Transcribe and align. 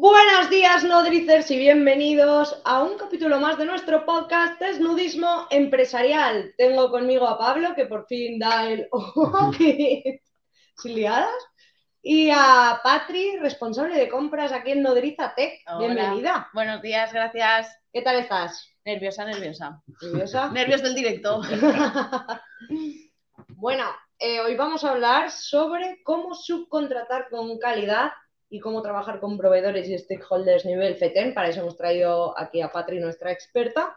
Buenos 0.00 0.48
días, 0.48 0.84
nodricers, 0.84 1.50
y 1.50 1.58
bienvenidos 1.58 2.62
a 2.64 2.84
un 2.84 2.96
capítulo 2.96 3.40
más 3.40 3.58
de 3.58 3.64
nuestro 3.64 4.06
podcast 4.06 4.60
Desnudismo 4.60 5.48
Empresarial. 5.50 6.54
Tengo 6.56 6.92
conmigo 6.92 7.26
a 7.26 7.36
Pablo, 7.36 7.74
que 7.74 7.86
por 7.86 8.06
fin 8.06 8.38
da 8.38 8.70
el 8.70 8.88
sin 10.76 10.94
liadas, 10.94 11.34
y 12.00 12.30
a 12.30 12.80
Patri, 12.84 13.38
responsable 13.38 13.96
de 13.96 14.08
compras 14.08 14.52
aquí 14.52 14.70
en 14.70 14.82
Nodriza 14.82 15.34
Tech. 15.34 15.62
Hola. 15.66 15.78
Bienvenida. 15.80 16.48
Buenos 16.54 16.80
días, 16.80 17.12
gracias. 17.12 17.76
¿Qué 17.92 18.00
tal 18.00 18.20
estás? 18.20 18.72
Nerviosa, 18.84 19.24
nerviosa. 19.24 19.82
¿Nerviosa? 20.00 20.48
Nervios 20.52 20.82
del 20.84 20.94
directo. 20.94 21.42
Bueno, 23.60 23.84
eh, 24.20 24.38
hoy 24.38 24.54
vamos 24.54 24.84
a 24.84 24.90
hablar 24.90 25.32
sobre 25.32 26.00
cómo 26.04 26.34
subcontratar 26.36 27.28
con 27.28 27.58
calidad 27.58 28.12
y 28.50 28.60
cómo 28.60 28.82
trabajar 28.82 29.20
con 29.20 29.36
proveedores 29.36 29.88
y 29.88 29.98
stakeholders 29.98 30.64
nivel 30.64 30.96
FETEN. 30.96 31.34
Para 31.34 31.48
eso 31.48 31.60
hemos 31.60 31.76
traído 31.76 32.38
aquí 32.38 32.60
a 32.60 32.72
Patri, 32.72 32.98
nuestra 33.00 33.32
experta. 33.32 33.94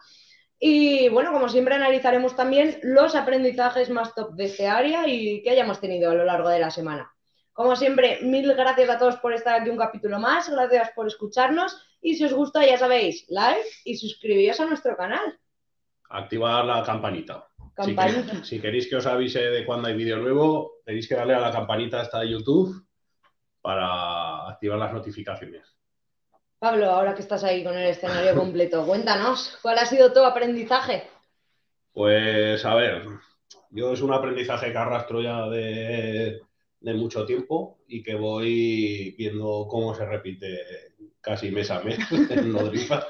Y 0.59 1.09
bueno, 1.09 1.31
como 1.31 1.49
siempre, 1.49 1.75
analizaremos 1.75 2.35
también 2.35 2.79
los 2.83 3.15
aprendizajes 3.15 3.89
más 3.89 4.13
top 4.13 4.33
de 4.33 4.45
este 4.45 4.67
área 4.67 5.07
y 5.07 5.41
que 5.41 5.49
hayamos 5.49 5.79
tenido 5.79 6.11
a 6.11 6.13
lo 6.13 6.25
largo 6.25 6.49
de 6.49 6.59
la 6.59 6.69
semana. 6.69 7.11
Como 7.53 7.75
siempre, 7.75 8.19
mil 8.21 8.53
gracias 8.53 8.89
a 8.89 8.99
todos 8.99 9.17
por 9.17 9.33
estar 9.33 9.59
aquí 9.59 9.69
un 9.69 9.77
capítulo 9.77 10.19
más, 10.19 10.49
gracias 10.49 10.91
por 10.95 11.07
escucharnos 11.07 11.75
y 12.01 12.15
si 12.15 12.25
os 12.25 12.33
gusta, 12.33 12.65
ya 12.65 12.77
sabéis, 12.77 13.25
like 13.29 13.67
y 13.85 13.97
suscribíos 13.97 14.59
a 14.59 14.65
nuestro 14.65 14.95
canal. 14.95 15.37
activar 16.09 16.65
la 16.65 16.83
campanita. 16.83 17.47
Si, 18.43 18.59
queréis 18.59 18.87
que 18.87 18.97
os 18.97 19.05
avise 19.05 19.39
de 19.39 19.65
cuando 19.65 19.87
hay 19.87 19.95
vídeo 19.95 20.17
nuevo, 20.17 20.81
tenéis 20.85 21.07
que 21.07 21.15
darle 21.15 21.33
a 21.33 21.39
la 21.39 21.51
campanita 21.51 22.01
esta 22.01 22.19
de 22.19 22.29
YouTube 22.29 22.85
para 23.61 24.49
activar 24.49 24.79
las 24.79 24.93
notificaciones. 24.93 25.75
Pablo, 26.59 26.91
ahora 26.91 27.15
que 27.15 27.21
estás 27.21 27.43
ahí 27.43 27.63
con 27.63 27.75
el 27.75 27.87
escenario 27.87 28.35
completo, 28.35 28.85
cuéntanos, 28.85 29.57
¿cuál 29.61 29.79
ha 29.79 29.85
sido 29.85 30.13
tu 30.13 30.23
aprendizaje? 30.23 31.03
Pues 31.91 32.63
a 32.65 32.75
ver, 32.75 33.07
yo 33.71 33.93
es 33.93 34.01
un 34.01 34.13
aprendizaje 34.13 34.71
que 34.71 34.77
arrastro 34.77 35.21
ya 35.21 35.47
de, 35.49 36.41
de 36.79 36.93
mucho 36.93 37.25
tiempo 37.25 37.79
y 37.87 38.03
que 38.03 38.15
voy 38.15 39.15
viendo 39.17 39.67
cómo 39.69 39.95
se 39.95 40.05
repite 40.05 40.59
casi 41.21 41.51
mes 41.51 41.71
a 41.71 41.81
mes 41.81 41.99
en 42.29 42.51
Nodriza. 42.51 43.07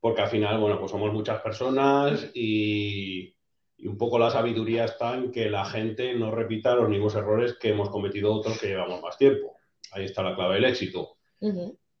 Porque 0.00 0.22
al 0.22 0.28
final, 0.28 0.58
bueno, 0.58 0.78
pues 0.80 0.90
somos 0.90 1.12
muchas 1.12 1.40
personas 1.42 2.30
y, 2.34 3.34
y 3.82 3.88
un 3.88 3.98
poco 3.98 4.16
la 4.16 4.30
sabiduría 4.30 4.84
está 4.84 5.14
en 5.14 5.32
que 5.32 5.50
la 5.50 5.64
gente 5.64 6.14
no 6.14 6.30
repita 6.30 6.76
los 6.76 6.88
mismos 6.88 7.16
errores 7.16 7.54
que 7.54 7.70
hemos 7.70 7.90
cometido 7.90 8.32
otros 8.32 8.60
que 8.60 8.68
llevamos 8.68 9.02
más 9.02 9.18
tiempo. 9.18 9.56
Ahí 9.90 10.04
está 10.04 10.22
la 10.22 10.36
clave 10.36 10.54
del 10.54 10.66
éxito. 10.66 11.16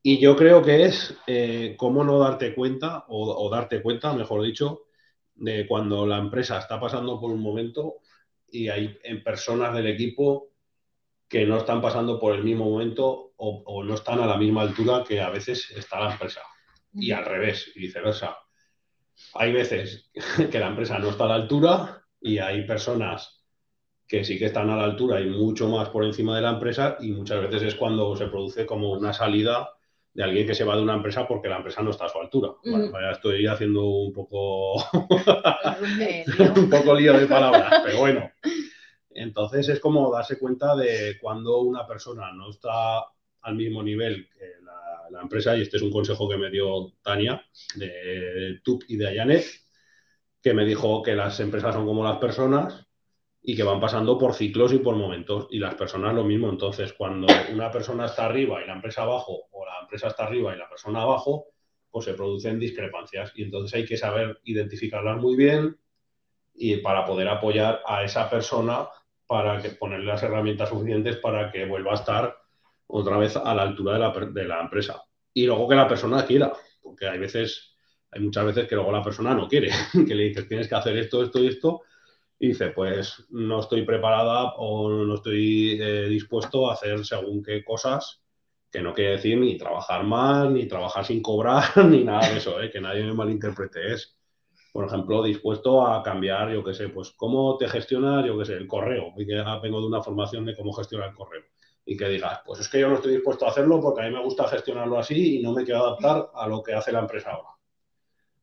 Y 0.00 0.20
yo 0.20 0.36
creo 0.36 0.62
que 0.62 0.84
es 0.84 1.16
eh, 1.26 1.74
cómo 1.76 2.04
no 2.04 2.20
darte 2.20 2.54
cuenta, 2.54 3.04
o, 3.08 3.34
o 3.34 3.50
darte 3.50 3.82
cuenta, 3.82 4.12
mejor 4.12 4.44
dicho, 4.44 4.82
de 5.34 5.66
cuando 5.66 6.06
la 6.06 6.18
empresa 6.18 6.60
está 6.60 6.78
pasando 6.78 7.20
por 7.20 7.32
un 7.32 7.40
momento 7.40 7.96
y 8.48 8.68
hay 8.68 8.96
en 9.02 9.24
personas 9.24 9.74
del 9.74 9.88
equipo 9.88 10.50
que 11.28 11.44
no 11.46 11.56
están 11.56 11.82
pasando 11.82 12.20
por 12.20 12.32
el 12.32 12.44
mismo 12.44 12.70
momento 12.70 13.32
o, 13.36 13.62
o 13.66 13.82
no 13.82 13.94
están 13.94 14.20
a 14.20 14.26
la 14.26 14.36
misma 14.36 14.62
altura 14.62 15.02
que 15.02 15.20
a 15.20 15.30
veces 15.30 15.68
está 15.72 15.98
la 15.98 16.12
empresa. 16.12 16.42
Y 16.94 17.10
al 17.10 17.24
revés, 17.24 17.72
y 17.74 17.80
viceversa. 17.80 18.36
Hay 19.34 19.52
veces 19.52 20.10
que 20.50 20.58
la 20.58 20.68
empresa 20.68 20.98
no 20.98 21.10
está 21.10 21.24
a 21.24 21.28
la 21.28 21.34
altura 21.34 22.04
y 22.20 22.38
hay 22.38 22.66
personas 22.66 23.42
que 24.06 24.24
sí 24.24 24.38
que 24.38 24.46
están 24.46 24.68
a 24.68 24.76
la 24.76 24.84
altura 24.84 25.20
y 25.20 25.26
mucho 25.26 25.68
más 25.68 25.88
por 25.88 26.04
encima 26.04 26.36
de 26.36 26.42
la 26.42 26.50
empresa 26.50 26.96
y 27.00 27.12
muchas 27.12 27.40
veces 27.40 27.62
es 27.62 27.74
cuando 27.74 28.14
se 28.16 28.26
produce 28.26 28.66
como 28.66 28.92
una 28.92 29.12
salida 29.12 29.70
de 30.12 30.22
alguien 30.22 30.46
que 30.46 30.54
se 30.54 30.64
va 30.64 30.76
de 30.76 30.82
una 30.82 30.94
empresa 30.94 31.26
porque 31.26 31.48
la 31.48 31.56
empresa 31.56 31.82
no 31.82 31.90
está 31.90 32.04
a 32.04 32.08
su 32.10 32.18
altura. 32.18 32.50
Bueno, 32.62 32.90
ya 32.92 33.12
estoy 33.12 33.46
haciendo 33.46 33.84
un 33.84 34.12
poco, 34.12 34.74
un 36.56 36.70
poco 36.70 36.94
lío 36.94 37.18
de 37.18 37.26
palabras, 37.26 37.80
pero 37.84 37.98
bueno. 37.98 38.30
Entonces 39.08 39.68
es 39.68 39.80
como 39.80 40.12
darse 40.12 40.38
cuenta 40.38 40.76
de 40.76 41.16
cuando 41.20 41.60
una 41.60 41.86
persona 41.86 42.32
no 42.32 42.50
está 42.50 43.04
al 43.42 43.54
mismo 43.54 43.82
nivel 43.82 44.28
que 44.28 44.61
la, 45.12 45.22
empresa, 45.22 45.56
y 45.56 45.62
este 45.62 45.76
es 45.76 45.82
un 45.82 45.90
consejo 45.90 46.28
que 46.28 46.36
me 46.36 46.50
dio 46.50 46.92
Tania 47.02 47.44
de 47.76 48.60
TUP 48.62 48.84
y 48.88 48.96
de 48.96 49.08
Ayanet, 49.08 49.44
que 50.42 50.54
me 50.54 50.64
dijo 50.64 51.02
que 51.02 51.14
las 51.14 51.38
empresas 51.40 51.74
son 51.74 51.86
como 51.86 52.04
las 52.04 52.18
personas 52.18 52.86
y 53.40 53.56
que 53.56 53.62
van 53.62 53.80
pasando 53.80 54.18
por 54.18 54.34
ciclos 54.34 54.72
y 54.72 54.78
por 54.78 54.96
momentos, 54.96 55.48
y 55.50 55.58
las 55.58 55.74
personas 55.74 56.14
lo 56.14 56.24
mismo. 56.24 56.48
Entonces, 56.48 56.92
cuando 56.92 57.26
una 57.52 57.70
persona 57.70 58.06
está 58.06 58.26
arriba 58.26 58.62
y 58.62 58.66
la 58.66 58.74
empresa 58.74 59.02
abajo, 59.02 59.48
o 59.50 59.66
la 59.66 59.80
empresa 59.82 60.08
está 60.08 60.24
arriba 60.24 60.54
y 60.54 60.58
la 60.58 60.68
persona 60.68 61.02
abajo, 61.02 61.46
pues 61.90 62.04
se 62.04 62.14
producen 62.14 62.58
discrepancias, 62.58 63.32
y 63.34 63.42
entonces 63.42 63.74
hay 63.74 63.84
que 63.84 63.96
saber 63.96 64.40
identificarlas 64.44 65.20
muy 65.20 65.36
bien 65.36 65.76
y 66.54 66.76
para 66.78 67.04
poder 67.04 67.28
apoyar 67.28 67.82
a 67.86 68.04
esa 68.04 68.28
persona 68.28 68.88
para 69.26 69.60
que 69.60 69.70
ponerle 69.70 70.06
las 70.06 70.22
herramientas 70.22 70.68
suficientes 70.68 71.16
para 71.16 71.50
que 71.50 71.64
vuelva 71.64 71.92
a 71.92 71.94
estar 71.94 72.41
otra 72.92 73.16
vez 73.16 73.36
a 73.36 73.54
la 73.54 73.62
altura 73.62 73.94
de 73.94 73.98
la, 73.98 74.10
de 74.10 74.44
la 74.44 74.60
empresa. 74.60 75.02
Y 75.32 75.46
luego 75.46 75.66
que 75.68 75.74
la 75.74 75.88
persona 75.88 76.26
quiera, 76.26 76.52
porque 76.80 77.06
hay 77.06 77.18
veces, 77.18 77.74
hay 78.10 78.20
muchas 78.20 78.44
veces 78.44 78.68
que 78.68 78.74
luego 78.74 78.92
la 78.92 79.02
persona 79.02 79.34
no 79.34 79.48
quiere, 79.48 79.70
que 80.06 80.14
le 80.14 80.24
dices 80.24 80.48
tienes 80.48 80.68
que 80.68 80.74
hacer 80.74 80.96
esto, 80.98 81.22
esto 81.22 81.38
y 81.40 81.46
esto, 81.48 81.82
y 82.38 82.48
dice 82.48 82.68
pues 82.70 83.24
no 83.30 83.60
estoy 83.60 83.82
preparada 83.82 84.54
o 84.56 84.90
no 84.90 85.14
estoy 85.14 85.78
eh, 85.80 86.06
dispuesto 86.08 86.68
a 86.68 86.74
hacer 86.74 87.04
según 87.04 87.42
qué 87.42 87.64
cosas, 87.64 88.22
que 88.70 88.82
no 88.82 88.92
quiere 88.94 89.12
decir 89.12 89.38
ni 89.38 89.56
trabajar 89.56 90.04
más, 90.04 90.50
ni 90.50 90.66
trabajar 90.66 91.04
sin 91.06 91.22
cobrar, 91.22 91.64
ni 91.86 92.04
nada 92.04 92.28
de 92.28 92.38
eso, 92.38 92.60
¿eh? 92.60 92.70
que 92.70 92.80
nadie 92.80 93.04
me 93.04 93.14
malinterprete, 93.14 93.92
es 93.94 94.16
por 94.72 94.86
ejemplo, 94.86 95.22
dispuesto 95.22 95.86
a 95.86 96.02
cambiar, 96.02 96.50
yo 96.50 96.64
qué 96.64 96.72
sé, 96.72 96.88
pues 96.88 97.12
cómo 97.12 97.58
te 97.58 97.68
gestionas, 97.68 98.24
yo 98.24 98.38
qué 98.38 98.46
sé, 98.46 98.54
el 98.54 98.66
correo, 98.66 99.12
ya 99.18 99.58
vengo 99.58 99.80
de 99.80 99.86
una 99.86 100.02
formación 100.02 100.46
de 100.46 100.56
cómo 100.56 100.72
gestionar 100.72 101.10
el 101.10 101.14
correo, 101.14 101.41
y 101.84 101.96
que 101.96 102.08
digas, 102.08 102.40
pues 102.44 102.60
es 102.60 102.68
que 102.68 102.80
yo 102.80 102.88
no 102.88 102.96
estoy 102.96 103.12
dispuesto 103.14 103.46
a 103.46 103.50
hacerlo 103.50 103.80
porque 103.80 104.02
a 104.02 104.04
mí 104.04 104.10
me 104.14 104.22
gusta 104.22 104.48
gestionarlo 104.48 104.98
así 104.98 105.38
y 105.38 105.42
no 105.42 105.52
me 105.52 105.64
quiero 105.64 105.80
adaptar 105.84 106.30
a 106.34 106.46
lo 106.48 106.62
que 106.62 106.74
hace 106.74 106.92
la 106.92 107.00
empresa 107.00 107.30
ahora. 107.32 107.48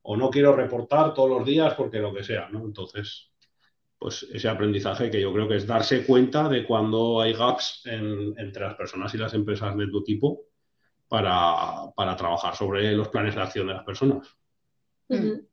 O 0.02 0.16
no 0.16 0.30
quiero 0.30 0.54
reportar 0.56 1.14
todos 1.14 1.30
los 1.30 1.44
días 1.46 1.74
porque 1.74 1.98
lo 1.98 2.12
que 2.14 2.24
sea, 2.24 2.48
¿no? 2.50 2.64
Entonces, 2.64 3.30
pues 3.98 4.24
ese 4.32 4.48
aprendizaje 4.48 5.10
que 5.10 5.20
yo 5.20 5.32
creo 5.32 5.48
que 5.48 5.56
es 5.56 5.66
darse 5.66 6.06
cuenta 6.06 6.48
de 6.48 6.66
cuando 6.66 7.20
hay 7.20 7.34
gaps 7.34 7.82
en- 7.86 8.34
entre 8.38 8.64
las 8.64 8.74
personas 8.74 9.14
y 9.14 9.18
las 9.18 9.34
empresas 9.34 9.76
de 9.76 9.88
tu 9.88 10.00
equipo 10.00 10.42
para, 11.08 11.90
para 11.96 12.16
trabajar 12.16 12.56
sobre 12.56 12.92
los 12.92 13.08
planes 13.08 13.34
de 13.34 13.42
acción 13.42 13.66
de 13.68 13.74
las 13.74 13.84
personas. 13.84 14.28
ujú. 15.08 15.46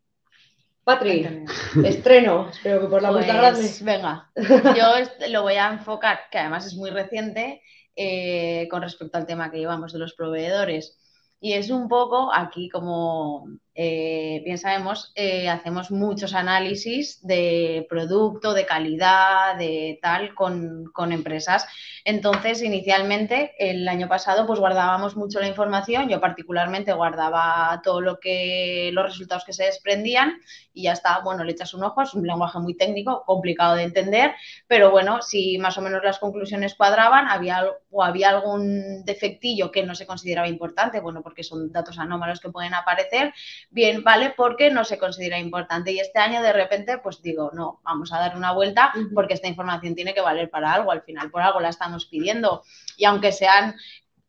Patri, 0.83 1.21
Cuéntame. 1.23 1.45
estreno, 1.89 2.49
espero 2.49 2.79
que 2.81 2.87
por 2.87 3.01
la 3.01 3.11
puerta 3.11 3.33
grande. 3.33 3.59
Pues 3.59 3.83
venga, 3.83 4.31
yo 4.77 5.27
lo 5.29 5.41
voy 5.41 5.55
a 5.55 5.67
enfocar, 5.73 6.19
que 6.31 6.37
además 6.37 6.65
es 6.65 6.75
muy 6.75 6.89
reciente, 6.91 7.61
eh, 7.97 8.67
con 8.69 8.81
respecto 8.81 9.17
al 9.17 9.25
tema 9.25 9.51
que 9.51 9.57
llevamos 9.57 9.91
de 9.93 9.99
los 9.99 10.13
proveedores. 10.13 10.97
Y 11.39 11.53
es 11.53 11.69
un 11.69 11.87
poco 11.87 12.33
aquí, 12.33 12.69
como 12.69 13.47
eh, 13.79 14.41
bien 14.43 14.57
sabemos, 14.57 15.11
eh, 15.13 15.47
hacemos 15.49 15.91
muchos 15.91 16.33
análisis 16.33 17.19
de 17.21 17.85
producto, 17.88 18.55
de 18.55 18.65
calidad, 18.65 19.55
de 19.55 19.99
tal, 20.01 20.33
con, 20.33 20.85
con 20.91 21.11
empresas. 21.11 21.67
Entonces, 22.03 22.63
inicialmente, 22.63 23.53
el 23.59 23.88
año 23.88 24.07
pasado, 24.07 24.47
pues 24.47 24.59
guardábamos 24.59 25.15
mucho 25.15 25.39
la 25.39 25.47
información. 25.47 26.09
Yo 26.09 26.19
particularmente 26.19 26.91
guardaba 26.91 27.79
todo 27.83 28.01
lo 28.01 28.19
que, 28.19 28.89
los 28.93 29.05
resultados 29.05 29.45
que 29.45 29.53
se 29.53 29.65
desprendían 29.65 30.41
y 30.77 30.83
ya 30.83 30.94
está, 30.94 31.19
bueno, 31.21 31.44
le 31.44 31.51
echas 31.51 31.73
un 31.73 31.83
ojo, 31.83 32.03
es 32.03 32.13
un 32.13 32.25
lenguaje 32.25 32.59
muy 32.59 32.75
técnico, 32.75 33.23
complicado 33.25 33.75
de 33.75 33.83
entender, 33.83 34.33
pero 34.67 34.91
bueno, 34.91 35.21
si 35.23 35.57
más 35.57 35.77
o 35.77 35.81
menos 35.81 36.03
las 36.03 36.19
conclusiones 36.19 36.75
cuadraban, 36.75 37.27
había, 37.27 37.65
o 37.89 38.03
había 38.03 38.29
algún 38.29 39.03
defectillo 39.03 39.71
que 39.71 39.83
no 39.83 39.95
se 39.95 40.05
consideraba 40.05 40.47
importante, 40.47 40.99
bueno, 40.99 41.23
porque 41.23 41.44
son 41.44 41.71
datos 41.71 41.97
anómalos 41.97 42.39
que 42.39 42.50
pueden 42.50 42.75
aparecer, 42.75 43.33
bien, 43.69 44.03
vale, 44.03 44.33
porque 44.35 44.71
no 44.71 44.83
se 44.83 44.97
considera 44.97 45.39
importante. 45.39 45.91
Y 45.91 45.99
este 45.99 46.19
año 46.19 46.41
de 46.41 46.53
repente, 46.53 46.97
pues 46.97 47.21
digo, 47.21 47.51
no, 47.53 47.81
vamos 47.83 48.11
a 48.13 48.19
dar 48.19 48.35
una 48.35 48.51
vuelta 48.53 48.93
porque 49.13 49.33
esta 49.33 49.47
información 49.47 49.95
tiene 49.95 50.13
que 50.13 50.21
valer 50.21 50.49
para 50.49 50.73
algo, 50.73 50.91
al 50.91 51.03
final 51.03 51.29
por 51.31 51.41
algo 51.41 51.59
la 51.59 51.69
estamos 51.69 52.05
pidiendo. 52.05 52.63
Y 52.97 53.05
aunque 53.05 53.31
sean 53.31 53.75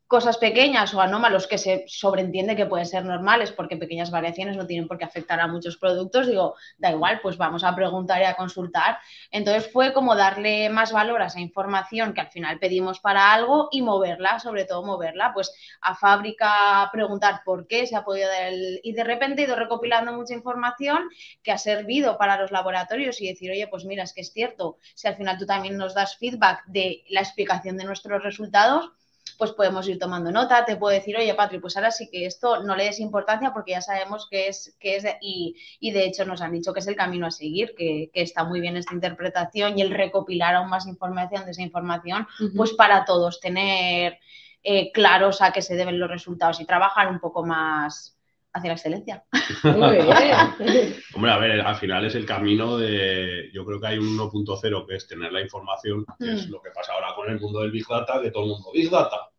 cosas 0.09 0.37
pequeñas 0.37 0.91
o 0.95 1.01
anómalos 1.01 1.45
que 1.45 1.59
se 1.59 1.85
sobreentiende 1.87 2.55
que 2.55 2.65
pueden 2.65 2.87
ser 2.87 3.05
normales 3.05 3.51
porque 3.51 3.77
pequeñas 3.77 4.09
variaciones 4.09 4.57
no 4.57 4.65
tienen 4.65 4.87
por 4.87 4.97
qué 4.97 5.05
afectar 5.05 5.39
a 5.39 5.45
muchos 5.45 5.77
productos, 5.77 6.25
digo, 6.25 6.55
da 6.79 6.89
igual, 6.89 7.19
pues 7.21 7.37
vamos 7.37 7.63
a 7.63 7.75
preguntar 7.75 8.19
y 8.19 8.25
a 8.25 8.33
consultar. 8.33 8.97
Entonces 9.29 9.71
fue 9.71 9.93
como 9.93 10.15
darle 10.15 10.67
más 10.71 10.91
valor 10.91 11.21
a 11.21 11.27
esa 11.27 11.39
información 11.39 12.15
que 12.15 12.21
al 12.21 12.31
final 12.31 12.57
pedimos 12.57 12.99
para 12.99 13.31
algo 13.31 13.69
y 13.71 13.83
moverla, 13.83 14.39
sobre 14.39 14.65
todo 14.65 14.83
moverla, 14.83 15.31
pues 15.31 15.53
a 15.81 15.93
fábrica 15.93 16.89
preguntar 16.91 17.41
por 17.45 17.67
qué 17.67 17.85
se 17.85 17.95
ha 17.95 18.03
podido 18.03 18.29
dar 18.29 18.47
el... 18.47 18.79
Y 18.81 18.93
de 18.93 19.03
repente 19.03 19.43
he 19.43 19.45
ido 19.45 19.55
recopilando 19.55 20.11
mucha 20.11 20.33
información 20.33 21.07
que 21.43 21.51
ha 21.51 21.59
servido 21.59 22.17
para 22.17 22.41
los 22.41 22.49
laboratorios 22.49 23.21
y 23.21 23.27
decir, 23.27 23.51
oye, 23.51 23.67
pues 23.67 23.85
mira, 23.85 24.01
es 24.01 24.13
que 24.13 24.21
es 24.21 24.33
cierto, 24.33 24.77
si 24.95 25.07
al 25.07 25.17
final 25.17 25.37
tú 25.37 25.45
también 25.45 25.77
nos 25.77 25.93
das 25.93 26.17
feedback 26.17 26.65
de 26.65 27.03
la 27.09 27.19
explicación 27.19 27.77
de 27.77 27.83
nuestros 27.83 28.23
resultados, 28.23 28.91
pues 29.37 29.51
podemos 29.51 29.87
ir 29.87 29.99
tomando 29.99 30.31
nota, 30.31 30.65
te 30.65 30.75
puedo 30.75 30.93
decir, 30.93 31.17
oye, 31.17 31.33
Patri, 31.33 31.59
pues 31.59 31.75
ahora 31.77 31.91
sí 31.91 32.09
que 32.09 32.25
esto 32.25 32.63
no 32.63 32.75
le 32.75 32.85
des 32.85 32.99
importancia 32.99 33.51
porque 33.53 33.71
ya 33.71 33.81
sabemos 33.81 34.27
que 34.29 34.47
es, 34.47 34.75
que 34.79 34.95
es 34.97 35.05
y, 35.21 35.55
y 35.79 35.91
de 35.91 36.05
hecho 36.05 36.25
nos 36.25 36.41
han 36.41 36.51
dicho 36.51 36.73
que 36.73 36.79
es 36.79 36.87
el 36.87 36.95
camino 36.95 37.27
a 37.27 37.31
seguir, 37.31 37.73
que, 37.75 38.09
que, 38.13 38.21
está 38.21 38.43
muy 38.43 38.61
bien 38.61 38.77
esta 38.77 38.93
interpretación 38.93 39.77
y 39.77 39.81
el 39.81 39.91
recopilar 39.91 40.55
aún 40.55 40.69
más 40.69 40.87
información 40.87 41.45
de 41.45 41.51
esa 41.51 41.61
información, 41.61 42.27
uh 42.39 42.43
-huh. 42.43 42.57
pues 42.57 42.73
para 42.73 43.05
todos 43.05 43.39
tener 43.39 44.19
eh, 44.63 44.91
claros 44.91 45.41
a 45.41 45.51
qué 45.51 45.61
se 45.61 45.75
deben 45.75 45.99
los 45.99 46.09
resultados 46.09 46.59
y 46.59 46.65
trabajar 46.65 47.07
un 47.07 47.19
poco 47.19 47.45
más 47.45 48.18
hacia 48.53 48.69
la 48.69 48.73
excelencia. 48.73 49.25
Hombre, 49.63 51.31
a 51.31 51.37
ver, 51.37 51.61
al 51.61 51.75
final 51.75 52.05
es 52.05 52.15
el 52.15 52.25
camino 52.25 52.77
de. 52.77 53.49
Yo 53.53 53.65
creo 53.65 53.79
que 53.79 53.87
hay 53.87 53.97
un 53.97 54.17
1.0 54.17 54.87
que 54.87 54.95
es 54.95 55.07
tener 55.07 55.31
la 55.31 55.41
información, 55.41 56.05
que 56.17 56.25
mm. 56.25 56.29
es 56.29 56.49
lo 56.49 56.61
que 56.61 56.71
pasa 56.71 56.93
ahora 56.93 57.13
con 57.15 57.29
el 57.29 57.39
mundo 57.39 57.61
del 57.61 57.71
Big 57.71 57.85
Data, 57.87 58.21
que 58.21 58.31
todo 58.31 58.43
el 58.43 58.49
mundo 58.49 58.71
Big 58.73 58.89
Data. 58.89 59.29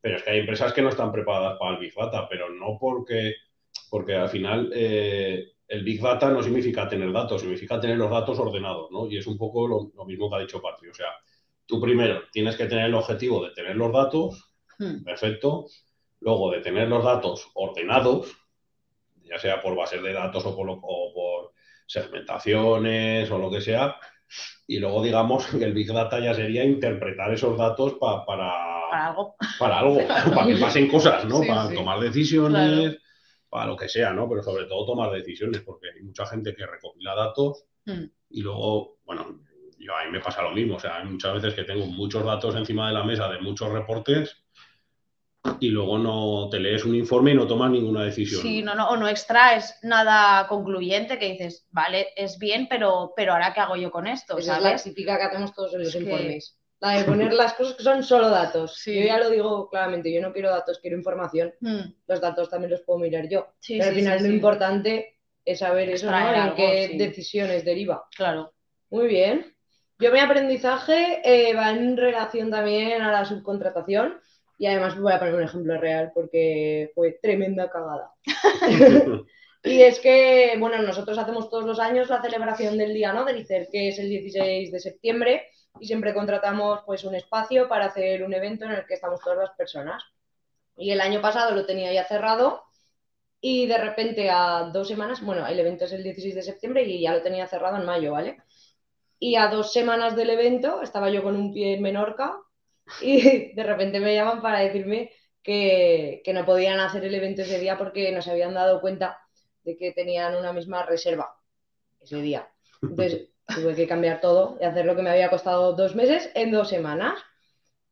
Pero 0.00 0.16
es 0.16 0.22
que 0.22 0.30
hay 0.30 0.40
empresas 0.40 0.72
que 0.72 0.82
no 0.82 0.88
están 0.88 1.12
preparadas 1.12 1.58
para 1.58 1.74
el 1.74 1.80
Big 1.80 1.94
Data, 1.94 2.28
pero 2.28 2.50
no 2.50 2.76
porque, 2.78 3.34
porque 3.90 4.14
al 4.14 4.28
final 4.28 4.70
eh, 4.74 5.52
el 5.68 5.84
Big 5.84 6.00
Data 6.00 6.30
no 6.30 6.42
significa 6.42 6.88
tener 6.88 7.12
datos, 7.12 7.40
significa 7.40 7.80
tener 7.80 7.96
los 7.96 8.10
datos 8.10 8.38
ordenados, 8.38 8.90
¿no? 8.90 9.06
Y 9.06 9.18
es 9.18 9.26
un 9.26 9.36
poco 9.36 9.66
lo, 9.66 9.90
lo 9.94 10.04
mismo 10.04 10.30
que 10.30 10.36
ha 10.36 10.40
dicho 10.40 10.62
Patri. 10.62 10.88
O 10.88 10.94
sea, 10.94 11.08
tú 11.66 11.80
primero 11.80 12.22
tienes 12.32 12.56
que 12.56 12.66
tener 12.66 12.86
el 12.86 12.94
objetivo 12.94 13.44
de 13.44 13.50
tener 13.52 13.76
los 13.76 13.92
datos, 13.92 14.54
mm. 14.78 15.04
perfecto. 15.04 15.66
Luego 16.20 16.50
de 16.50 16.60
tener 16.60 16.88
los 16.88 17.04
datos 17.04 17.50
ordenados, 17.54 18.34
ya 19.28 19.38
sea 19.38 19.60
por 19.60 19.76
bases 19.76 20.02
de 20.02 20.12
datos 20.12 20.44
o 20.46 20.56
por, 20.56 20.68
o 20.70 21.12
por, 21.14 21.52
segmentaciones 21.86 23.30
o 23.30 23.38
lo 23.38 23.50
que 23.50 23.60
sea. 23.60 23.96
Y 24.66 24.78
luego 24.78 25.02
digamos 25.02 25.46
que 25.46 25.56
el 25.64 25.72
Big 25.74 25.92
Data 25.92 26.18
ya 26.20 26.34
sería 26.34 26.64
interpretar 26.64 27.32
esos 27.32 27.56
datos 27.56 27.94
pa, 27.94 28.24
para, 28.26 28.52
para 28.90 29.06
algo, 29.08 29.36
para, 29.58 29.78
algo, 29.78 29.98
para 30.34 30.46
que 30.46 30.56
pasen 30.56 30.88
cosas, 30.88 31.24
¿no? 31.24 31.40
Sí, 31.42 31.48
para 31.48 31.68
sí. 31.68 31.74
tomar 31.74 32.00
decisiones, 32.00 32.80
Claro. 32.80 32.96
para 33.48 33.66
lo 33.66 33.76
que 33.76 33.88
sea, 33.88 34.12
¿no? 34.12 34.28
Pero 34.28 34.42
sobre 34.42 34.64
todo 34.66 34.84
tomar 34.86 35.10
decisiones, 35.12 35.60
porque 35.62 35.88
hay 35.94 36.02
mucha 36.02 36.26
gente 36.26 36.54
que 36.54 36.66
recopila 36.66 37.14
datos 37.14 37.64
Mm. 37.86 38.04
y 38.30 38.42
luego, 38.42 38.98
bueno, 39.04 39.40
yo 39.78 39.94
a 39.94 40.04
mí 40.04 40.10
me 40.10 40.18
pasa 40.18 40.42
lo 40.42 40.50
mismo. 40.50 40.74
O 40.74 40.80
sea, 40.80 40.96
hay 40.96 41.06
muchas 41.06 41.34
veces 41.34 41.54
que 41.54 41.62
tengo 41.62 41.86
muchos 41.86 42.24
datos 42.24 42.54
encima 42.56 42.88
de 42.88 42.94
la 42.94 43.04
mesa 43.04 43.28
de 43.28 43.38
muchos 43.40 43.70
reportes 43.70 44.44
y 45.60 45.68
luego 45.68 45.98
no 45.98 46.48
te 46.50 46.58
lees 46.60 46.84
un 46.84 46.94
informe 46.94 47.32
y 47.32 47.34
no 47.34 47.46
tomas 47.46 47.70
ninguna 47.70 48.04
decisión. 48.04 48.42
Sí, 48.42 48.62
no, 48.62 48.74
no, 48.74 48.88
o 48.88 48.96
no 48.96 49.08
extraes 49.08 49.78
nada 49.82 50.46
concluyente 50.48 51.18
que 51.18 51.32
dices, 51.32 51.66
vale, 51.70 52.08
es 52.16 52.38
bien, 52.38 52.66
pero, 52.68 53.12
pero 53.16 53.32
ahora 53.32 53.52
qué 53.54 53.60
hago 53.60 53.76
yo 53.76 53.90
con 53.90 54.06
esto, 54.06 54.38
Esa 54.38 54.56
es 54.56 54.62
la 54.62 54.68
¿sabes? 54.70 54.84
típica 54.84 55.16
que 55.18 55.24
hacemos 55.24 55.54
todos 55.54 55.72
en 55.74 55.80
los 55.80 55.88
Es 55.88 55.94
que- 55.96 56.00
informes. 56.02 56.58
La 56.78 56.90
de 56.90 57.04
poner 57.04 57.32
las 57.32 57.54
cosas 57.54 57.74
que 57.76 57.82
son 57.82 58.02
solo 58.02 58.28
datos. 58.28 58.74
Sí. 58.76 58.94
Yo 59.00 59.06
ya 59.06 59.18
lo 59.18 59.30
digo 59.30 59.70
claramente, 59.70 60.12
yo 60.12 60.20
no 60.20 60.30
quiero 60.34 60.50
datos, 60.50 60.78
quiero 60.78 60.94
información. 60.98 61.54
Mm, 61.60 61.80
Los 62.06 62.20
datos 62.20 62.50
también 62.50 62.70
los 62.70 62.82
puedo 62.82 62.98
mirar 62.98 63.26
yo. 63.30 63.46
sí, 63.60 63.78
Pero 63.78 63.88
al 63.88 63.94
sí, 63.94 64.00
final 64.00 64.18
sí, 64.18 64.24
lo 64.24 64.28
sí. 64.30 64.34
importante 64.36 65.18
es 65.42 65.58
saber 65.60 65.88
eso, 65.88 66.10
¿no? 66.10 66.12
Extraer 66.18 66.34
En 66.36 66.42
algo, 66.42 66.56
qué 66.56 66.88
sí. 66.92 66.98
decisiones 66.98 67.64
deriva. 67.64 68.04
Claro. 68.14 68.52
Muy 68.90 69.06
bien. 69.06 69.56
Yo 69.98 70.12
mi 70.12 70.18
aprendizaje 70.18 71.22
eh, 71.24 71.54
va 71.54 71.70
en 71.70 71.96
relación 71.96 72.50
también 72.50 73.00
a 73.00 73.10
la 73.10 73.24
subcontratación 73.24 74.20
y 74.58 74.66
además 74.66 74.98
voy 74.98 75.12
a 75.12 75.18
poner 75.18 75.34
un 75.34 75.42
ejemplo 75.42 75.78
real 75.78 76.12
porque 76.14 76.90
fue 76.94 77.18
tremenda 77.22 77.70
cagada. 77.70 78.12
y 79.62 79.82
es 79.82 80.00
que, 80.00 80.54
bueno, 80.58 80.80
nosotros 80.82 81.18
hacemos 81.18 81.50
todos 81.50 81.64
los 81.64 81.78
años 81.78 82.08
la 82.08 82.22
celebración 82.22 82.78
del 82.78 82.94
día, 82.94 83.12
¿no? 83.12 83.24
Del 83.24 83.40
ICER, 83.40 83.68
que 83.70 83.88
es 83.88 83.98
el 83.98 84.08
16 84.08 84.72
de 84.72 84.80
septiembre 84.80 85.48
y 85.78 85.86
siempre 85.86 86.14
contratamos 86.14 86.80
pues 86.86 87.04
un 87.04 87.14
espacio 87.14 87.68
para 87.68 87.86
hacer 87.86 88.22
un 88.22 88.32
evento 88.32 88.64
en 88.64 88.72
el 88.72 88.86
que 88.86 88.94
estamos 88.94 89.20
todas 89.20 89.38
las 89.38 89.50
personas. 89.56 90.02
Y 90.76 90.90
el 90.90 91.00
año 91.00 91.20
pasado 91.20 91.54
lo 91.54 91.66
tenía 91.66 91.92
ya 91.92 92.04
cerrado 92.04 92.64
y 93.40 93.66
de 93.66 93.78
repente 93.78 94.30
a 94.30 94.70
dos 94.72 94.88
semanas, 94.88 95.20
bueno, 95.22 95.46
el 95.46 95.58
evento 95.60 95.84
es 95.84 95.92
el 95.92 96.02
16 96.02 96.34
de 96.34 96.42
septiembre 96.42 96.82
y 96.84 97.02
ya 97.02 97.12
lo 97.12 97.22
tenía 97.22 97.46
cerrado 97.46 97.76
en 97.76 97.84
mayo, 97.84 98.12
¿vale? 98.12 98.38
Y 99.18 99.36
a 99.36 99.48
dos 99.48 99.72
semanas 99.72 100.16
del 100.16 100.30
evento 100.30 100.82
estaba 100.82 101.10
yo 101.10 101.22
con 101.22 101.36
un 101.36 101.52
pie 101.52 101.74
en 101.74 101.82
Menorca 101.82 102.38
y 103.00 103.52
de 103.54 103.62
repente 103.62 104.00
me 104.00 104.14
llaman 104.14 104.40
para 104.42 104.60
decirme 104.60 105.10
que, 105.42 106.22
que 106.24 106.32
no 106.32 106.44
podían 106.44 106.80
hacer 106.80 107.04
el 107.04 107.14
evento 107.14 107.42
ese 107.42 107.58
día 107.58 107.78
porque 107.78 108.12
no 108.12 108.22
se 108.22 108.30
habían 108.30 108.54
dado 108.54 108.80
cuenta 108.80 109.20
de 109.62 109.76
que 109.76 109.92
tenían 109.92 110.36
una 110.36 110.52
misma 110.52 110.84
reserva 110.84 111.36
ese 112.00 112.22
día. 112.22 112.48
Entonces 112.82 113.28
tuve 113.54 113.74
que 113.74 113.88
cambiar 113.88 114.20
todo 114.20 114.58
y 114.60 114.64
hacer 114.64 114.86
lo 114.86 114.96
que 114.96 115.02
me 115.02 115.10
había 115.10 115.30
costado 115.30 115.74
dos 115.74 115.94
meses 115.94 116.30
en 116.34 116.50
dos 116.50 116.68
semanas. 116.68 117.20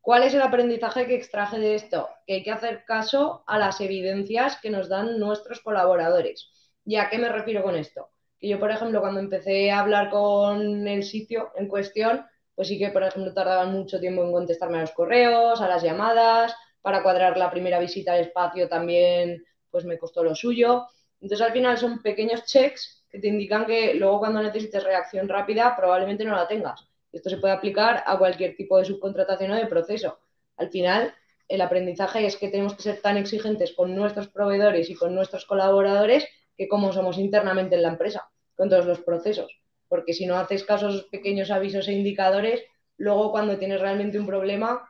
¿Cuál 0.00 0.22
es 0.22 0.34
el 0.34 0.42
aprendizaje 0.42 1.06
que 1.06 1.14
extraje 1.14 1.58
de 1.58 1.74
esto? 1.74 2.08
Que 2.26 2.34
hay 2.34 2.42
que 2.42 2.50
hacer 2.50 2.84
caso 2.84 3.42
a 3.46 3.58
las 3.58 3.80
evidencias 3.80 4.58
que 4.60 4.70
nos 4.70 4.88
dan 4.88 5.18
nuestros 5.18 5.60
colaboradores. 5.60 6.50
¿Y 6.84 6.96
a 6.96 7.08
qué 7.08 7.18
me 7.18 7.30
refiero 7.30 7.62
con 7.62 7.74
esto? 7.74 8.10
Que 8.38 8.48
yo, 8.48 8.60
por 8.60 8.70
ejemplo, 8.70 9.00
cuando 9.00 9.20
empecé 9.20 9.70
a 9.70 9.80
hablar 9.80 10.10
con 10.10 10.86
el 10.86 11.04
sitio 11.04 11.52
en 11.56 11.68
cuestión, 11.68 12.26
pues 12.54 12.68
sí 12.68 12.78
que, 12.78 12.90
por 12.90 13.02
ejemplo, 13.02 13.32
tardaban 13.32 13.72
mucho 13.72 14.00
tiempo 14.00 14.24
en 14.24 14.32
contestarme 14.32 14.78
a 14.78 14.82
los 14.82 14.92
correos, 14.92 15.60
a 15.60 15.68
las 15.68 15.82
llamadas, 15.82 16.54
para 16.82 17.02
cuadrar 17.02 17.36
la 17.36 17.50
primera 17.50 17.78
visita 17.78 18.12
al 18.12 18.20
espacio 18.20 18.68
también, 18.68 19.44
pues 19.70 19.84
me 19.84 19.98
costó 19.98 20.22
lo 20.22 20.34
suyo. 20.34 20.86
Entonces, 21.20 21.46
al 21.46 21.52
final 21.52 21.78
son 21.78 22.02
pequeños 22.02 22.44
checks 22.44 23.04
que 23.08 23.18
te 23.18 23.28
indican 23.28 23.64
que 23.64 23.94
luego 23.94 24.18
cuando 24.18 24.42
necesites 24.42 24.84
reacción 24.84 25.28
rápida 25.28 25.74
probablemente 25.76 26.24
no 26.24 26.34
la 26.34 26.46
tengas. 26.46 26.86
Esto 27.12 27.30
se 27.30 27.38
puede 27.38 27.54
aplicar 27.54 28.02
a 28.06 28.18
cualquier 28.18 28.56
tipo 28.56 28.76
de 28.76 28.84
subcontratación 28.84 29.52
o 29.52 29.56
de 29.56 29.66
proceso. 29.66 30.18
Al 30.56 30.70
final, 30.70 31.14
el 31.48 31.60
aprendizaje 31.60 32.26
es 32.26 32.36
que 32.36 32.48
tenemos 32.48 32.74
que 32.74 32.82
ser 32.82 33.00
tan 33.00 33.16
exigentes 33.16 33.72
con 33.72 33.94
nuestros 33.94 34.28
proveedores 34.28 34.90
y 34.90 34.94
con 34.94 35.14
nuestros 35.14 35.44
colaboradores 35.46 36.26
que 36.56 36.68
como 36.68 36.92
somos 36.92 37.18
internamente 37.18 37.76
en 37.76 37.82
la 37.82 37.90
empresa, 37.90 38.28
con 38.56 38.68
todos 38.68 38.86
los 38.86 39.00
procesos. 39.00 39.63
Porque 39.88 40.12
si 40.14 40.26
no 40.26 40.36
haces 40.36 40.64
caso 40.64 40.86
a 40.86 40.90
esos 40.90 41.04
pequeños 41.04 41.50
avisos 41.50 41.86
e 41.88 41.92
indicadores, 41.92 42.62
luego 42.96 43.30
cuando 43.30 43.58
tienes 43.58 43.80
realmente 43.80 44.18
un 44.18 44.26
problema, 44.26 44.88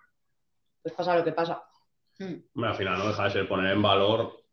pues 0.82 0.94
pasa 0.94 1.17
lo 1.17 1.25
que 1.25 1.32
pasa. 1.32 1.62
Mm. 2.19 2.35
Hombre, 2.55 2.70
al 2.70 2.76
final 2.76 2.99
no 2.99 3.08
deja 3.08 3.25
de 3.25 3.31
ser 3.31 3.49
poner 3.49 3.73
en 3.73 3.82
valor 3.82 4.44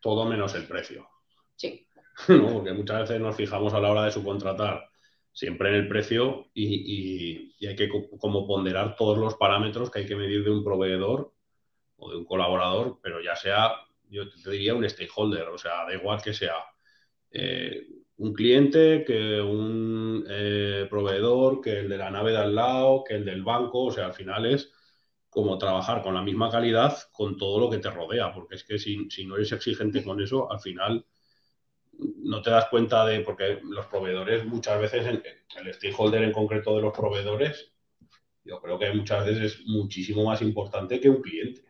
todo 0.00 0.24
menos 0.24 0.54
el 0.54 0.66
precio. 0.66 1.08
Sí, 1.56 1.86
¿no? 2.28 2.52
Porque 2.54 2.72
muchas 2.72 3.00
veces 3.02 3.20
nos 3.20 3.36
fijamos 3.36 3.72
a 3.74 3.80
la 3.80 3.90
hora 3.90 4.04
de 4.04 4.10
subcontratar 4.12 4.88
siempre 5.32 5.70
en 5.70 5.74
el 5.76 5.88
precio 5.88 6.50
y, 6.52 6.66
y- 6.74 7.56
y 7.58 7.66
hay 7.66 7.76
que 7.76 7.88
co- 7.88 8.08
como 8.18 8.46
ponderar 8.46 8.96
todos 8.96 9.16
los 9.18 9.34
parámetros 9.36 9.90
que 9.90 10.00
hay 10.00 10.06
que 10.06 10.16
medir 10.16 10.44
de 10.44 10.50
un 10.50 10.62
proveedor 10.64 11.32
o 11.96 12.10
de 12.10 12.16
un 12.16 12.24
colaborador, 12.24 12.98
pero 13.02 13.20
ya 13.20 13.36
sea, 13.36 13.72
yo 14.10 14.28
te 14.28 14.50
diría 14.50 14.74
un 14.74 14.88
stakeholder, 14.88 15.48
o 15.48 15.56
sea, 15.58 15.84
da 15.86 15.94
igual 15.94 16.20
que 16.20 16.34
sea 16.34 16.54
eh, 17.32 17.86
un 18.18 18.32
cliente, 18.32 19.04
que 19.04 19.40
un 19.40 20.24
eh, 20.28 20.86
proveedor, 20.90 21.60
que 21.60 21.80
el 21.80 21.88
de 21.88 21.98
la 21.98 22.10
nave 22.10 22.32
de 22.32 22.38
al 22.38 22.54
lado, 22.54 23.04
que 23.04 23.14
el 23.14 23.24
del 23.24 23.42
banco, 23.42 23.84
o 23.86 23.90
sea, 23.92 24.06
al 24.06 24.14
final 24.14 24.46
es 24.46 24.70
como 25.28 25.58
trabajar 25.58 26.02
con 26.02 26.14
la 26.14 26.22
misma 26.22 26.50
calidad 26.50 26.96
con 27.12 27.36
todo 27.36 27.58
lo 27.60 27.70
que 27.70 27.78
te 27.78 27.90
rodea, 27.90 28.32
porque 28.34 28.56
es 28.56 28.64
que 28.64 28.78
si, 28.78 29.08
si 29.10 29.26
no 29.26 29.36
eres 29.36 29.52
exigente 29.52 30.04
con 30.04 30.20
eso, 30.22 30.50
al 30.52 30.60
final 30.60 31.06
no 31.98 32.42
te 32.42 32.50
das 32.50 32.66
cuenta 32.68 33.04
de, 33.06 33.20
porque 33.20 33.60
los 33.62 33.86
proveedores 33.86 34.44
muchas 34.46 34.80
veces, 34.80 35.06
en- 35.06 35.22
el 35.64 35.74
stakeholder 35.74 36.22
en 36.24 36.32
concreto 36.32 36.74
de 36.76 36.82
los 36.82 36.92
proveedores, 36.96 37.72
yo 38.44 38.60
creo 38.60 38.78
que 38.78 38.92
muchas 38.92 39.26
veces 39.26 39.54
es 39.60 39.66
muchísimo 39.66 40.24
más 40.24 40.42
importante 40.42 41.00
que 41.00 41.10
un 41.10 41.22
cliente. 41.22 41.64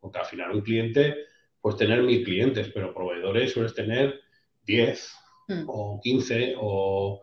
Porque 0.00 0.18
al 0.20 0.26
final 0.26 0.52
un 0.52 0.62
cliente, 0.62 1.26
pues 1.60 1.76
tener 1.76 2.02
mil 2.02 2.24
clientes, 2.24 2.70
pero 2.74 2.94
proveedores 2.94 3.52
sueles 3.52 3.74
tener 3.74 4.20
10 4.64 5.16
Mm. 5.50 5.64
o 5.66 6.00
15 6.00 6.54
o, 6.60 7.20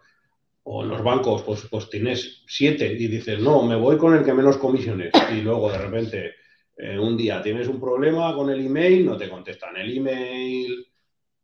o 0.64 0.84
en 0.84 0.90
los 0.90 1.02
bancos, 1.02 1.44
pues, 1.44 1.66
pues 1.72 1.90
tienes 1.90 2.44
7 2.46 2.86
y 3.00 3.08
dices, 3.08 3.40
no, 3.40 3.64
me 3.64 3.76
voy 3.78 3.98
con 3.98 4.14
el 4.16 4.26
que 4.26 4.34
menos 4.34 4.58
comisiones. 4.58 5.12
Y 5.32 5.42
luego 5.42 5.72
de 5.72 5.78
repente 5.78 6.36
eh, 6.76 7.00
un 7.00 7.16
día 7.16 7.42
tienes 7.42 7.70
un 7.70 7.80
problema 7.80 8.36
con 8.36 8.50
el 8.50 8.66
email, 8.66 9.06
no 9.06 9.18
te 9.18 9.30
contestan 9.30 9.78
el 9.78 9.96
email 9.98 10.86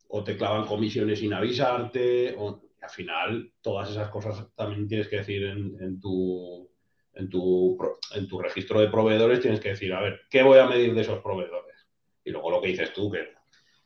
o 0.10 0.24
te 0.24 0.36
clavan 0.36 0.66
comisiones 0.66 1.20
sin 1.20 1.34
avisarte. 1.34 2.36
O, 2.38 2.62
y 2.78 2.84
al 2.84 2.90
final 2.90 3.54
todas 3.62 3.90
esas 3.90 4.10
cosas 4.10 4.46
también 4.54 4.86
tienes 4.86 5.08
que 5.08 5.18
decir 5.18 5.46
en, 5.46 5.78
en 5.80 6.02
tu, 6.02 6.70
en, 7.14 7.30
tu, 7.30 7.78
en 8.14 8.28
tu 8.28 8.40
registro 8.40 8.82
de 8.82 8.90
proveedores, 8.90 9.40
tienes 9.40 9.62
que 9.62 9.70
decir, 9.70 9.94
a 9.94 10.02
ver, 10.02 10.20
¿qué 10.30 10.44
voy 10.44 10.60
a 10.60 10.68
medir 10.68 10.94
de 10.94 11.02
esos 11.02 11.20
proveedores? 11.22 11.88
Y 12.26 12.32
luego 12.32 12.52
lo 12.52 12.62
que 12.62 12.68
dices 12.68 12.92
tú, 12.92 13.10
que, 13.10 13.20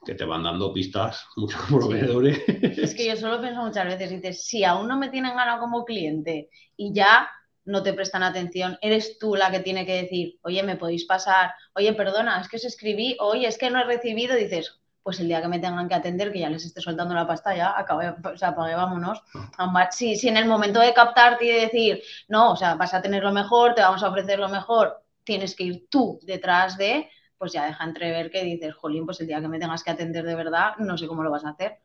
que 0.06 0.16
te 0.16 0.25
van 0.25 0.44
dando 0.44 0.74
pistas 0.74 1.27
muchos 1.36 1.62
proveedores. 1.68 2.39
Es 2.48 2.96
que 2.96 3.08
yo 3.08 3.16
solo 3.16 3.42
pienso 3.42 3.62
muchas 3.62 3.86
veces, 3.86 4.10
dices, 4.10 4.46
si 4.46 4.63
aún 4.63 4.88
no 4.88 4.98
me 4.98 5.10
tienen 5.10 5.36
ganado 5.36 5.60
como 5.60 5.86
cliente 5.86 6.50
y 6.75 6.94
ya 6.94 7.30
no 7.66 7.84
te 7.84 7.94
prestan 7.94 8.24
atención, 8.24 8.77
eres 8.82 9.20
tú 9.20 9.36
la 9.36 9.51
que 9.51 9.60
tiene 9.60 9.86
que 9.86 10.04
decir, 10.04 10.39
oye, 10.44 10.63
me 10.63 10.77
podéis 10.77 11.06
pasar, 11.06 11.51
oye, 11.75 11.92
perdona, 11.94 12.39
es 12.39 12.48
que 12.48 12.56
os 12.56 12.66
escribí, 12.66 13.18
oye, 13.20 13.48
es 13.48 13.58
que 13.58 13.70
no 13.70 13.80
he 13.80 13.84
recibido, 13.84 14.36
dices, 14.36 14.80
pues 15.04 15.20
el 15.20 15.27
día 15.27 15.42
que 15.42 15.48
me 15.48 15.60
tengan 15.60 15.88
que 15.88 15.96
atender, 15.96 16.32
que 16.32 16.39
ya 16.39 16.50
les 16.50 16.66
esté 16.66 16.82
soltando 16.82 17.13
la 17.13 17.27
pasta, 17.27 17.56
ya 17.56 17.77
acabé, 17.77 18.10
o 18.10 18.38
sea, 18.38 18.56
pagué, 18.56 18.75
vámonos. 18.75 19.22
Además, 19.58 19.96
Si, 19.96 20.16
si 20.16 20.27
en 20.30 20.38
el 20.38 20.46
momento 20.46 20.80
de 20.80 20.94
captarte 20.94 21.46
y 21.46 21.48
de 21.50 21.62
decir, 21.62 22.01
no, 22.27 22.51
o 22.51 22.56
sea, 22.56 22.75
vas 22.75 22.94
a 22.94 23.01
tener 23.01 23.24
lo 23.24 23.32
mejor, 23.32 23.74
te 23.74 23.82
vamos 23.82 24.04
a 24.04 24.10
ofrecer 24.10 24.39
lo 24.39 24.50
mejor, 24.50 25.01
tienes 25.24 25.56
que 25.56 25.63
ir 25.63 25.88
tú 25.89 26.20
detrás 26.24 26.77
de, 26.77 27.10
pues 27.38 27.51
ya 27.53 27.65
deja 27.65 27.84
entrever 27.84 28.29
que 28.32 28.44
dices, 28.44 28.74
jolín, 28.75 29.06
pues 29.06 29.20
el 29.22 29.27
día 29.27 29.41
que 29.41 29.48
me 29.48 29.60
tengas 29.60 29.84
que 29.84 29.91
atender 29.91 30.25
de 30.25 30.36
verdad, 30.36 30.75
no 30.79 30.98
sé 30.98 31.08
cómo 31.08 31.24
lo 31.24 31.32
vas 31.32 31.46
a 31.46 31.50
hacer. 31.50 31.77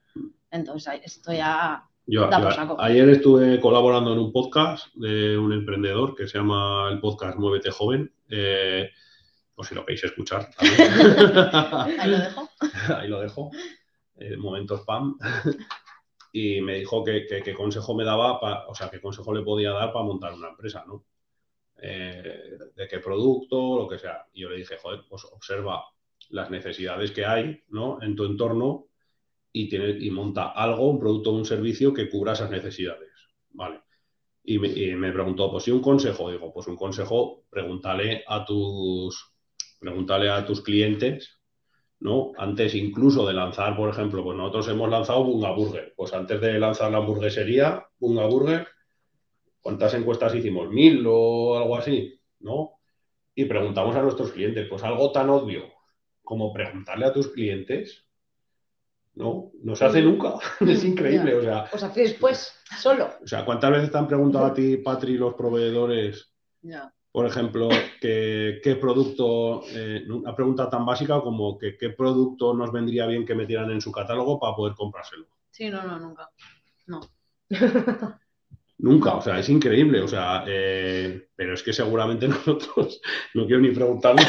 Entonces, 0.51 1.01
esto 1.05 1.33
ya 1.33 1.85
Yo, 2.07 2.29
da 2.29 2.39
yo 2.39 2.45
por 2.45 2.53
saco. 2.55 2.81
ayer 2.81 3.09
estuve 3.11 3.61
colaborando 3.61 4.13
en 4.13 4.19
un 4.19 4.33
podcast 4.33 4.87
de 4.95 5.37
un 5.39 5.53
emprendedor 5.53 6.15
que 6.15 6.27
se 6.27 6.39
llama 6.39 6.89
el 6.91 7.01
podcast 7.01 7.39
Muévete 7.39 7.71
Joven. 7.71 8.13
eh, 8.31 8.91
por 9.55 9.67
si 9.67 9.75
lo 9.75 9.85
queréis 9.85 10.05
escuchar. 10.05 10.49
Ahí 10.59 12.11
lo 12.11 12.19
dejo. 12.19 12.49
Ahí 12.97 13.09
lo 13.09 13.21
dejo. 13.21 13.51
Eh, 14.17 14.37
momento 14.37 14.77
spam. 14.79 15.19
y 16.33 16.61
me 16.63 16.77
dijo 16.79 17.05
que, 17.05 17.27
consejo 17.55 17.95
me 17.95 18.05
daba, 18.05 18.41
pa- 18.41 18.67
o 18.69 18.75
sea, 18.75 18.89
qué 18.89 19.01
consejo 19.01 19.35
le 19.35 19.43
podía 19.43 19.73
dar 19.73 19.93
para 19.93 20.05
montar 20.07 20.33
una 20.33 20.49
empresa, 20.49 20.85
¿no? 20.87 21.05
Eh, 21.85 22.59
de 22.77 22.87
qué 22.89 23.01
producto, 23.01 23.77
lo 23.77 23.89
que 23.89 23.99
sea. 23.99 24.25
Y 24.33 24.43
yo 24.43 24.51
le 24.51 24.59
dije, 24.59 24.77
joder, 24.81 25.01
pues 25.09 25.25
observa 25.25 25.85
las 26.31 26.49
necesidades 26.49 27.11
que 27.11 27.27
hay, 27.27 27.61
¿no? 27.71 28.01
En 28.01 28.15
tu 28.15 28.25
entorno 28.25 28.87
y, 29.53 29.69
tiene, 29.69 29.91
y 29.99 30.11
monta 30.13 30.51
algo, 30.51 30.89
un 30.89 31.01
producto 31.01 31.31
o 31.31 31.35
un 31.35 31.45
servicio 31.45 31.93
que 31.93 32.09
cubra 32.09 32.35
esas 32.35 32.51
necesidades, 32.51 33.11
¿vale? 33.51 33.81
Y 34.45 34.61
me, 34.61 34.69
me 34.97 35.13
preguntó, 35.13 35.51
pues, 35.51 35.67
¿y 35.67 35.73
un 35.73 35.83
consejo? 35.83 36.31
Digo, 36.31 36.53
pues 36.53 36.69
un 36.69 36.77
consejo, 36.77 37.47
pregúntale 37.51 38.23
a 38.29 38.45
tus, 38.45 39.35
pregúntale 39.81 40.31
a 40.31 40.47
tus 40.47 40.63
clientes 40.63 41.43
¿no? 42.03 42.33
Antes 42.37 42.75
incluso 42.75 43.27
de 43.27 43.33
lanzar, 43.33 43.77
por 43.77 43.89
ejemplo, 43.89 44.25
pues 44.25 44.37
nosotros 44.37 44.69
hemos 44.69 44.91
lanzado 44.91 45.25
Bunga 45.25 45.53
Burger. 45.53 45.95
Pues 45.97 46.13
antes 46.13 46.41
de 46.41 46.59
lanzar 46.59 46.91
la 46.91 46.99
hamburguesería, 46.99 47.87
Bunga 47.99 48.27
Burger, 48.27 48.67
¿cuántas 49.63 49.95
encuestas 49.95 50.35
hicimos? 50.35 50.69
¿Mil 50.71 51.05
o 51.09 51.57
algo 51.57 51.77
así? 51.77 52.21
¿No? 52.41 52.73
Y 53.35 53.47
preguntamos 53.47 53.97
a 53.97 54.03
nuestros 54.03 54.33
clientes, 54.33 54.67
pues 54.69 54.83
algo 54.85 55.11
tan 55.13 55.31
obvio 55.31 55.65
como 56.23 56.53
preguntarle 56.53 57.07
a 57.07 57.13
tus 57.13 57.29
clientes, 57.29 58.07
¿no? 59.15 59.51
No 59.63 59.77
se 59.77 59.85
hace 59.85 60.03
nunca. 60.03 60.35
es 60.61 60.85
increíble, 60.85 61.35
o 61.35 61.43
sea, 61.43 61.65
Os 61.73 61.83
hacéis 61.83 62.11
después 62.11 62.55
solo. 62.79 63.09
o 63.23 63.27
sea, 63.27 63.45
¿cuántas 63.45 63.71
veces 63.71 63.91
te 63.91 63.99
han 63.99 64.09
preguntado 64.09 64.47
a 64.47 64.55
ti, 64.55 64.77
Patri, 64.79 65.17
los 65.17 65.35
proveedores, 65.35 66.33
Ya. 66.63 66.93
por 67.11 67.27
ejemplo, 67.27 67.69
que- 68.01 68.61
qué 68.63 68.77
producto, 68.77 69.63
eh, 69.69 70.03
una 70.09 70.35
pregunta 70.35 70.69
tan 70.71 70.85
básica 70.87 71.21
como 71.21 71.59
que 71.59 71.77
qué 71.77 71.91
producto 71.91 72.55
nos 72.55 72.73
vendría 72.73 73.07
bien 73.07 73.27
que 73.27 73.35
metieran 73.35 73.71
en 73.71 73.81
su 73.81 73.93
catálogo 73.93 74.39
para 74.41 74.55
poder 74.57 74.75
comprárselo. 74.75 75.27
Sí, 75.51 75.69
no, 75.71 75.83
no, 75.85 75.99
nunca. 75.99 76.31
No. 76.87 77.01
Nunca, 78.83 79.15
o 79.15 79.23
sea, 79.23 79.39
es 79.39 79.49
increíble, 79.49 80.03
o 80.03 80.09
sea, 80.09 80.45
eh, 80.47 81.29
pero 81.37 81.55
es 81.55 81.63
que 81.63 81.73
seguramente 81.73 82.27
nosotros, 82.29 83.01
no 83.35 83.47
quiero 83.47 83.61
ni 83.61 83.71
preguntarle, 83.71 84.23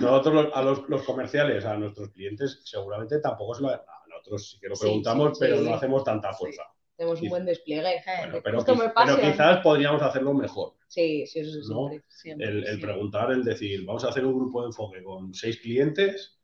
nosotros 0.00 0.48
a 0.54 0.62
los, 0.62 0.88
los 0.88 1.02
comerciales, 1.02 1.64
a 1.64 1.76
nuestros 1.76 2.10
clientes, 2.10 2.62
seguramente 2.64 3.20
tampoco 3.20 3.54
se 3.54 3.62
lo, 3.62 3.68
a 3.68 3.84
nosotros 4.08 4.50
sí 4.50 4.58
que 4.60 4.68
lo 4.68 4.76
Sí, 4.76 4.82
preguntamos, 4.82 5.38
sí, 5.38 5.44
pero 5.44 5.58
sí. 5.58 5.64
no 5.68 5.74
hacemos 5.74 6.04
tanta 6.04 6.32
fuerza. 6.32 6.62
Tenemos 6.96 7.20
un 7.22 7.28
buen 7.28 7.44
despliegue. 7.44 8.02
Bueno, 8.20 8.38
pero, 8.42 8.60
quiz- 8.64 8.92
pero 8.94 9.20
quizás 9.20 9.58
podríamos 9.62 10.00
hacerlo 10.00 10.32
mejor. 10.32 10.74
Sí, 10.86 11.26
sí, 11.26 11.40
eso 11.40 11.50
sí, 11.62 11.68
¿no? 11.72 11.88
siempre. 11.88 12.04
Siempre, 12.08 12.48
el, 12.48 12.64
el 12.66 12.76
sí. 12.76 12.80
preguntar, 12.82 13.32
el 13.32 13.44
decir, 13.44 13.84
vamos 13.84 14.04
a 14.04 14.08
hacer 14.08 14.24
un 14.24 14.34
grupo 14.38 14.62
de 14.62 14.68
enfoque 14.68 15.02
con 15.02 15.34
seis 15.34 15.58
clientes 15.60 16.38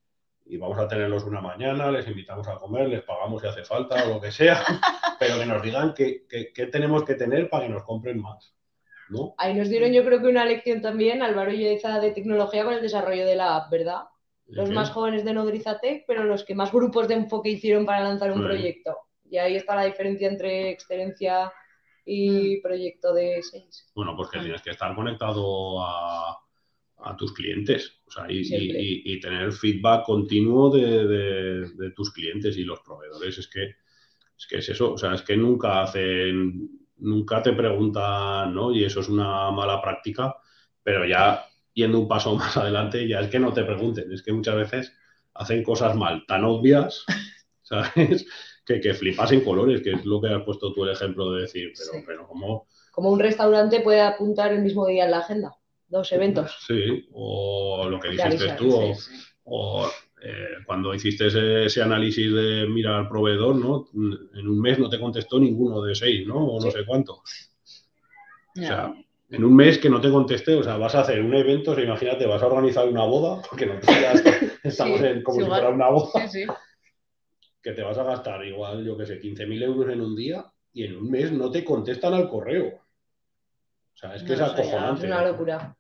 y 0.45 0.57
vamos 0.57 0.79
a 0.79 0.89
tenerlos 0.89 1.23
una 1.25 1.41
mañana, 1.41 1.93
les 1.93 2.09
invitamos 2.09 2.49
a 2.49 2.57
comer, 2.57 2.89
les 2.89 3.03
pagamos 3.05 3.41
si 3.41 3.47
hace 3.49 3.63
falta 3.63 4.05
o 4.05 4.15
lo 4.15 4.21
que 4.21 4.33
sea, 4.33 4.61
pero 5.21 5.39
que 5.39 5.47
nos 5.47 5.63
digan 5.63 5.95
qué, 5.95 6.27
qué- 6.29 6.51
qué 6.53 6.67
tenemos 6.67 7.05
que 7.05 7.15
tener 7.15 7.49
para 7.49 7.67
que 7.67 7.73
nos 7.73 7.85
compren 7.85 8.21
más. 8.21 8.57
¿no? 9.11 9.35
Ahí 9.39 9.55
nos 9.55 9.69
dieron 9.69 9.93
yo 9.93 10.05
creo 10.05 10.21
que 10.21 10.29
una 10.29 10.45
lección 10.45 10.81
también, 10.81 11.21
Álvaro 11.23 11.53
y 11.53 11.65
Yoiza, 11.65 11.99
de 12.01 12.13
tecnología 12.13 12.65
con 12.65 12.75
el 12.75 12.81
desarrollo 12.83 13.27
de 13.27 13.35
la 13.35 13.57
app, 13.57 13.71
¿verdad? 13.71 14.03
Los 14.47 14.71
más 14.71 14.91
jóvenes 14.91 15.25
de 15.25 15.33
Nodrizatec, 15.33 16.05
pero 16.07 16.23
los 16.25 16.45
que 16.45 16.55
más 16.55 16.71
grupos 16.73 17.07
de 17.09 17.15
enfoque 17.15 17.51
hicieron 17.51 17.85
para 17.87 18.03
lanzar 18.05 18.31
un 18.33 18.39
Sí. 18.39 18.45
proyecto. 18.45 18.97
Y 19.29 19.39
ahí 19.39 19.57
está 19.57 19.75
la 19.77 19.85
diferencia 19.85 20.29
entre 20.29 20.71
excelencia 20.71 21.53
y 22.05 22.57
Mm. 22.59 22.63
proyecto 22.63 23.13
de 23.13 23.41
seis. 23.43 23.91
Bueno, 23.97 24.17
pues 24.17 24.29
que 24.31 24.39
tienes 24.41 24.63
que 24.63 24.71
estar 24.71 24.95
conectado 24.95 25.81
a, 25.85 26.39
a 26.99 27.17
tus 27.17 27.33
clientes 27.33 28.01
o 28.07 28.11
sea, 28.13 28.27
y, 28.31 28.41
y- 28.43 28.71
y- 28.77 29.03
y 29.15 29.21
tener 29.21 29.51
feedback 29.53 30.05
continuo 30.05 30.71
de, 30.71 31.07
de- 31.07 31.69
de 31.75 31.91
tus 31.97 32.13
clientes 32.13 32.57
y 32.57 32.63
los 32.65 32.81
proveedores. 32.81 33.39
Es 33.39 33.49
que, 33.49 33.75
es 34.41 34.47
que 34.49 34.57
es 34.59 34.69
eso, 34.71 34.95
o 34.95 34.99
sea, 34.99 35.13
es 35.15 35.21
que 35.23 35.37
nunca 35.37 35.83
hacen, 35.83 36.71
nunca 36.97 37.43
te 37.43 37.53
preguntan, 37.53 38.55
¿no? 38.55 38.73
Y 38.73 38.85
eso 38.85 39.01
es 39.01 39.09
una 39.11 39.51
mala 39.51 39.83
práctica, 39.83 40.35
pero 40.83 41.05
ya 41.05 41.45
yendo 41.75 41.99
un 42.01 42.09
paso 42.09 42.35
más 42.37 42.57
adelante, 42.57 43.07
ya 43.07 43.21
es 43.21 43.29
que 43.29 43.39
no 43.39 43.53
te 43.53 43.65
pregunten, 43.65 44.11
es 44.13 44.23
que 44.23 44.33
muchas 44.33 44.57
veces 44.57 44.93
hacen 45.35 45.63
cosas 45.63 45.95
mal, 45.95 46.25
tan 46.27 46.45
obvias, 46.45 47.05
¿sabes? 47.63 48.27
Que, 48.65 48.81
que 48.81 48.95
flipas 48.95 49.31
en 49.33 49.43
colores, 49.45 49.83
que 49.83 49.93
es 49.93 50.05
lo 50.07 50.21
que 50.23 50.29
has 50.29 50.43
puesto 50.43 50.73
tú 50.73 50.85
el 50.85 50.93
ejemplo 50.93 51.33
de 51.33 51.43
decir, 51.43 51.73
pero, 51.77 51.93
Sí. 51.93 51.99
pero 52.07 52.27
¿cómo? 52.27 52.67
Como 52.93 53.11
un 53.11 53.21
restaurante 53.21 53.81
puede 53.81 54.01
apuntar 54.01 54.53
el 54.53 54.63
mismo 54.63 54.87
día 54.87 55.05
en 55.05 55.11
la 55.11 55.19
agenda, 55.19 55.55
dos 55.87 56.11
eventos. 56.13 56.57
Sí, 56.67 57.07
o 57.13 57.87
lo 57.91 58.01
que 58.01 58.09
dijiste 58.11 58.55
tú, 58.59 58.75
o, 58.75 58.95
Sí, 58.95 59.03
sí. 59.03 59.23
o, 59.45 59.91
cuando 60.71 60.95
hiciste 60.95 61.27
ese, 61.27 61.65
ese 61.65 61.83
análisis 61.83 62.33
de 62.33 62.65
mira 62.69 62.97
al 62.97 63.09
proveedor, 63.09 63.57
¿no? 63.57 63.89
En 63.93 64.47
un 64.47 64.61
mes 64.61 64.79
no 64.79 64.89
te 64.89 65.01
contestó 65.01 65.41
ninguno 65.41 65.83
de 65.83 65.97
seis, 65.97 66.25
¿no? 66.29 66.37
O 66.47 66.61
no 66.65 66.71
Sí. 66.71 66.79
sé 66.79 66.87
cuánto. 66.87 67.15
O 67.15 67.23
sea, 68.55 68.95
en 69.31 69.45
un 69.45 69.57
mes 69.57 69.79
que 69.79 69.91
no 69.91 70.01
te 70.01 70.09
conteste, 70.13 70.55
o 70.55 70.63
sea, 70.63 70.77
vas 70.77 70.95
a 70.95 71.01
hacer 71.01 71.23
un 71.23 71.35
evento, 71.35 71.73
o 71.73 71.75
sea, 71.75 71.83
imagínate, 71.83 72.25
vas 72.25 72.41
a 72.41 72.47
organizar 72.47 72.87
una 72.89 73.03
boda, 73.05 73.43
porque 73.51 73.67
nosotros 73.67 73.91
estamos 74.63 75.01
Sí, 75.01 75.07
en, 75.07 75.25
como 75.25 75.35
sí, 75.39 75.41
si 75.41 75.47
igual. 75.47 75.61
fuera 75.61 75.75
una 75.75 75.89
boda, 75.89 76.29
Sí, 76.29 76.45
sí. 76.47 76.53
que 77.61 77.73
te 77.73 77.83
vas 77.83 77.99
a 77.99 78.05
gastar 78.05 78.45
igual, 78.47 78.85
yo 78.85 78.97
qué 78.97 79.07
sé, 79.07 79.21
15.000 79.21 79.65
euros 79.65 79.93
en 79.93 80.01
un 80.03 80.15
día 80.15 80.45
y 80.73 80.85
en 80.85 80.95
un 80.99 81.11
mes 81.11 81.33
no 81.33 81.51
te 81.51 81.65
contestan 81.65 82.15
al 82.15 82.29
correo. 82.29 82.69
O 82.69 83.97
sea, 83.97 84.15
es 84.15 84.23
que 84.23 84.29
No, 84.29 84.35
es 84.35 84.39
ya 84.39 84.47
Es 84.47 84.53
acojonante. 84.53 85.07
una 85.09 85.25
locura. 85.27 85.77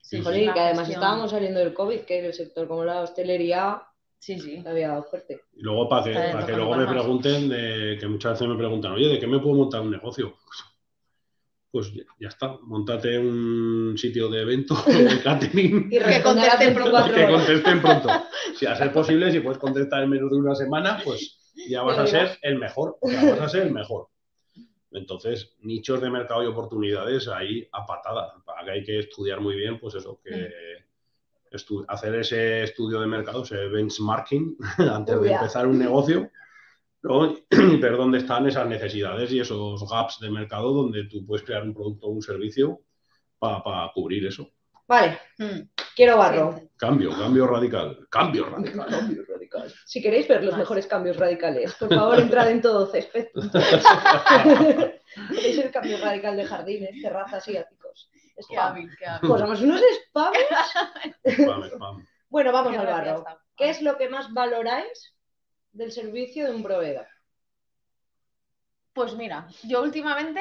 Sí, 0.00 0.20
que 0.22 0.48
además 0.58 0.88
estábamos 0.88 1.30
saliendo 1.30 1.60
del 1.60 1.72
COVID, 1.72 2.00
que 2.00 2.26
el 2.26 2.32
sector 2.32 2.66
como 2.66 2.82
la 2.84 3.02
hostelería 3.02 3.82
Sí, 4.18 4.38
sí. 4.40 4.62
había 4.66 4.88
dado 4.88 5.04
fuerte. 5.04 5.40
Y 5.54 5.62
luego 5.62 5.88
para 5.88 6.04
que, 6.04 6.12
para 6.32 6.46
que 6.46 6.52
luego 6.52 6.74
me 6.76 6.86
pregunten, 6.86 7.48
de- 7.48 7.96
que 8.00 8.06
muchas 8.08 8.32
veces 8.32 8.48
me 8.48 8.56
preguntan, 8.56 8.92
oye, 8.92 9.08
¿de 9.08 9.18
qué 9.18 9.26
me 9.26 9.38
puedo 9.38 9.56
montar 9.56 9.80
un 9.80 9.90
negocio? 9.90 10.34
Pues 11.70 11.92
ya, 11.92 12.02
ya 12.18 12.28
está, 12.28 12.56
montate 12.62 13.18
un 13.18 13.94
sitio 13.98 14.28
de 14.28 14.40
evento, 14.40 14.74
de 14.86 15.20
catering, 15.22 15.88
Y 15.90 15.98
a 15.98 16.22
contesten 16.22 16.74
24 16.74 17.14
que 17.14 17.26
contesten 17.28 17.82
pronto. 17.82 18.08
Si 18.56 18.64
a 18.66 18.74
ser 18.74 18.90
posible, 18.92 19.30
si 19.30 19.40
puedes 19.40 19.58
contestar 19.58 20.02
en 20.02 20.10
menos 20.10 20.30
de 20.30 20.36
una 20.38 20.54
semana, 20.54 20.98
pues 21.04 21.52
ya 21.68 21.82
vas 21.82 21.98
a 21.98 22.06
ser 22.06 22.38
el 22.42 22.58
mejor, 22.58 22.96
o 23.00 23.08
sea, 23.08 23.22
vas 23.30 23.40
a 23.40 23.48
ser 23.48 23.66
el 23.66 23.72
mejor. 23.72 24.08
Entonces, 24.92 25.54
nichos 25.60 26.00
de 26.00 26.08
mercado 26.08 26.42
y 26.42 26.46
oportunidades 26.46 27.28
ahí 27.28 27.68
a 27.72 27.84
patada. 27.84 28.32
Para 28.46 28.64
que 28.64 28.70
hay 28.70 28.82
que 28.84 28.98
estudiar 29.00 29.40
muy 29.40 29.54
bien, 29.54 29.78
pues 29.78 29.94
eso, 29.94 30.18
que 30.24 30.30
estu- 30.30 30.87
hacer 31.88 32.14
ese 32.16 32.62
estudio 32.64 33.00
de 33.00 33.06
mercado, 33.06 33.42
ese 33.42 33.56
benchmarking, 33.68 34.56
antes 34.92 35.14
de 35.14 35.20
Uy, 35.20 35.28
ya. 35.28 35.36
empezar 35.36 35.66
un 35.66 35.78
negocio, 35.78 36.30
¿no? 37.02 37.34
y 37.50 37.76
ver 37.76 37.96
dónde 37.96 38.18
están 38.18 38.46
esas 38.46 38.66
necesidades 38.66 39.30
y 39.32 39.40
esos 39.40 39.88
gaps 39.90 40.18
de 40.20 40.30
mercado 40.30 40.72
donde 40.72 41.04
tú 41.04 41.24
puedes 41.26 41.44
crear 41.44 41.62
un 41.62 41.74
producto 41.74 42.06
o 42.06 42.10
un 42.10 42.22
servicio 42.22 42.80
para 43.38 43.90
cubrir 43.94 44.26
eso. 44.26 44.50
Vale, 44.86 45.18
Mm. 45.38 45.68
quiero 45.94 46.16
barro. 46.16 46.60
Cambio, 46.76 47.10
cambio 47.10 47.46
radical, 47.46 48.06
cambio 48.10 48.46
radical. 48.46 48.86
Cambio 48.90 49.22
radical. 49.28 49.72
Si 49.84 50.00
queréis 50.02 50.26
ver 50.26 50.42
los 50.42 50.56
mejores 50.56 50.86
cambios 50.86 51.16
radicales, 51.18 51.74
por 51.74 51.88
favor, 51.94 52.18
entrad 52.18 52.50
en 52.50 52.60
todo 52.62 52.86
césped. 52.86 53.28
¿Queréis 55.30 55.58
el 55.58 55.70
cambio 55.70 55.98
radical 56.02 56.36
de 56.36 56.44
jardines, 56.44 57.02
terrazas 57.02 57.46
y 57.48 57.56
áticos? 57.56 57.77
Spam. 58.38 58.88
Pues 59.20 59.40
somos 59.40 59.60
unos 59.62 59.80
spam. 60.06 60.32
Spam, 61.24 61.64
spam. 61.64 62.06
Bueno, 62.28 62.52
vamos 62.52 62.72
Qué 62.72 62.78
al 62.78 62.86
barro. 62.86 63.24
¿Qué 63.56 63.70
es 63.70 63.82
lo 63.82 63.96
que 63.96 64.08
más 64.08 64.32
valoráis 64.32 65.14
del 65.72 65.92
servicio 65.92 66.46
de 66.46 66.54
un 66.54 66.62
proveedor? 66.62 67.06
Pues 68.92 69.14
mira, 69.14 69.46
yo 69.64 69.82
últimamente 69.82 70.40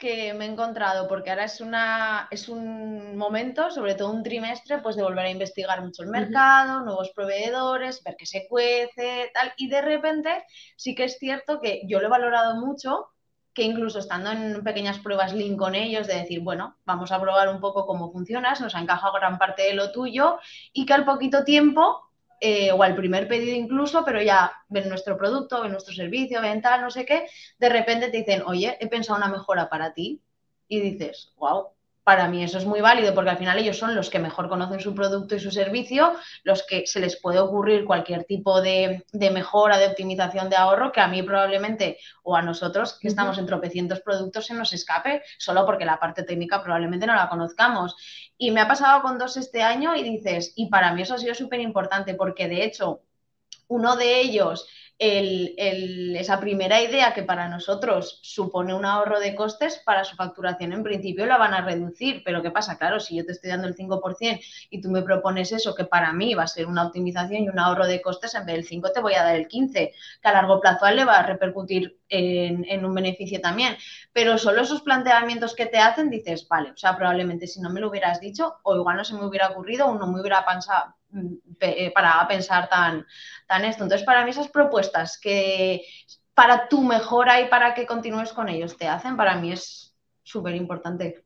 que 0.00 0.34
me 0.34 0.44
he 0.44 0.48
encontrado, 0.48 1.08
porque 1.08 1.30
ahora 1.30 1.44
es 1.44 1.60
una 1.60 2.28
es 2.30 2.48
un 2.48 3.16
momento, 3.16 3.70
sobre 3.70 3.94
todo 3.94 4.10
un 4.10 4.22
trimestre, 4.22 4.78
pues 4.78 4.96
de 4.96 5.02
volver 5.02 5.26
a 5.26 5.30
investigar 5.30 5.82
mucho 5.82 6.02
el 6.02 6.10
mercado, 6.10 6.80
nuevos 6.80 7.12
proveedores, 7.14 8.02
ver 8.02 8.16
qué 8.18 8.26
se 8.26 8.46
cuece, 8.48 9.30
tal, 9.32 9.52
y 9.56 9.68
de 9.68 9.82
repente 9.82 10.44
sí 10.76 10.94
que 10.94 11.04
es 11.04 11.18
cierto 11.18 11.60
que 11.60 11.82
yo 11.86 12.00
lo 12.00 12.06
he 12.06 12.10
valorado 12.10 12.56
mucho, 12.56 13.08
que 13.56 13.62
incluso 13.62 13.98
estando 13.98 14.30
en 14.30 14.62
pequeñas 14.62 14.98
pruebas 14.98 15.32
Lean 15.32 15.56
con 15.56 15.74
ellos, 15.74 16.06
de 16.06 16.16
decir, 16.16 16.40
bueno, 16.40 16.76
vamos 16.84 17.10
a 17.10 17.18
probar 17.18 17.48
un 17.48 17.58
poco 17.58 17.86
cómo 17.86 18.12
funcionas, 18.12 18.60
nos 18.60 18.74
ha 18.74 18.80
encajado 18.80 19.14
gran 19.14 19.38
parte 19.38 19.62
de 19.62 19.72
lo 19.72 19.92
tuyo, 19.92 20.38
y 20.74 20.84
que 20.84 20.92
al 20.92 21.06
poquito 21.06 21.42
tiempo 21.42 22.02
eh, 22.38 22.70
o 22.72 22.82
al 22.82 22.94
primer 22.94 23.26
pedido 23.28 23.56
incluso, 23.56 24.04
pero 24.04 24.20
ya 24.20 24.52
ven 24.68 24.90
nuestro 24.90 25.16
producto, 25.16 25.62
ven 25.62 25.72
nuestro 25.72 25.94
servicio, 25.94 26.42
ven 26.42 26.60
tal, 26.60 26.82
no 26.82 26.90
sé 26.90 27.06
qué, 27.06 27.26
de 27.58 27.68
repente 27.70 28.10
te 28.10 28.18
dicen, 28.18 28.42
oye, 28.44 28.76
he 28.78 28.88
pensado 28.88 29.16
una 29.16 29.28
mejora 29.28 29.70
para 29.70 29.94
ti. 29.94 30.20
Y 30.68 30.80
dices, 30.80 31.32
wow, 31.36 31.68
para 32.06 32.28
mí 32.28 32.44
eso 32.44 32.58
es 32.58 32.64
muy 32.64 32.80
válido 32.80 33.12
porque 33.16 33.30
al 33.30 33.36
final 33.36 33.58
ellos 33.58 33.78
son 33.78 33.96
los 33.96 34.10
que 34.10 34.20
mejor 34.20 34.48
conocen 34.48 34.78
su 34.78 34.94
producto 34.94 35.34
y 35.34 35.40
su 35.40 35.50
servicio, 35.50 36.14
los 36.44 36.62
que 36.62 36.86
se 36.86 37.00
les 37.00 37.16
puede 37.16 37.40
ocurrir 37.40 37.84
cualquier 37.84 38.22
tipo 38.22 38.62
de, 38.62 39.04
mejora, 39.32 39.76
de 39.76 39.88
optimización 39.88 40.48
de 40.48 40.54
ahorro 40.54 40.92
que 40.92 41.00
a 41.00 41.08
mí 41.08 41.24
probablemente 41.24 41.98
o 42.22 42.36
a 42.36 42.42
nosotros 42.42 42.96
que 43.00 43.08
estamos 43.08 43.38
en 43.38 43.46
tropecientos 43.46 44.02
productos 44.02 44.46
se 44.46 44.54
nos 44.54 44.72
escape 44.72 45.24
solo 45.36 45.66
porque 45.66 45.84
la 45.84 45.98
parte 45.98 46.22
técnica 46.22 46.62
probablemente 46.62 47.08
no 47.08 47.16
la 47.16 47.28
conozcamos. 47.28 47.96
Y 48.38 48.52
me 48.52 48.60
ha 48.60 48.68
pasado 48.68 49.02
con 49.02 49.18
dos 49.18 49.36
este 49.36 49.64
año 49.64 49.96
y 49.96 50.04
dices, 50.04 50.52
y 50.54 50.68
para 50.68 50.94
mí 50.94 51.02
eso 51.02 51.14
ha 51.14 51.18
sido 51.18 51.34
súper 51.34 51.58
importante 51.58 52.14
porque 52.14 52.46
de 52.46 52.62
hecho 52.62 53.00
uno 53.66 53.96
de 53.96 54.20
ellos 54.20 54.68
esa 54.98 56.40
primera 56.40 56.80
idea 56.80 57.12
que 57.12 57.22
para 57.22 57.48
nosotros 57.48 58.18
supone 58.22 58.74
un 58.74 58.86
ahorro 58.86 59.20
de 59.20 59.34
costes, 59.34 59.82
para 59.84 60.04
su 60.04 60.16
facturación 60.16 60.72
en 60.72 60.82
principio 60.82 61.26
la 61.26 61.36
van 61.36 61.52
a 61.52 61.60
reducir. 61.60 62.22
Pero 62.24 62.42
¿qué 62.42 62.50
pasa? 62.50 62.78
Claro, 62.78 62.98
si 62.98 63.16
yo 63.16 63.26
te 63.26 63.32
estoy 63.32 63.50
dando 63.50 63.68
el 63.68 63.74
5% 63.76 64.40
y 64.70 64.80
tú 64.80 64.90
me 64.90 65.02
propones 65.02 65.52
eso, 65.52 65.74
que 65.74 65.84
para 65.84 66.12
mí 66.12 66.34
va 66.34 66.44
a 66.44 66.48
ser 66.48 66.66
una 66.66 66.86
optimización 66.86 67.44
y 67.44 67.48
un 67.48 67.58
ahorro 67.58 67.86
de 67.86 68.00
costes, 68.00 68.34
en 68.34 68.46
vez 68.46 68.56
del 68.56 68.64
5 68.64 68.92
te 68.92 69.00
voy 69.00 69.14
a 69.14 69.22
dar 69.22 69.36
el 69.36 69.48
15, 69.48 69.92
que 70.22 70.28
a 70.28 70.32
largo 70.32 70.60
plazo 70.60 70.90
le 70.90 71.04
va 71.04 71.18
a 71.18 71.26
repercutir 71.26 71.98
en, 72.08 72.64
en 72.68 72.84
un 72.84 72.94
beneficio 72.94 73.40
también. 73.40 73.76
Pero 74.12 74.38
solo 74.38 74.62
esos 74.62 74.80
planteamientos 74.80 75.54
que 75.54 75.66
te 75.66 75.78
hacen, 75.78 76.08
dices, 76.08 76.48
vale, 76.48 76.70
o 76.70 76.76
sea, 76.76 76.96
probablemente 76.96 77.46
si 77.46 77.60
no 77.60 77.68
me 77.70 77.80
lo 77.80 77.88
hubieras 77.90 78.20
dicho, 78.20 78.56
o 78.62 78.76
igual 78.76 78.96
no 78.96 79.04
se 79.04 79.14
me 79.14 79.26
hubiera 79.26 79.48
ocurrido, 79.48 79.86
o 79.86 79.98
no 79.98 80.06
me 80.06 80.20
hubiera 80.20 80.44
pensado, 80.46 80.94
para 81.94 82.26
pensar 82.28 82.68
tan, 82.68 83.06
tan 83.46 83.64
esto. 83.64 83.84
Entonces, 83.84 84.06
para 84.06 84.24
mí 84.24 84.30
esas 84.30 84.48
propuestas 84.48 85.18
que 85.20 85.82
para 86.34 86.68
tu 86.68 86.82
mejora 86.82 87.40
y 87.40 87.48
para 87.48 87.74
que 87.74 87.86
continúes 87.86 88.32
con 88.32 88.48
ellos 88.48 88.76
te 88.76 88.88
hacen, 88.88 89.16
para 89.16 89.36
mí 89.36 89.52
es 89.52 89.94
súper 90.22 90.54
importante. 90.54 91.24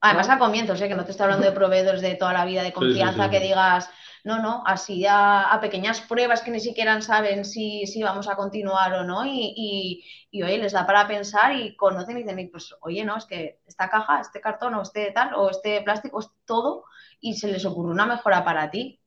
Además, 0.00 0.28
a 0.28 0.38
comienzos, 0.38 0.80
¿eh? 0.82 0.88
que 0.88 0.94
no 0.94 1.04
te 1.04 1.12
estoy 1.12 1.24
hablando 1.24 1.46
de 1.46 1.52
proveedores 1.52 2.02
de 2.02 2.14
toda 2.14 2.34
la 2.34 2.44
vida, 2.44 2.62
de 2.62 2.74
confianza, 2.74 3.30
que 3.30 3.40
digas, 3.40 3.88
no, 4.22 4.38
no, 4.38 4.62
así 4.66 5.06
a, 5.08 5.56
pequeñas 5.62 6.02
pruebas 6.02 6.42
que 6.42 6.50
ni 6.50 6.60
siquiera 6.60 7.00
saben 7.00 7.44
si, 7.46 7.86
si 7.86 8.02
vamos 8.02 8.28
a 8.28 8.36
continuar 8.36 8.92
o 8.92 9.04
no, 9.04 9.24
y, 9.24 10.04
y, 10.30 10.42
oye, 10.42 10.58
les 10.58 10.72
da 10.72 10.86
para 10.86 11.06
pensar 11.06 11.54
y 11.54 11.74
conocen 11.76 12.18
y 12.18 12.22
dicen, 12.22 12.50
pues, 12.50 12.74
oye, 12.82 13.02
no, 13.02 13.16
es 13.16 13.24
que 13.24 13.60
esta 13.66 13.88
caja, 13.88 14.20
este 14.20 14.42
cartón 14.42 14.74
o 14.74 14.82
este 14.82 15.10
tal, 15.12 15.34
o 15.34 15.48
este 15.48 15.80
plástico, 15.80 16.20
es 16.20 16.28
todo 16.44 16.84
y 17.24 17.32
se 17.32 17.50
les 17.50 17.64
ocurre 17.64 17.90
una 17.90 18.04
mejora 18.04 18.44
para 18.44 18.70
ti. 18.70 19.00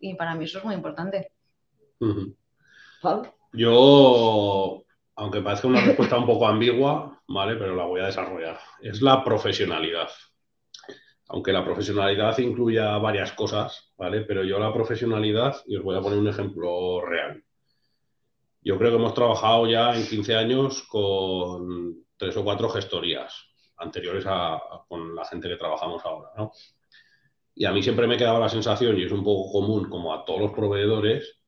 Y 0.00 0.14
para 0.14 0.34
mí 0.34 0.44
eso 0.44 0.58
es 0.58 0.64
muy 0.64 0.74
importante. 0.74 1.30
Yo, 3.52 4.82
aunque 5.14 5.40
parezca 5.40 5.68
una 5.68 5.80
respuesta 5.80 6.18
un 6.18 6.26
poco 6.26 6.48
ambigua, 6.48 7.22
¿vale? 7.28 7.54
Pero 7.54 7.76
la 7.76 7.84
voy 7.84 8.00
a 8.00 8.06
desarrollar. 8.06 8.58
Es 8.80 9.00
la 9.00 9.22
profesionalidad. 9.22 10.08
Aunque 11.28 11.52
la 11.52 11.64
profesionalidad 11.64 12.36
incluya 12.38 12.98
varias 12.98 13.32
cosas, 13.32 13.92
¿vale? 13.96 14.22
Pero 14.22 14.42
yo 14.42 14.58
la 14.58 14.72
profesionalidad, 14.72 15.62
y 15.66 15.76
os 15.76 15.84
voy 15.84 15.96
a 15.96 16.00
poner 16.00 16.18
un 16.18 16.26
ejemplo 16.26 17.02
real. 17.06 17.44
Yo 18.62 18.78
creo 18.78 18.90
que 18.90 18.96
hemos 18.96 19.14
trabajado 19.14 19.68
ya 19.68 19.94
en 19.94 20.04
15 20.04 20.34
años 20.34 20.82
con 20.88 22.04
tres 22.16 22.36
o 22.36 22.42
cuatro 22.42 22.68
gestorías 22.68 23.32
anteriores 23.76 24.24
a, 24.26 24.60
con 24.88 25.14
la 25.14 25.24
gente 25.24 25.48
que 25.48 25.56
trabajamos 25.56 26.04
ahora, 26.04 26.30
¿no? 26.36 26.50
Y 27.60 27.66
a 27.66 27.72
mí 27.72 27.82
siempre 27.82 28.06
me 28.06 28.16
quedaba 28.16 28.38
la 28.38 28.48
sensación, 28.48 28.98
y 28.98 29.02
es 29.02 29.12
un 29.12 29.22
poco 29.22 29.52
común 29.52 29.90
como 29.90 30.14
a 30.14 30.24
todos 30.24 30.40
los 30.40 30.52
proveedores, 30.52 31.42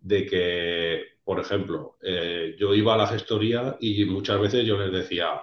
de 0.00 0.26
que, 0.26 1.04
por 1.22 1.38
ejemplo, 1.38 1.96
eh, 2.02 2.56
yo 2.58 2.74
iba 2.74 2.94
a 2.94 2.96
la 2.96 3.06
gestoría 3.06 3.76
y 3.78 4.04
muchas 4.04 4.40
veces 4.40 4.66
yo 4.66 4.76
les 4.76 4.90
decía, 4.90 5.42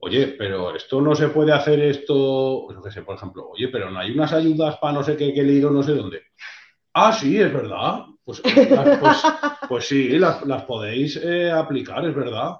oye, 0.00 0.26
pero 0.26 0.76
esto 0.76 1.00
no 1.00 1.14
se 1.14 1.28
puede 1.28 1.52
hacer 1.52 1.80
esto, 1.80 2.68
no 2.70 2.82
pues 2.82 2.92
sé, 2.92 3.00
por 3.00 3.16
ejemplo, 3.16 3.48
oye, 3.48 3.68
pero 3.68 3.90
no 3.90 3.98
hay 3.98 4.10
unas 4.10 4.34
ayudas 4.34 4.76
para 4.76 4.92
no 4.92 5.02
sé 5.02 5.16
qué 5.16 5.32
que 5.32 5.42
leído 5.42 5.70
no 5.70 5.82
sé 5.82 5.94
dónde. 5.94 6.24
Ah, 6.92 7.10
sí, 7.10 7.40
es 7.40 7.50
verdad. 7.50 8.04
Pues, 8.22 8.42
pues, 8.42 9.22
pues 9.70 9.88
sí, 9.88 10.18
las, 10.18 10.64
podéis 10.64 11.16
eh, 11.16 11.50
aplicar, 11.50 12.04
es 12.04 12.14
verdad 12.14 12.58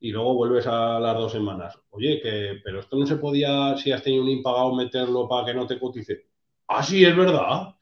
y 0.00 0.10
luego 0.10 0.34
vuelves 0.34 0.66
a 0.66 0.98
las 0.98 1.14
dos 1.14 1.30
semanas. 1.32 1.78
Oye, 1.90 2.20
que, 2.22 2.60
pero 2.64 2.80
esto 2.80 2.96
no 2.96 3.06
se 3.06 3.16
podía, 3.16 3.76
si 3.76 3.92
has 3.92 4.02
tenido 4.02 4.22
un 4.22 4.30
impagado, 4.30 4.74
meterlo 4.74 5.28
para 5.28 5.46
que 5.46 5.54
no 5.54 5.66
te 5.66 5.78
cotice. 5.78 6.26
Ah, 6.68 6.82
sí, 6.82 7.04
es 7.04 7.14
verdad. 7.14 7.74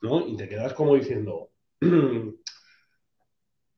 ¿No? 0.00 0.26
Y 0.26 0.36
te 0.36 0.48
quedas 0.48 0.72
como 0.72 0.94
diciendo, 0.94 1.50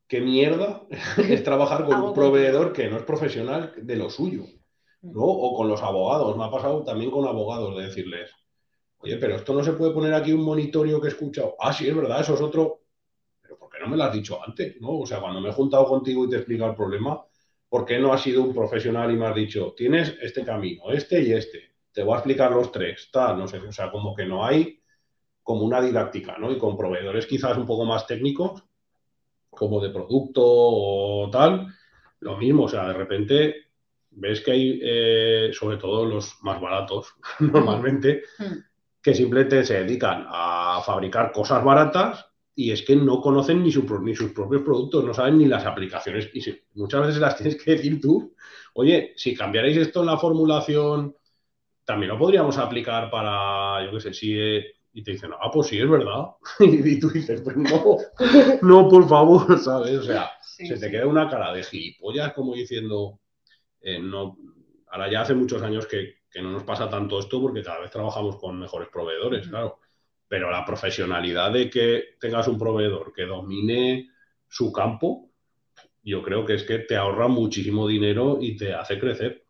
¿qué 0.06 0.20
mierda 0.20 0.82
es 1.16 1.42
trabajar 1.42 1.86
con 1.86 2.00
un 2.00 2.12
proveedor 2.12 2.72
que 2.72 2.88
no 2.88 2.98
es 2.98 3.04
profesional 3.04 3.72
de 3.76 3.96
lo 3.96 4.10
suyo? 4.10 4.44
¿no? 5.00 5.22
O 5.22 5.56
con 5.56 5.68
los 5.68 5.82
abogados. 5.82 6.36
Me 6.36 6.44
ha 6.44 6.50
pasado 6.50 6.82
también 6.84 7.10
con 7.10 7.26
abogados 7.26 7.76
de 7.76 7.84
decirles, 7.84 8.30
oye, 8.98 9.16
pero 9.16 9.36
esto 9.36 9.54
no 9.54 9.64
se 9.64 9.72
puede 9.72 9.92
poner 9.92 10.12
aquí 10.12 10.32
un 10.32 10.42
monitorio 10.42 11.00
que 11.00 11.08
he 11.08 11.10
escuchado. 11.10 11.54
Ah, 11.58 11.72
sí, 11.72 11.88
es 11.88 11.96
verdad, 11.96 12.20
eso 12.20 12.34
es 12.34 12.40
otro. 12.42 12.82
Pero 13.40 13.56
¿por 13.58 13.70
qué 13.70 13.78
no 13.80 13.88
me 13.88 13.96
lo 13.96 14.04
has 14.04 14.12
dicho 14.12 14.38
antes? 14.44 14.78
¿no? 14.80 14.98
O 14.98 15.06
sea, 15.06 15.20
cuando 15.20 15.40
me 15.40 15.48
he 15.48 15.52
juntado 15.52 15.86
contigo 15.86 16.24
y 16.24 16.28
te 16.28 16.36
he 16.36 16.38
explicado 16.40 16.70
el 16.70 16.76
problema, 16.76 17.24
¿por 17.76 17.84
qué 17.84 17.98
no 17.98 18.10
has 18.10 18.22
sido 18.22 18.42
un 18.42 18.54
profesional 18.54 19.10
y 19.10 19.16
me 19.16 19.26
has 19.26 19.34
dicho, 19.34 19.74
tienes 19.76 20.16
este 20.22 20.42
camino, 20.42 20.90
este 20.92 21.20
y 21.20 21.34
este? 21.34 21.74
Te 21.92 22.02
voy 22.02 22.14
a 22.14 22.16
explicar 22.16 22.50
los 22.50 22.72
tres, 22.72 23.10
tal, 23.12 23.36
no 23.36 23.46
sé, 23.46 23.58
o 23.58 23.70
sea, 23.70 23.90
como 23.90 24.14
que 24.14 24.24
no 24.24 24.46
hay 24.46 24.80
como 25.42 25.60
una 25.60 25.82
didáctica, 25.82 26.38
¿no? 26.38 26.50
Y 26.50 26.56
con 26.56 26.74
proveedores 26.74 27.26
quizás 27.26 27.54
un 27.58 27.66
poco 27.66 27.84
más 27.84 28.06
técnicos, 28.06 28.64
como 29.50 29.78
de 29.78 29.90
producto 29.90 30.42
o 30.42 31.28
tal, 31.30 31.66
lo 32.20 32.38
mismo, 32.38 32.64
o 32.64 32.68
sea, 32.70 32.88
de 32.88 32.94
repente 32.94 33.56
ves 34.08 34.40
que 34.40 34.52
hay, 34.52 34.80
eh, 34.82 35.50
sobre 35.52 35.76
todo 35.76 36.06
los 36.06 36.38
más 36.44 36.58
baratos, 36.58 37.14
normalmente, 37.40 38.22
mm. 38.38 38.54
que 39.02 39.12
simplemente 39.12 39.66
se 39.66 39.84
dedican 39.84 40.24
a 40.26 40.80
fabricar 40.82 41.30
cosas 41.30 41.62
baratas 41.62 42.24
y 42.58 42.72
es 42.72 42.82
que 42.82 42.96
no 42.96 43.20
conocen 43.20 43.62
ni, 43.62 43.70
su, 43.70 43.82
ni, 44.00 44.16
sus 44.16 44.32
propios 44.32 44.62
productos, 44.62 45.04
no 45.04 45.12
saben 45.12 45.36
ni 45.36 45.44
las 45.44 45.66
aplicaciones. 45.66 46.30
Y 46.32 46.42
muchas 46.72 47.06
veces 47.06 47.20
las 47.20 47.36
tienes 47.36 47.62
que 47.62 47.72
decir 47.72 48.00
tú, 48.00 48.34
oye, 48.72 49.12
si 49.14 49.36
cambiarais 49.36 49.76
esto 49.76 50.00
en 50.00 50.06
la 50.06 50.16
formulación, 50.16 51.14
también 51.84 52.12
lo 52.12 52.18
podríamos 52.18 52.56
aplicar 52.56 53.10
para, 53.10 53.84
yo 53.84 53.92
qué 53.92 54.00
sé, 54.00 54.14
si... 54.14 54.34
Eh, 54.36 54.64
y 54.94 55.02
te 55.02 55.10
dicen, 55.10 55.30
ah, 55.38 55.50
pues 55.52 55.66
sí, 55.66 55.78
es 55.78 55.90
verdad. 55.90 56.28
y 56.58 56.98
tú 56.98 57.10
dices, 57.10 57.42
pues 57.42 57.54
no, 57.54 57.98
no, 58.62 58.88
por 58.88 59.06
favor, 59.06 59.58
¿sabes? 59.62 59.98
O 59.98 60.02
sea, 60.02 60.30
se 60.40 60.78
te 60.78 60.90
queda 60.90 61.06
una 61.06 61.28
cara 61.28 61.52
de 61.52 61.62
gilipollas 61.62 62.32
como 62.32 62.54
diciendo, 62.54 63.20
eh, 63.82 63.98
no, 63.98 64.38
ahora 64.86 65.10
ya 65.10 65.20
hace 65.20 65.34
muchos 65.34 65.60
años 65.60 65.86
que, 65.86 66.14
que 66.30 66.40
no 66.40 66.50
nos 66.50 66.62
pasa 66.62 66.88
tanto 66.88 67.18
esto 67.18 67.38
porque 67.42 67.62
cada 67.62 67.80
vez 67.80 67.90
trabajamos 67.90 68.36
con 68.36 68.58
mejores 68.58 68.88
proveedores, 68.88 69.46
claro 69.48 69.80
pero 70.28 70.50
la 70.50 70.64
profesionalidad 70.64 71.52
de 71.52 71.70
que 71.70 72.04
tengas 72.20 72.48
un 72.48 72.58
proveedor 72.58 73.12
que 73.12 73.26
domine 73.26 74.10
su 74.48 74.72
campo, 74.72 75.30
yo 76.02 76.22
creo 76.22 76.44
que 76.44 76.54
es 76.54 76.62
que 76.64 76.80
te 76.80 76.96
ahorra 76.96 77.28
muchísimo 77.28 77.86
dinero 77.86 78.38
y 78.40 78.56
te 78.56 78.74
hace 78.74 78.98
crecer. 78.98 79.46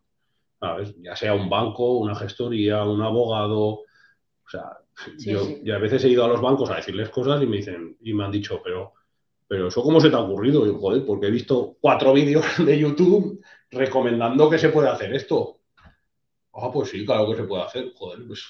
¿sabes? 0.59 0.95
Ya 1.01 1.15
sea 1.15 1.33
un 1.33 1.49
banco, 1.49 1.97
una 1.97 2.15
gestoría, 2.15 2.83
un 2.83 3.01
abogado. 3.01 3.61
O 3.65 4.49
sea, 4.49 4.79
yo, 5.19 5.41
a 5.73 5.77
veces 5.77 6.03
he 6.03 6.09
ido 6.09 6.25
a 6.25 6.27
los 6.27 6.41
bancos 6.41 6.69
a 6.69 6.77
decirles 6.77 7.09
cosas 7.09 7.41
y 7.41 7.47
me 7.47 7.57
dicen, 7.57 7.97
y 8.01 8.13
me 8.13 8.25
han 8.25 8.31
dicho, 8.31 8.61
pero, 8.63 8.93
pero 9.47 9.67
eso 9.67 9.83
cómo 9.83 10.01
se 10.01 10.09
te 10.09 10.15
ha 10.15 10.19
ocurrido? 10.19 10.65
Y 10.65 10.69
yo, 10.69 10.79
joder, 10.79 11.05
porque 11.05 11.27
he 11.27 11.31
visto 11.31 11.77
cuatro 11.79 12.13
vídeos 12.13 12.45
de 12.65 12.79
YouTube 12.79 13.41
recomendando 13.69 14.49
que 14.49 14.59
se 14.59 14.69
puede 14.69 14.89
hacer 14.89 15.13
esto. 15.13 15.59
Ah, 16.53 16.71
pues 16.73 16.89
sí, 16.89 17.05
claro 17.05 17.29
que 17.29 17.35
se 17.35 17.43
puede 17.43 17.63
hacer. 17.63 17.91
Joder, 17.95 18.25
pues 18.25 18.43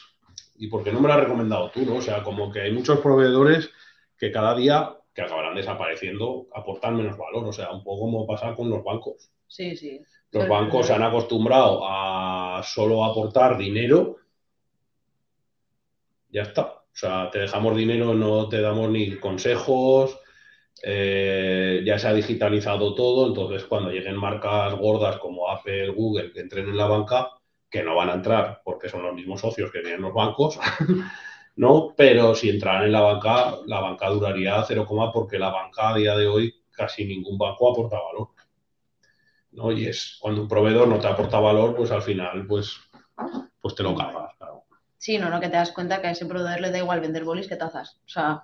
¿Y 0.58 0.68
por 0.68 0.84
qué 0.84 0.92
no 0.92 1.00
me 1.00 1.08
lo 1.08 1.14
has 1.14 1.22
recomendado 1.22 1.70
tú? 1.72 1.82
¿no? 1.86 1.96
O 1.96 2.02
sea, 2.02 2.24
como 2.24 2.52
que 2.52 2.62
hay 2.62 2.72
muchos 2.72 3.00
proveedores 3.00 3.70
que 4.18 4.32
cada 4.32 4.56
día, 4.56 4.98
que 5.14 5.22
acabarán 5.22 5.56
desapareciendo, 5.56 6.48
aportan 6.54 6.98
menos 6.98 7.18
valor. 7.18 7.46
O 7.46 7.54
sea, 7.54 7.72
un 7.72 7.84
poco 7.84 8.02
como 8.02 8.26
pasa 8.28 8.56
con 8.56 8.70
los 8.70 8.84
bancos. 8.84 9.32
Sí, 9.48 9.76
sí. 9.76 10.02
Los 10.32 10.48
bancos 10.48 10.88
se 10.88 10.94
han 10.94 11.04
acostumbrado 11.04 11.82
a 11.84 12.62
solo 12.64 13.06
aportar 13.06 13.58
dinero. 13.58 14.18
Ya 16.30 16.42
está. 16.42 16.64
O 16.64 17.00
sea, 17.00 17.30
te 17.32 17.40
dejamos 17.40 17.78
dinero, 17.78 18.14
no 18.14 18.50
te 18.50 18.60
damos 18.60 18.90
ni 18.90 19.18
consejos. 19.18 20.20
Eh, 20.84 21.82
ya 21.86 21.98
se 21.98 22.08
ha 22.08 22.14
digitalizado 22.14 22.94
todo, 22.94 23.28
entonces 23.28 23.64
cuando 23.66 23.90
lleguen 23.90 24.16
marcas 24.16 24.76
gordas 24.76 25.18
como 25.18 25.50
Apple, 25.50 25.90
Google, 25.90 26.32
que 26.32 26.42
entren 26.42 26.70
en 26.70 26.78
la 26.78 26.86
banca, 26.86 27.32
que 27.70 27.84
no 27.84 27.96
van 27.96 28.10
a 28.10 28.14
entrar 28.14 28.62
porque 28.64 28.90
son 28.90 29.04
los 29.04 29.14
mismos 29.14 29.42
socios 29.42 29.72
que 29.72 29.82
tienen 29.82 30.02
los 30.02 30.14
bancos, 30.14 30.60
¿no? 31.56 31.94
Pero 31.96 32.36
si 32.36 32.50
entraran 32.50 32.84
en 32.84 32.92
la 32.92 33.02
banca, 33.02 33.56
la 33.66 33.80
banca 33.80 34.10
duraría 34.10 34.64
cero 34.68 34.88
porque 35.14 35.40
la 35.40 35.50
banca 35.50 35.90
a 35.90 35.98
día 35.98 36.16
de 36.16 36.28
hoy 36.28 36.56
casi 36.72 37.06
ningún 37.06 37.38
banco 37.38 37.72
aporta 37.72 37.98
valor. 37.98 38.30
¿no? 39.52 39.72
Y 39.72 39.88
es 39.88 40.18
cuando 40.20 40.44
un 40.44 40.48
proveedor 40.48 40.88
no 40.88 41.00
te 41.00 41.08
aporta 41.08 41.40
valor, 41.40 41.76
pues 41.76 41.92
al 41.92 42.04
final, 42.04 42.46
pues, 42.46 42.78
pues 43.60 43.76
te 43.76 43.84
lo 43.84 43.96
cargas, 43.96 44.34
claro. 44.38 44.64
Sí, 44.98 45.18
no, 45.18 45.30
no, 45.30 45.40
que 45.40 45.50
te 45.50 45.58
das 45.58 45.72
cuenta 45.72 46.00
que 46.00 46.08
a 46.08 46.12
ese 46.12 46.26
proveedor 46.26 46.62
le 46.62 46.72
da 46.72 46.78
igual 46.78 47.02
vender 47.02 47.24
bolis 47.24 47.48
que 47.48 47.56
tazas. 47.56 48.00
O 48.06 48.10
sea, 48.10 48.44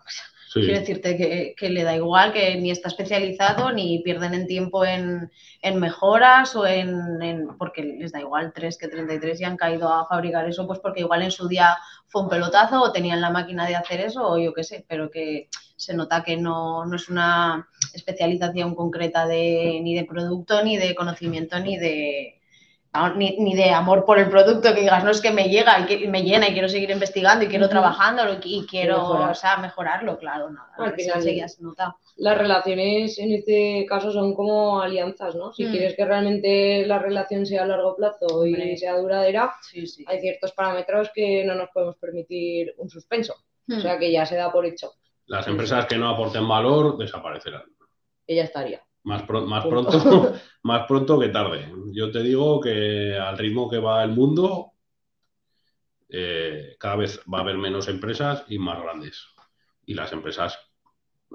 quiero 0.54 0.80
decirte 0.80 1.56
que, 1.58 1.70
le 1.70 1.84
da 1.84 1.96
igual, 1.96 2.34
que 2.34 2.56
ni 2.56 2.72
está 2.72 2.89
especializado, 2.89 3.72
ni 3.72 4.00
pierden 4.00 4.34
en 4.34 4.48
tiempo 4.48 4.86
en, 4.86 5.30
mejoras 5.76 6.56
o 6.56 6.66
en, 6.66 7.48
porque 7.58 7.84
les 7.84 8.12
da 8.12 8.20
igual 8.20 8.54
3 8.54 8.78
que 8.78 8.88
33 8.88 9.42
y 9.42 9.44
han 9.44 9.58
caído 9.58 9.92
a 9.92 10.08
fabricar 10.08 10.48
eso, 10.48 10.68
pues 10.68 10.80
porque 10.80 11.02
igual 11.02 11.22
en 11.24 11.32
su 11.32 11.48
día 11.48 11.78
fue 12.08 12.22
un 12.22 12.30
pelotazo 12.30 12.82
o 12.82 12.92
tenían 12.92 13.22
la 13.22 13.32
máquina 13.32 13.66
de 13.68 13.76
hacer 13.76 14.02
eso 14.02 14.28
o 14.28 14.38
yo 14.38 14.54
qué 14.54 14.63
sé, 14.63 14.86
pero 14.88 15.10
que 15.10 15.50
se 15.76 15.94
nota 15.94 16.24
que 16.24 16.38
no, 16.38 16.86
no 16.86 16.96
es 16.96 17.10
una 17.10 17.68
especialización 17.94 18.76
concreta 18.76 19.26
de, 19.26 19.80
ni 19.82 19.96
de 19.96 20.06
producto, 20.06 20.63
ni 20.63 20.78
de 20.78 20.96
conocimiento, 20.96 21.60
ni 21.60 21.78
de, 21.78 22.42
ni, 23.15 23.38
ni, 23.39 23.56
de 23.56 23.71
amor 23.71 24.06
por 24.06 24.19
el 24.19 24.29
producto, 24.29 24.73
que 24.73 24.82
digas, 24.82 25.03
no 25.03 25.10
es 25.10 25.19
que 25.19 25.32
me 25.32 25.49
llega 25.49 25.79
y 25.79 25.86
que 25.86 26.08
me 26.08 26.21
llena 26.21 26.47
y 26.47 26.53
quiero 26.53 26.69
seguir 26.69 26.91
investigando 26.91 27.43
y 27.43 27.47
quiero 27.47 27.67
trabajando 27.67 28.23
y 28.43 28.65
quiero 28.67 29.03
o 29.10 29.34
sea, 29.34 29.58
mejorarlo, 29.58 30.17
claro, 30.17 30.49
nada. 30.51 30.69
Al 30.77 30.93
final 30.93 31.21
se 31.21 31.63
nota. 31.63 31.95
Las 32.17 32.38
relaciones 32.38 33.17
en 33.17 33.34
este 33.34 33.86
caso 33.89 34.12
son 34.12 34.36
como 34.36 34.79
alianzas, 34.79 35.36
¿no? 35.36 35.51
Si 35.53 35.65
mm. 35.65 35.71
quieres 35.71 35.95
que 35.95 36.06
realmente 36.06 36.86
la 36.86 36.99
relación 36.99 37.45
sea 37.45 37.63
a 37.63 37.65
largo 37.65 37.95
plazo 37.95 38.45
y 38.45 38.77
sea 38.77 38.97
duradera, 38.97 39.53
hay 40.06 40.21
ciertos 40.21 40.51
parámetros 40.51 41.10
que 41.13 41.43
no 41.43 41.56
nos 41.56 41.69
podemos 41.69 41.97
permitir 41.97 42.75
un 42.77 42.89
suspenso. 42.89 43.34
O 43.67 43.75
mm. 43.75 43.82
sea 43.82 43.97
que 43.97 44.12
ya 44.12 44.25
se 44.25 44.36
da 44.36 44.51
por 44.51 44.65
hecho. 44.65 44.91
Las 45.25 45.47
empresas 45.47 45.88
que 45.88 45.97
no 45.97 46.10
aporten 46.10 46.47
valor 46.47 46.97
desaparecerán. 46.97 47.63
Ya 48.27 48.43
estaría. 48.43 48.82
Más, 49.04 49.24
pronto, 49.24 49.48
más 50.63 50.86
pronto 50.88 51.20
que 51.20 51.30
tarde. 51.30 51.72
Yo 51.92 52.12
te 52.12 52.24
digo 52.24 52.60
que 52.60 53.18
al 53.18 53.38
ritmo 53.38 53.70
que 53.70 53.80
va 53.80 54.04
el 54.04 54.12
mundo, 54.12 54.72
eh, 56.10 56.76
cada 56.80 56.96
vez 56.96 57.20
va 57.32 57.39
a 57.39 57.42
haber 57.42 57.58
menos 57.58 57.88
empresas 57.88 58.46
y 58.48 58.60
más 58.60 58.82
grandes. 58.82 59.28
Y 59.86 59.94
las 59.94 60.12
empresas, 60.13 60.58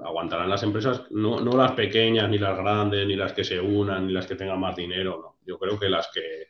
aguantarán 0.03 0.49
las 0.49 0.63
empresas, 0.63 1.03
no, 1.11 1.39
las 1.39 1.73
pequeñas, 1.73 2.29
ni 2.29 2.37
las 2.37 2.57
grandes, 2.57 3.05
ni 3.05 3.15
las 3.15 3.33
que 3.33 3.43
se 3.43 3.59
unan, 3.59 4.07
ni 4.07 4.13
las 4.13 4.25
que 4.25 4.35
tengan 4.35 4.59
más 4.59 4.75
dinero. 4.75 5.19
No. 5.21 5.37
Yo 5.45 5.59
creo 5.59 5.79
que 5.79 5.89
las 5.89 6.09
que 6.11 6.47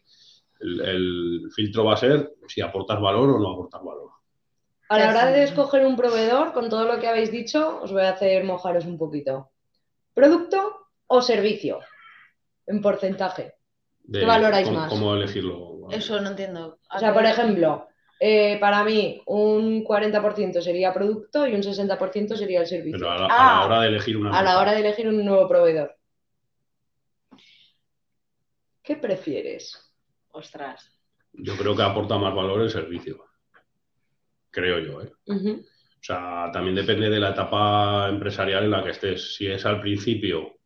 el, 0.61 0.81
el 0.81 1.51
filtro 1.53 1.85
va 1.85 1.93
a 1.93 1.97
ser 1.97 2.35
si 2.47 2.61
aportas 2.61 3.01
valor 3.01 3.29
o 3.31 3.39
no 3.39 3.51
aportas 3.51 3.83
valor. 3.83 4.09
A 4.89 4.97
la 4.97 5.09
hora 5.09 5.25
de 5.27 5.43
escoger 5.43 5.85
un 5.85 5.95
proveedor, 5.95 6.51
con 6.51 6.67
todo 6.67 6.85
lo 6.85 6.99
que 6.99 7.07
habéis 7.07 7.31
dicho, 7.31 7.79
os 7.81 7.91
voy 7.91 8.01
a 8.01 8.11
hacer 8.11 8.43
mojaros 8.43 8.85
un 8.85 8.97
poquito. 8.97 9.51
¿Producto 10.15 10.78
o 11.09 11.21
servicio 11.21 11.79
en 12.65 12.81
porcentaje? 12.81 13.55
¿Qué 14.11 14.25
valoráis 14.25 14.71
más? 14.71 14.89
¿Cómo 14.89 15.13
elegirlo? 15.13 15.87
Eso 15.91 16.19
no 16.21 16.29
entiendo. 16.29 16.79
O 16.93 16.99
sea, 16.99 17.13
por 17.13 17.25
ejemplo, 17.25 17.87
eh, 18.19 18.57
para 18.59 18.83
mí 18.83 19.21
un 19.25 19.83
40% 19.83 20.61
sería 20.61 20.93
producto 20.93 21.47
y 21.47 21.53
un 21.53 21.61
60% 21.61 22.35
sería 22.35 22.61
el 22.61 22.67
servicio. 22.67 22.99
Pero 22.99 23.11
a 23.11 23.17
la, 23.17 23.27
ah, 23.29 23.65
hora 23.65 23.81
de 23.81 23.87
elegir 23.87 24.17
una. 24.17 24.37
A 24.37 24.43
la 24.43 24.59
hora 24.59 24.73
de 24.73 24.79
elegir 24.79 25.07
un 25.07 25.23
nuevo 25.23 25.47
proveedor. 25.47 25.95
¿Qué 28.83 28.95
prefieres? 28.95 29.93
Ostras. 30.31 30.91
Yo 31.33 31.55
creo 31.55 31.75
que 31.75 31.83
aporta 31.83 32.17
más 32.17 32.33
valor 32.33 32.61
el 32.61 32.69
servicio. 32.69 33.23
Creo 34.51 34.79
yo, 34.79 35.01
¿eh? 35.01 35.11
O 35.27 36.01
sea, 36.01 36.49
también 36.51 36.75
depende 36.75 37.09
de 37.09 37.19
la 37.19 37.31
etapa 37.31 38.07
empresarial 38.09 38.63
en 38.63 38.71
la 38.71 38.83
que 38.83 38.91
estés. 38.91 39.35
Si 39.35 39.47
es 39.47 39.65
al 39.65 39.79
principio 39.79 40.58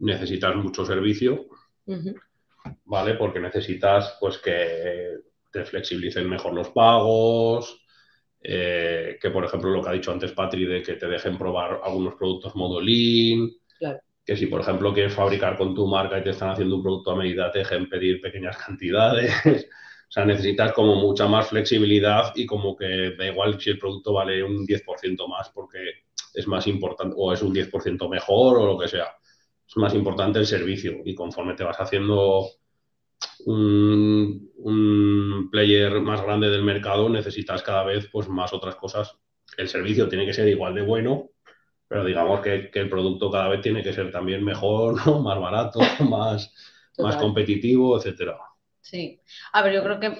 necesitas 0.00 0.56
mucho 0.56 0.84
servicio, 0.84 1.46
¿vale? 2.84 3.14
Porque 3.14 3.40
necesitas 3.40 4.16
pues 4.20 4.38
que 4.38 5.18
te 5.50 5.64
flexibilicen 5.64 6.28
mejor 6.28 6.54
los 6.54 6.70
pagos, 6.70 7.84
eh, 8.42 9.18
que 9.20 9.30
por 9.30 9.44
ejemplo 9.44 9.70
lo 9.70 9.82
que 9.82 9.90
ha 9.90 9.92
dicho 9.92 10.12
antes 10.12 10.32
Patri 10.32 10.64
de 10.64 10.82
que 10.82 10.94
te 10.94 11.06
dejen 11.06 11.36
probar 11.36 11.80
algunos 11.84 12.14
productos 12.14 12.54
modo 12.56 12.80
lean, 12.80 13.50
que 14.24 14.36
si 14.36 14.46
por 14.46 14.60
ejemplo 14.60 14.94
quieres 14.94 15.14
fabricar 15.14 15.56
con 15.56 15.74
tu 15.74 15.86
marca 15.86 16.18
y 16.18 16.22
te 16.22 16.30
están 16.30 16.50
haciendo 16.50 16.76
un 16.76 16.82
producto 16.82 17.10
a 17.10 17.16
medida, 17.16 17.50
te 17.50 17.60
dejen 17.60 17.88
pedir 17.88 18.20
pequeñas 18.20 18.56
cantidades. 18.66 19.34
o 19.44 20.12
sea, 20.12 20.24
necesitas 20.24 20.72
como 20.72 20.96
mucha 20.96 21.26
más 21.26 21.48
flexibilidad 21.48 22.32
y 22.34 22.46
como 22.46 22.76
que 22.76 23.14
da 23.16 23.26
igual 23.26 23.60
si 23.60 23.70
el 23.70 23.78
producto 23.78 24.12
vale 24.12 24.42
un 24.42 24.66
10% 24.66 25.28
más 25.28 25.50
porque 25.50 25.78
es 26.34 26.46
más 26.46 26.66
importante 26.66 27.14
o 27.18 27.32
es 27.32 27.42
un 27.42 27.54
10% 27.54 28.08
mejor 28.08 28.58
o 28.58 28.66
lo 28.66 28.78
que 28.78 28.88
sea 28.88 29.06
es 29.70 29.76
más 29.76 29.94
importante 29.94 30.40
el 30.40 30.46
servicio 30.46 31.00
y 31.04 31.14
conforme 31.14 31.54
te 31.54 31.62
vas 31.62 31.76
haciendo 31.78 32.48
un, 33.46 34.50
player 35.52 36.00
más 36.00 36.22
grande 36.22 36.50
del 36.50 36.64
mercado 36.64 37.08
necesitas 37.08 37.62
cada 37.62 37.84
vez 37.84 38.08
pues 38.10 38.28
más 38.28 38.52
otras 38.52 38.74
cosas. 38.74 39.16
El 39.56 39.68
servicio 39.68 40.08
tiene 40.08 40.26
que 40.26 40.34
ser 40.34 40.48
igual 40.48 40.74
de 40.74 40.82
bueno, 40.82 41.30
pero 41.86 42.04
digamos 42.04 42.40
que, 42.40 42.70
el 42.72 42.88
producto 42.88 43.30
cada 43.30 43.48
vez 43.48 43.60
tiene 43.60 43.82
que 43.82 43.92
ser 43.92 44.10
también 44.10 44.44
mejor, 44.44 44.94
más 45.22 45.38
barato, 45.40 45.78
más, 46.08 46.52
más 46.98 47.16
competitivo, 47.16 47.96
etcétera. 47.96 48.38
Sí, 48.80 49.20
a 49.52 49.62
ver, 49.62 49.74
yo 49.74 49.84
creo 49.84 50.00
que 50.00 50.18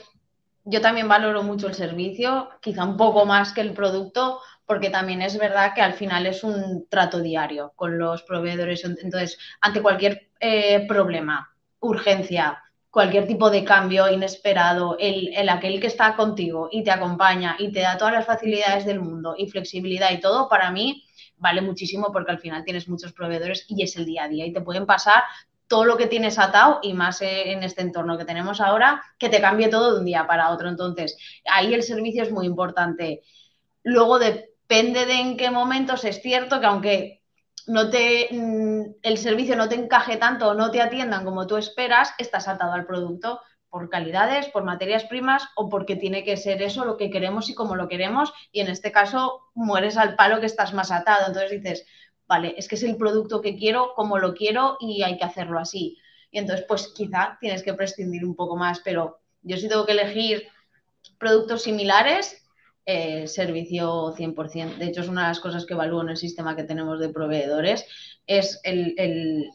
yo 0.64 0.80
también 0.80 1.08
valoro 1.08 1.42
mucho 1.42 1.66
el 1.66 1.74
servicio, 1.74 2.50
quizá 2.60 2.84
un 2.84 2.96
poco 2.96 3.26
más 3.26 3.52
que 3.52 3.62
el 3.62 3.72
producto, 3.72 4.40
porque 4.70 4.88
también 4.88 5.20
es 5.20 5.36
verdad 5.36 5.74
que 5.74 5.82
al 5.82 5.94
final 5.94 6.26
es 6.26 6.44
un 6.44 6.86
trato 6.88 7.18
diario 7.18 7.72
con 7.74 7.98
los 7.98 8.22
proveedores. 8.22 8.84
Entonces, 8.84 9.36
ante 9.60 9.82
cualquier 9.82 10.28
eh, 10.38 10.86
problema, 10.86 11.52
urgencia, 11.80 12.62
cualquier 12.88 13.26
tipo 13.26 13.50
de 13.50 13.64
cambio 13.64 14.08
inesperado, 14.08 14.96
el, 15.00 15.34
el, 15.34 15.48
aquel 15.48 15.80
que 15.80 15.88
está 15.88 16.14
contigo 16.14 16.68
y 16.70 16.84
te 16.84 16.92
acompaña 16.92 17.56
y 17.58 17.72
te 17.72 17.80
da 17.80 17.98
todas 17.98 18.14
las 18.14 18.26
facilidades 18.26 18.84
del 18.84 19.00
mundo 19.00 19.34
y 19.36 19.50
flexibilidad 19.50 20.12
y 20.12 20.20
todo, 20.20 20.48
para 20.48 20.70
mí 20.70 21.04
vale 21.36 21.62
muchísimo 21.62 22.12
porque 22.12 22.30
al 22.30 22.38
final 22.38 22.62
tienes 22.62 22.88
muchos 22.88 23.12
proveedores 23.12 23.66
y 23.66 23.82
es 23.82 23.96
el 23.96 24.04
día 24.04 24.22
a 24.22 24.28
día 24.28 24.46
y 24.46 24.52
te 24.52 24.60
pueden 24.60 24.86
pasar 24.86 25.24
todo 25.66 25.84
lo 25.84 25.96
que 25.96 26.06
tienes 26.06 26.38
atado 26.38 26.78
y 26.80 26.92
más 26.92 27.22
en 27.22 27.64
este 27.64 27.82
entorno 27.82 28.16
que 28.16 28.24
tenemos 28.24 28.60
ahora, 28.60 29.02
que 29.18 29.28
te 29.28 29.40
cambie 29.40 29.66
todo 29.66 29.94
de 29.94 29.98
un 29.98 30.06
día 30.06 30.28
para 30.28 30.50
otro. 30.50 30.68
Entonces, 30.68 31.18
ahí 31.44 31.74
el 31.74 31.82
servicio 31.82 32.22
es 32.22 32.30
muy 32.30 32.46
importante. 32.46 33.22
Luego 33.82 34.20
de 34.20 34.49
depende 34.70 35.04
de 35.04 35.14
en 35.14 35.36
qué 35.36 35.50
momentos 35.50 36.04
es 36.04 36.22
cierto 36.22 36.60
que 36.60 36.66
aunque 36.66 37.22
no 37.66 37.90
te, 37.90 38.28
mm, 38.30 38.98
el 39.02 39.18
servicio 39.18 39.56
no 39.56 39.68
te 39.68 39.74
encaje 39.74 40.16
tanto 40.16 40.48
o 40.48 40.54
no 40.54 40.70
te 40.70 40.80
atiendan 40.80 41.24
como 41.24 41.48
tú 41.48 41.56
esperas, 41.56 42.14
estás 42.18 42.46
atado 42.46 42.72
al 42.74 42.86
producto 42.86 43.40
por 43.68 43.88
calidades, 43.88 44.46
por 44.46 44.62
materias 44.62 45.02
primas 45.04 45.42
o 45.56 45.68
porque 45.68 45.96
tiene 45.96 46.22
que 46.22 46.36
ser 46.36 46.62
eso 46.62 46.84
lo 46.84 46.96
que 46.96 47.10
queremos 47.10 47.50
y 47.50 47.54
como 47.56 47.74
lo 47.74 47.88
queremos 47.88 48.32
y 48.52 48.60
en 48.60 48.68
este 48.68 48.92
caso 48.92 49.40
mueres 49.54 49.96
al 49.96 50.14
palo 50.14 50.38
que 50.38 50.46
estás 50.46 50.72
más 50.72 50.92
atado. 50.92 51.26
Entonces 51.26 51.50
dices, 51.50 51.84
vale, 52.28 52.54
es 52.56 52.68
que 52.68 52.76
es 52.76 52.84
el 52.84 52.96
producto 52.96 53.40
que 53.40 53.56
quiero, 53.56 53.92
como 53.96 54.18
lo 54.18 54.34
quiero 54.34 54.76
y 54.78 55.02
hay 55.02 55.18
que 55.18 55.24
hacerlo 55.24 55.58
así. 55.58 55.98
Y 56.30 56.38
entonces 56.38 56.64
pues 56.68 56.92
quizá 56.94 57.38
tienes 57.40 57.64
que 57.64 57.74
prescindir 57.74 58.24
un 58.24 58.36
poco 58.36 58.56
más, 58.56 58.78
pero 58.84 59.18
yo 59.42 59.56
sí 59.56 59.68
tengo 59.68 59.84
que 59.84 59.92
elegir 59.92 60.46
productos 61.18 61.62
similares 61.62 62.39
eh, 62.92 63.26
servicio 63.28 64.12
100%. 64.16 64.76
De 64.78 64.86
hecho, 64.86 65.02
es 65.02 65.08
una 65.08 65.22
de 65.22 65.28
las 65.28 65.40
cosas 65.40 65.64
que 65.64 65.74
evalúo 65.74 66.02
en 66.02 66.08
el 66.08 66.16
sistema 66.16 66.56
que 66.56 66.64
tenemos 66.64 66.98
de 66.98 67.08
proveedores, 67.08 67.86
es 68.26 68.60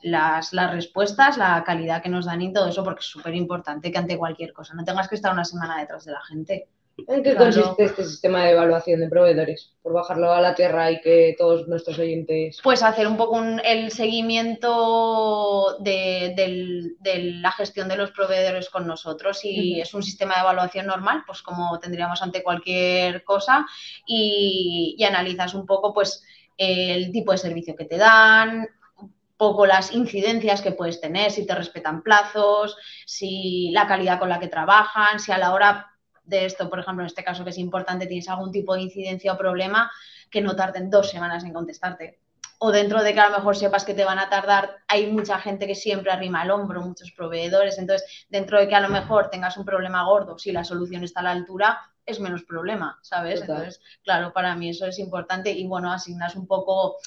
las, 0.03 0.53
las, 0.53 0.71
respuestas, 0.71 1.37
la 1.37 1.63
calidad 1.65 2.01
que 2.01 2.09
nos 2.09 2.25
dan 2.25 2.41
y 2.41 2.53
todo 2.53 2.69
eso, 2.69 2.83
porque 2.83 3.01
es 3.01 3.07
súper 3.07 3.35
importante 3.35 3.91
que 3.91 3.97
ante 3.97 4.17
cualquier 4.17 4.53
cosa 4.53 4.73
no 4.73 4.83
tengas 4.85 5.09
que 5.09 5.15
estar 5.15 5.33
una 5.33 5.45
semana 5.45 5.79
detrás 5.79 6.05
de 6.05 6.11
la 6.13 6.21
gente. 6.21 6.67
¿En 6.97 7.23
qué 7.23 7.35
consiste 7.35 7.83
este 7.83 8.05
sistema 8.05 8.45
de 8.45 8.51
evaluación 8.51 9.01
de 9.01 9.09
proveedores? 9.09 9.73
Por 9.81 9.93
bajarlo 9.93 10.31
a 10.31 10.39
la 10.39 10.55
tierra 10.55 10.89
y 10.91 11.01
que 11.01 11.35
todos 11.37 11.67
nuestros 11.67 11.99
oyentes. 11.99 12.59
Pues 12.63 12.81
hacer 12.83 13.05
un 13.05 13.17
poco 13.17 13.41
el 13.41 13.91
seguimiento 13.91 15.77
de, 15.79 16.95
la 17.41 17.51
gestión 17.51 17.89
de 17.89 17.97
los 17.97 18.11
proveedores 18.11 18.69
con 18.69 18.87
nosotros. 18.87 19.41
Y 19.43 19.81
es 19.81 19.93
un 19.93 20.03
sistema 20.03 20.35
de 20.35 20.41
evaluación 20.41 20.87
normal, 20.87 21.23
pues 21.27 21.41
como 21.41 21.77
tendríamos 21.79 22.21
ante 22.21 22.41
cualquier 22.41 23.25
cosa, 23.25 23.65
y, 24.07 24.95
y 24.97 25.03
analizas 25.03 25.53
un 25.53 25.65
poco 25.65 25.93
pues 25.93 26.23
el 26.57 27.11
tipo 27.11 27.33
de 27.33 27.37
servicio 27.37 27.75
que 27.75 27.85
te 27.85 27.97
dan, 27.97 28.69
un 29.01 29.13
poco 29.35 29.65
las 29.65 29.93
incidencias 29.93 30.61
que 30.61 30.71
puedes 30.71 31.01
tener, 31.01 31.29
si 31.29 31.45
te 31.45 31.55
respetan 31.55 32.03
plazos, 32.03 32.77
si 33.05 33.69
la 33.71 33.85
calidad 33.85 34.17
con 34.17 34.29
la 34.29 34.39
que 34.39 34.47
trabajan, 34.47 35.19
si 35.19 35.33
a 35.33 35.37
la 35.37 35.53
hora 35.53 35.91
de 36.25 36.45
esto, 36.45 36.69
por 36.69 36.79
ejemplo, 36.79 37.03
en 37.03 37.07
este 37.07 37.23
caso 37.23 37.43
que 37.43 37.49
es 37.51 37.57
importante, 37.57 38.07
tienes 38.07 38.29
algún 38.29 38.51
tipo 38.51 38.73
de 38.75 38.81
incidencia 38.81 39.33
o 39.33 39.37
problema, 39.37 39.91
que 40.29 40.41
no 40.41 40.55
tarden 40.55 40.89
dos 40.89 41.09
semanas 41.09 41.43
en 41.43 41.53
contestarte. 41.53 42.19
O 42.59 42.71
dentro 42.71 43.03
de 43.03 43.13
que 43.13 43.19
a 43.19 43.29
lo 43.29 43.37
mejor 43.37 43.55
sepas 43.55 43.83
que 43.83 43.93
te 43.93 44.05
van 44.05 44.17
a 44.17 44.29
tardar, 44.29 44.77
hay 44.87 45.11
mucha 45.11 45.39
gente 45.39 45.67
que 45.67 45.75
siempre 45.75 46.11
arrima 46.11 46.43
el 46.43 46.51
hombro, 46.51 46.81
muchos 46.81 47.11
proveedores. 47.11 47.77
Entonces, 47.77 48.25
dentro 48.29 48.59
de 48.59 48.67
que 48.67 48.75
a 48.75 48.79
lo 48.79 48.89
mejor 48.89 49.29
tengas 49.29 49.57
un 49.57 49.65
problema 49.65 50.05
gordo, 50.05 50.37
si 50.37 50.51
la 50.51 50.63
solución 50.63 51.03
está 51.03 51.19
a 51.19 51.23
la 51.23 51.31
altura, 51.31 51.79
es 52.05 52.19
menos 52.19 52.43
problema, 52.43 52.97
¿sabes? 53.01 53.41
Entonces, 53.41 53.81
claro, 54.03 54.31
para 54.31 54.55
mí 54.55 54.69
eso 54.69 54.85
es 54.85 54.99
importante 54.99 55.51
y 55.51 55.67
bueno, 55.67 55.91
asignas 55.91 56.35
un 56.35 56.47
poco 56.47 56.97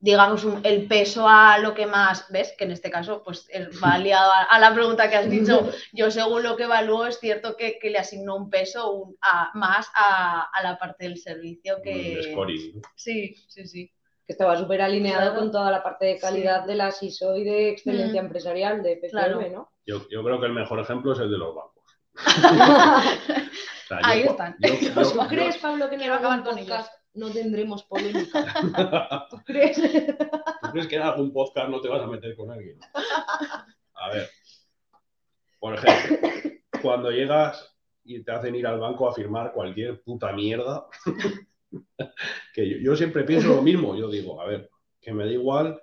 digamos, 0.00 0.46
el 0.64 0.88
peso 0.88 1.28
a 1.28 1.58
lo 1.58 1.74
que 1.74 1.86
más, 1.86 2.26
¿ves? 2.30 2.54
Que 2.56 2.64
en 2.64 2.72
este 2.72 2.90
caso, 2.90 3.22
pues 3.22 3.46
va 3.84 3.92
aliado 3.94 4.32
a, 4.48 4.58
la 4.58 4.74
pregunta 4.74 5.10
que 5.10 5.16
has 5.16 5.30
dicho. 5.30 5.70
Yo 5.92 6.10
según 6.10 6.42
lo 6.42 6.56
que 6.56 6.64
evalúo, 6.64 7.06
es 7.06 7.20
cierto 7.20 7.56
que, 7.56 7.78
le 7.82 7.98
asigno 7.98 8.36
un 8.36 8.50
peso 8.50 9.14
más 9.54 9.90
a, 9.94 10.48
la 10.62 10.78
parte 10.78 11.04
del 11.04 11.18
servicio 11.18 11.76
que... 11.82 12.34
Sí, 12.96 13.34
sí, 13.48 13.66
sí. 13.66 13.92
Que 14.26 14.32
estaba 14.32 14.56
súper 14.56 14.80
alineado 14.80 15.34
con 15.34 15.50
toda 15.50 15.70
la 15.70 15.82
parte 15.82 16.06
de 16.06 16.18
calidad 16.18 16.64
de 16.64 16.76
la 16.76 16.94
ISO 17.00 17.36
y 17.36 17.44
de 17.44 17.70
excelencia 17.70 18.22
mm. 18.22 18.26
empresarial 18.26 18.82
de 18.82 18.96
PCM, 18.96 19.52
¿no? 19.52 19.72
Yo, 19.84 20.08
yo 20.08 20.22
creo 20.22 20.40
que 20.40 20.46
el 20.46 20.52
mejor 20.52 20.78
ejemplo 20.78 21.12
es 21.12 21.18
el 21.18 21.30
de 21.30 21.38
los 21.38 21.54
bancos. 21.54 21.80
Ahí 24.04 24.22
están. 24.22 24.56
¿Tú 24.58 25.18
crees, 25.28 25.58
Pablo, 25.58 25.88
que 25.88 25.96
en 25.96 26.02
el 26.02 26.42
podcast 26.42 26.92
no 27.20 27.30
tendremos 27.30 27.84
polémica? 27.84 29.26
¿Tú 29.30 29.36
crees? 29.44 29.76
¿Tú 29.76 30.70
crees 30.72 30.88
que 30.88 30.96
en 30.96 31.02
algún 31.02 31.32
podcast 31.32 31.68
no 31.68 31.80
te 31.80 31.88
vas 31.88 32.02
a 32.02 32.06
meter 32.06 32.34
con 32.34 32.50
alguien? 32.50 32.80
A 33.94 34.08
ver, 34.10 34.28
por 35.58 35.74
ejemplo, 35.74 36.28
cuando 36.82 37.10
llegas 37.10 37.76
y 38.02 38.24
te 38.24 38.32
hacen 38.32 38.54
ir 38.54 38.66
al 38.66 38.80
banco 38.80 39.08
a 39.08 39.14
firmar 39.14 39.52
cualquier 39.52 40.02
puta 40.02 40.32
mierda, 40.32 40.86
que 42.54 42.82
yo, 42.82 42.96
siempre 42.96 43.24
pienso 43.24 43.48
lo 43.48 43.62
mismo, 43.62 43.94
yo 43.94 44.08
digo, 44.08 44.40
a 44.40 44.46
ver, 44.46 44.70
que 45.00 45.12
me 45.12 45.26
da 45.26 45.30
igual 45.30 45.80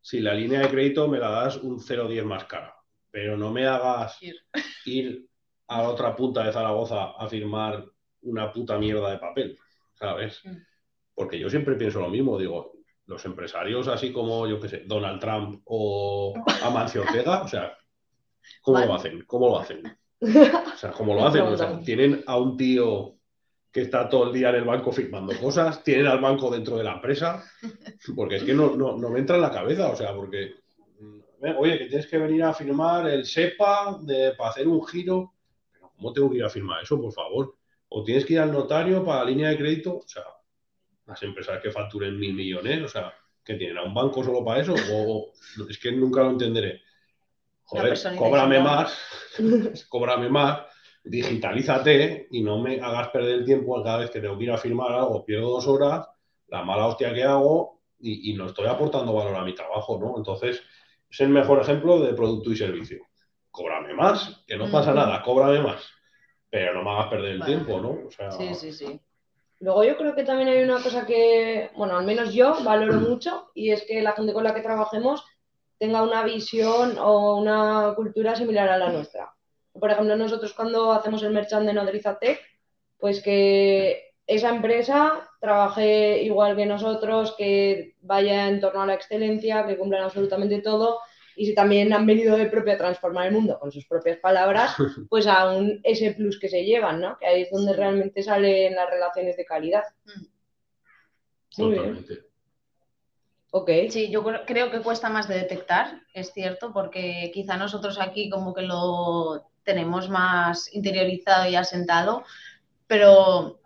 si 0.00 0.20
la 0.20 0.32
línea 0.32 0.60
de 0.60 0.70
crédito 0.70 1.06
me 1.06 1.18
la 1.18 1.30
das 1.30 1.58
un 1.58 1.78
0,10 1.78 2.24
más 2.24 2.44
cara, 2.44 2.74
pero 3.10 3.36
no 3.36 3.52
me 3.52 3.66
hagas 3.66 4.18
ir 4.86 5.28
a 5.68 5.82
la 5.82 5.88
otra 5.90 6.16
punta 6.16 6.44
de 6.44 6.52
Zaragoza 6.52 7.10
a 7.10 7.28
firmar 7.28 7.84
una 8.22 8.50
puta 8.50 8.78
mierda 8.78 9.10
de 9.10 9.18
papel, 9.18 9.58
¿sabes? 9.94 10.40
Mm. 10.44 10.67
Porque 11.18 11.38
yo 11.38 11.50
siempre 11.50 11.74
pienso 11.74 12.00
lo 12.00 12.08
mismo, 12.08 12.38
digo, 12.38 12.74
los 13.06 13.24
empresarios 13.24 13.88
así 13.88 14.12
como, 14.12 14.46
yo 14.46 14.60
qué 14.60 14.68
sé, 14.68 14.82
Donald 14.86 15.20
Trump 15.20 15.62
o 15.64 16.32
Amancio 16.62 17.02
Ortega, 17.02 17.42
o 17.42 17.48
sea, 17.48 17.76
¿cómo 18.62 18.78
lo 18.78 18.94
hacen? 18.94 19.24
¿Cómo 19.26 19.48
lo 19.48 19.58
hacen? 19.58 19.82
O 20.20 20.76
sea, 20.76 20.92
¿cómo 20.92 21.14
lo 21.14 21.26
hacen? 21.26 21.42
O 21.42 21.56
sea, 21.56 21.80
tienen 21.80 22.22
a 22.26 22.38
un 22.38 22.56
tío 22.56 23.16
que 23.72 23.80
está 23.80 24.08
todo 24.08 24.28
el 24.28 24.32
día 24.32 24.50
en 24.50 24.56
el 24.56 24.64
banco 24.64 24.92
firmando 24.92 25.36
cosas, 25.40 25.82
tienen 25.82 26.06
al 26.06 26.20
banco 26.20 26.50
dentro 26.50 26.76
de 26.76 26.84
la 26.84 26.94
empresa, 26.94 27.44
porque 28.14 28.36
es 28.36 28.44
que 28.44 28.54
no, 28.54 28.76
no, 28.76 28.96
no 28.96 29.10
me 29.10 29.18
entra 29.18 29.36
en 29.36 29.42
la 29.42 29.50
cabeza, 29.50 29.90
o 29.90 29.96
sea, 29.96 30.14
porque, 30.14 30.54
mm, 31.00 31.56
oye, 31.58 31.78
que 31.78 31.86
tienes 31.86 32.06
que 32.06 32.18
venir 32.18 32.44
a 32.44 32.54
firmar 32.54 33.08
el 33.08 33.24
SEPA 33.26 33.98
de, 34.02 34.34
para 34.36 34.50
hacer 34.50 34.68
un 34.68 34.86
giro, 34.86 35.32
¿Cómo 35.96 36.12
tengo 36.12 36.30
que 36.30 36.36
ir 36.36 36.44
a 36.44 36.48
firmar 36.48 36.80
eso, 36.80 37.00
por 37.00 37.12
favor? 37.12 37.56
O 37.88 38.04
tienes 38.04 38.24
que 38.24 38.34
ir 38.34 38.38
al 38.38 38.52
notario 38.52 39.04
para 39.04 39.24
la 39.24 39.30
línea 39.30 39.48
de 39.48 39.58
crédito, 39.58 39.96
o 39.96 40.06
sea, 40.06 40.22
las 41.08 41.22
empresas 41.22 41.60
que 41.60 41.72
facturen 41.72 42.16
mil 42.18 42.34
millones, 42.34 42.84
o 42.84 42.88
sea, 42.88 43.12
que 43.44 43.54
tienen 43.54 43.78
a 43.78 43.82
un 43.82 43.94
banco 43.94 44.22
solo 44.22 44.44
para 44.44 44.60
eso, 44.60 44.74
o 44.92 45.32
es 45.68 45.78
que 45.78 45.90
nunca 45.90 46.22
lo 46.22 46.30
entenderé. 46.30 46.82
Joder, 47.64 47.98
cóbrame 48.16 48.60
más, 48.60 48.96
cóbrame 49.88 50.28
más, 50.28 50.60
digitalízate 51.02 52.28
y 52.30 52.42
no 52.42 52.60
me 52.60 52.80
hagas 52.80 53.08
perder 53.08 53.40
el 53.40 53.44
tiempo 53.44 53.82
cada 53.82 53.98
vez 53.98 54.10
que 54.10 54.20
tengo 54.20 54.38
que 54.38 54.44
ir 54.44 54.52
a 54.52 54.58
firmar 54.58 54.92
algo, 54.92 55.24
pierdo 55.24 55.50
dos 55.50 55.66
horas, 55.66 56.06
la 56.46 56.62
mala 56.62 56.86
hostia 56.86 57.12
que 57.12 57.24
hago 57.24 57.80
y, 57.98 58.30
y 58.30 58.34
no 58.34 58.46
estoy 58.46 58.66
aportando 58.66 59.12
valor 59.12 59.34
a 59.34 59.44
mi 59.44 59.54
trabajo, 59.54 59.98
¿no? 59.98 60.16
Entonces, 60.16 60.62
es 61.10 61.20
el 61.20 61.30
mejor 61.30 61.60
ejemplo 61.60 62.00
de 62.00 62.14
producto 62.14 62.52
y 62.52 62.56
servicio 62.56 63.08
cóbrame 63.58 63.92
más, 63.92 64.44
que 64.46 64.56
no 64.56 64.70
pasa 64.70 64.94
nada, 64.94 65.20
cóbrame 65.22 65.60
más, 65.60 65.82
pero 66.48 66.74
no 66.74 66.84
me 66.84 66.90
hagas 66.90 67.08
perder 67.08 67.32
el 67.32 67.44
tiempo, 67.44 67.80
¿no? 67.80 68.08
Sí, 68.30 68.54
sí, 68.54 68.72
sí. 68.72 69.00
Luego 69.60 69.82
yo 69.84 69.96
creo 69.96 70.14
que 70.14 70.22
también 70.22 70.48
hay 70.48 70.62
una 70.62 70.82
cosa 70.82 71.04
que, 71.04 71.70
bueno, 71.76 71.96
al 71.96 72.04
menos 72.04 72.32
yo 72.32 72.62
valoro 72.62 73.00
mucho 73.00 73.50
y 73.54 73.70
es 73.70 73.82
que 73.84 74.02
la 74.02 74.12
gente 74.12 74.32
con 74.32 74.44
la 74.44 74.54
que 74.54 74.60
trabajemos 74.60 75.24
tenga 75.78 76.02
una 76.02 76.22
visión 76.22 76.96
o 76.98 77.36
una 77.36 77.92
cultura 77.96 78.36
similar 78.36 78.68
a 78.68 78.78
la 78.78 78.90
nuestra. 78.90 79.34
Por 79.72 79.90
ejemplo, 79.90 80.16
nosotros 80.16 80.52
cuando 80.54 80.92
hacemos 80.92 81.22
el 81.22 81.32
merchant 81.32 81.66
de 81.66 81.72
Nodriza 81.72 82.18
Tech, 82.18 82.40
pues 82.98 83.22
que 83.22 84.12
esa 84.26 84.50
empresa 84.50 85.28
trabaje 85.40 86.22
igual 86.22 86.56
que 86.56 86.66
nosotros, 86.66 87.34
que 87.36 87.94
vaya 88.00 88.48
en 88.48 88.60
torno 88.60 88.82
a 88.82 88.86
la 88.86 88.94
excelencia, 88.94 89.66
que 89.66 89.76
cumplan 89.76 90.02
absolutamente 90.02 90.60
todo 90.60 91.00
y 91.38 91.46
si 91.46 91.54
también 91.54 91.92
han 91.92 92.04
venido 92.04 92.36
de 92.36 92.46
propio 92.46 92.72
a 92.72 92.78
transformar 92.78 93.28
el 93.28 93.34
mundo 93.34 93.58
con 93.60 93.70
sus 93.70 93.86
propias 93.86 94.18
palabras, 94.18 94.74
pues 95.08 95.26
aún 95.28 95.80
ese 95.84 96.12
plus 96.12 96.38
que 96.40 96.48
se 96.48 96.64
llevan, 96.64 97.00
¿no? 97.00 97.16
Que 97.16 97.26
ahí 97.26 97.42
es 97.42 97.50
donde 97.50 97.74
realmente 97.74 98.22
salen 98.24 98.74
las 98.74 98.90
relaciones 98.90 99.36
de 99.36 99.44
calidad. 99.44 99.84
Mm. 100.04 101.62
Muy 101.62 101.78
bien. 101.78 102.06
Ok. 103.52 103.70
Sí, 103.88 104.10
yo 104.10 104.24
creo 104.24 104.70
que 104.70 104.80
cuesta 104.80 105.08
más 105.08 105.28
de 105.28 105.36
detectar, 105.36 106.02
es 106.12 106.32
cierto, 106.32 106.72
porque 106.72 107.30
quizá 107.32 107.56
nosotros 107.56 108.00
aquí 108.00 108.28
como 108.28 108.52
que 108.52 108.62
lo 108.62 109.48
tenemos 109.62 110.08
más 110.08 110.74
interiorizado 110.74 111.48
y 111.48 111.54
asentado, 111.54 112.24
pero 112.88 113.60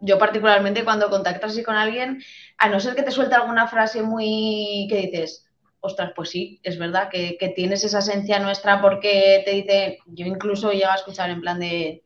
yo 0.00 0.18
particularmente 0.18 0.84
cuando 0.84 1.08
contactas 1.08 1.52
así 1.52 1.62
con 1.62 1.76
alguien, 1.76 2.22
a 2.58 2.68
no 2.68 2.80
ser 2.80 2.94
que 2.94 3.02
te 3.02 3.10
suelte 3.10 3.34
alguna 3.34 3.66
frase 3.66 4.02
muy 4.02 4.86
que 4.90 4.96
dices, 4.98 5.47
ostras, 5.80 6.12
pues 6.14 6.30
sí, 6.30 6.60
es 6.62 6.78
verdad 6.78 7.08
que, 7.10 7.36
tienes 7.54 7.84
esa 7.84 8.00
esencia 8.00 8.38
nuestra 8.38 8.80
porque 8.80 9.42
te 9.44 9.52
dice, 9.52 9.98
yo 10.06 10.26
incluso 10.26 10.72
llego 10.72 10.90
a 10.90 10.96
escuchar 10.96 11.30
en 11.30 11.40
plan 11.40 11.60
de, 11.60 12.04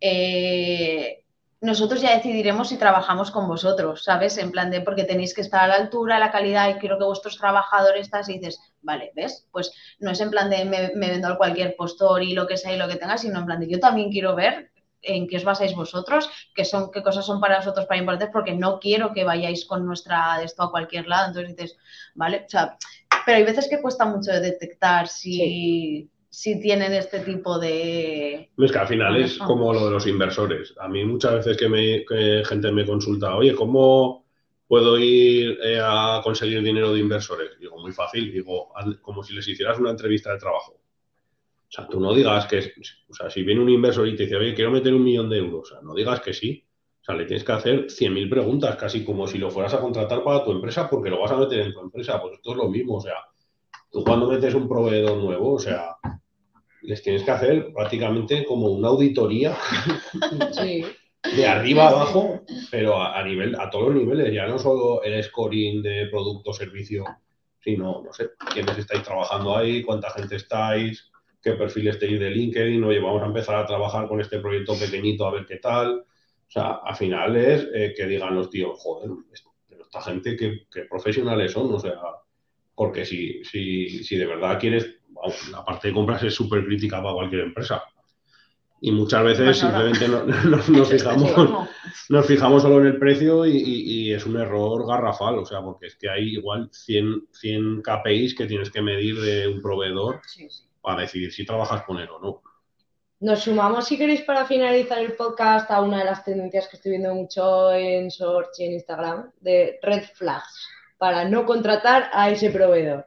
eh, 0.00 1.24
nosotros 1.60 2.02
ya 2.02 2.16
decidiremos 2.16 2.68
si 2.68 2.76
trabajamos 2.76 3.30
con 3.30 3.46
vosotros, 3.46 4.02
¿sabes? 4.02 4.36
En 4.38 4.50
plan 4.50 4.70
de, 4.70 4.80
porque 4.80 5.04
tenéis 5.04 5.32
que 5.32 5.42
estar 5.42 5.62
a 5.62 5.68
la 5.68 5.74
altura, 5.76 6.18
la 6.18 6.32
calidad 6.32 6.68
y 6.68 6.80
quiero 6.80 6.98
que 6.98 7.04
vuestros 7.04 7.38
trabajadores 7.38 8.02
estás 8.02 8.28
y 8.28 8.38
dices, 8.38 8.58
vale, 8.80 9.12
¿ves? 9.14 9.46
Pues 9.52 9.72
no 10.00 10.10
es 10.10 10.20
en 10.20 10.30
plan 10.30 10.50
de 10.50 10.64
me, 10.64 10.90
me 10.96 11.10
vendo 11.10 11.28
a 11.28 11.36
cualquier 11.36 11.76
postor 11.76 12.22
y 12.24 12.34
lo 12.34 12.48
que 12.48 12.56
sea 12.56 12.74
y 12.74 12.78
lo 12.78 12.88
que 12.88 12.96
tenga, 12.96 13.16
sino 13.16 13.38
en 13.38 13.46
plan 13.46 13.60
de 13.60 13.68
yo 13.68 13.78
también 13.78 14.10
quiero 14.10 14.34
ver 14.34 14.71
en 15.02 15.26
qué 15.26 15.36
os 15.36 15.44
basáis 15.44 15.74
vosotros, 15.74 16.30
qué, 16.54 16.64
son, 16.64 16.90
qué 16.90 17.02
cosas 17.02 17.26
son 17.26 17.40
para 17.40 17.58
nosotros 17.58 17.86
para 17.86 18.00
importantes, 18.00 18.32
porque 18.32 18.54
no 18.54 18.78
quiero 18.78 19.12
que 19.12 19.24
vayáis 19.24 19.64
con 19.64 19.84
nuestra 19.84 20.38
de 20.38 20.44
esto 20.44 20.62
a 20.62 20.70
cualquier 20.70 21.06
lado. 21.06 21.28
Entonces 21.28 21.56
dices, 21.56 21.78
vale, 22.14 22.44
o 22.46 22.48
sea, 22.48 22.76
pero 23.24 23.38
hay 23.38 23.44
veces 23.44 23.68
que 23.68 23.80
cuesta 23.80 24.04
mucho 24.04 24.32
detectar 24.32 25.08
si, 25.08 26.08
si 26.28 26.60
tienen 26.60 26.92
este 26.92 27.20
tipo 27.20 27.58
de... 27.58 28.50
Es 28.56 28.72
que 28.72 28.78
al 28.78 28.88
final 28.88 29.16
es 29.16 29.38
como 29.38 29.72
lo 29.72 29.86
de 29.86 29.90
los 29.92 30.06
inversores. 30.06 30.74
A 30.78 30.88
mí 30.88 31.04
muchas 31.04 31.34
veces 31.34 31.56
que, 31.56 31.68
me, 31.68 32.04
gente 32.44 32.72
me 32.72 32.86
consulta, 32.86 33.36
oye, 33.36 33.54
¿cómo 33.54 34.24
puedo 34.66 34.98
ir 34.98 35.58
eh, 35.62 35.78
a 35.82 36.20
conseguir 36.24 36.62
dinero 36.62 36.92
de 36.92 37.00
inversores? 37.00 37.58
Digo, 37.58 37.78
muy 37.78 37.92
fácil, 37.92 38.32
digo, 38.32 38.72
como 39.02 39.22
si 39.22 39.34
les 39.34 39.46
hicieras 39.46 39.78
una 39.78 39.90
entrevista 39.90 40.32
de 40.32 40.38
trabajo. 40.38 40.81
O 41.72 41.74
sea, 41.74 41.88
tú 41.88 41.98
no 41.98 42.12
digas 42.12 42.44
que, 42.44 42.58
o 43.08 43.14
sea, 43.14 43.30
si 43.30 43.42
viene 43.42 43.62
un 43.62 43.70
inversor 43.70 44.06
y 44.06 44.14
te 44.14 44.24
dice, 44.24 44.36
oye, 44.36 44.52
quiero 44.54 44.70
meter 44.70 44.92
un 44.92 45.02
millón 45.02 45.30
de 45.30 45.38
euros, 45.38 45.70
o 45.70 45.74
sea, 45.74 45.82
no 45.82 45.94
digas 45.94 46.20
que 46.20 46.34
sí. 46.34 46.62
O 47.00 47.04
sea, 47.04 47.14
le 47.14 47.24
tienes 47.24 47.44
que 47.44 47.52
hacer 47.52 47.86
100.000 47.86 48.28
preguntas, 48.28 48.76
casi 48.76 49.02
como 49.02 49.26
si 49.26 49.38
lo 49.38 49.50
fueras 49.50 49.72
a 49.72 49.80
contratar 49.80 50.22
para 50.22 50.44
tu 50.44 50.52
empresa, 50.52 50.90
porque 50.90 51.08
lo 51.08 51.18
vas 51.18 51.32
a 51.32 51.38
meter 51.38 51.60
en 51.60 51.72
tu 51.72 51.80
empresa. 51.80 52.20
Pues 52.20 52.34
esto 52.34 52.50
es 52.50 52.56
lo 52.58 52.68
mismo, 52.68 52.96
o 52.96 53.00
sea, 53.00 53.14
tú 53.90 54.04
cuando 54.04 54.28
metes 54.28 54.52
un 54.52 54.68
proveedor 54.68 55.16
nuevo, 55.16 55.54
o 55.54 55.58
sea, 55.58 55.96
les 56.82 57.02
tienes 57.02 57.22
que 57.22 57.30
hacer 57.30 57.72
prácticamente 57.72 58.44
como 58.44 58.66
una 58.66 58.88
auditoría 58.88 59.56
de 61.34 61.46
arriba 61.46 61.84
a 61.84 61.88
abajo, 61.88 62.42
pero 62.70 63.02
a, 63.02 63.24
nivel, 63.24 63.58
a 63.58 63.70
todos 63.70 63.86
los 63.86 63.94
niveles, 63.94 64.30
ya 64.34 64.46
no 64.46 64.58
solo 64.58 65.02
el 65.02 65.24
scoring 65.24 65.82
de 65.82 66.08
producto 66.10 66.52
servicio, 66.52 67.06
sino, 67.60 68.02
no 68.04 68.12
sé, 68.12 68.32
quiénes 68.52 68.76
estáis 68.76 69.02
trabajando 69.04 69.56
ahí, 69.56 69.82
cuánta 69.82 70.10
gente 70.10 70.36
estáis, 70.36 71.11
qué 71.42 71.52
perfil 71.52 71.98
tenéis 71.98 72.20
de 72.20 72.30
LinkedIn, 72.30 72.84
oye, 72.84 73.00
vamos 73.00 73.22
a 73.22 73.26
empezar 73.26 73.56
a 73.56 73.66
trabajar 73.66 74.06
con 74.06 74.20
este 74.20 74.38
proyecto 74.38 74.74
pequeñito 74.78 75.26
a 75.26 75.32
ver 75.32 75.44
qué 75.44 75.56
tal. 75.56 75.98
O 75.98 76.50
sea, 76.50 76.80
al 76.84 76.94
final 76.94 77.36
es 77.36 77.68
eh, 77.74 77.94
que 77.96 78.06
digan 78.06 78.34
los 78.34 78.48
tíos, 78.48 78.78
joder, 78.78 79.10
esta 79.80 80.00
gente, 80.02 80.36
qué, 80.36 80.82
profesionales 80.88 81.52
son, 81.52 81.74
o 81.74 81.78
sea, 81.78 81.98
porque 82.74 83.04
si, 83.04 83.42
si, 83.44 84.04
si 84.04 84.16
de 84.16 84.26
verdad 84.26 84.58
quieres, 84.60 84.98
la 85.50 85.64
parte 85.64 85.88
de 85.88 85.94
compras 85.94 86.22
es 86.22 86.34
súper 86.34 86.64
crítica 86.64 87.02
para 87.02 87.14
cualquier 87.14 87.42
empresa. 87.42 87.82
Y 88.80 88.90
muchas 88.90 89.22
veces 89.24 89.58
simplemente 89.58 90.08
nos, 90.68 90.88
fijamos, 90.88 91.68
nos 92.08 92.26
fijamos 92.26 92.62
solo 92.62 92.80
en 92.80 92.86
el 92.86 92.98
precio 92.98 93.46
y, 93.46 94.12
es 94.12 94.26
un 94.26 94.36
error 94.36 94.86
garrafal, 94.86 95.38
o 95.38 95.46
sea, 95.46 95.62
porque 95.62 95.86
es 95.86 95.96
que 95.96 96.10
hay 96.10 96.34
igual 96.34 96.68
100, 96.70 97.28
100 97.32 97.82
KPIs 97.82 98.34
que 98.34 98.46
tienes 98.46 98.70
que 98.70 98.82
medir 98.82 99.20
de 99.20 99.48
un 99.48 99.62
proveedor 99.62 100.20
sí, 100.26 100.48
sí 100.50 100.64
para 100.82 101.02
decidir 101.02 101.32
si 101.32 101.46
trabajas 101.46 101.84
con 101.84 101.98
él 101.98 102.10
o 102.10 102.18
no. 102.18 102.42
Nos 103.20 103.44
sumamos, 103.44 103.86
si 103.86 103.96
queréis, 103.96 104.22
para 104.22 104.44
finalizar 104.46 104.98
el 104.98 105.12
podcast 105.14 105.70
a 105.70 105.80
una 105.80 105.98
de 105.98 106.04
las 106.04 106.24
tendencias 106.24 106.66
que 106.66 106.76
estoy 106.76 106.90
viendo 106.90 107.14
mucho 107.14 107.72
en 107.72 108.08
Shorts 108.08 108.58
y 108.58 108.64
en 108.64 108.72
Instagram, 108.72 109.30
de 109.40 109.78
red 109.80 110.02
flags, 110.14 110.68
para 110.98 111.24
no 111.24 111.46
contratar 111.46 112.10
a 112.12 112.30
ese 112.30 112.50
proveedor. 112.50 113.06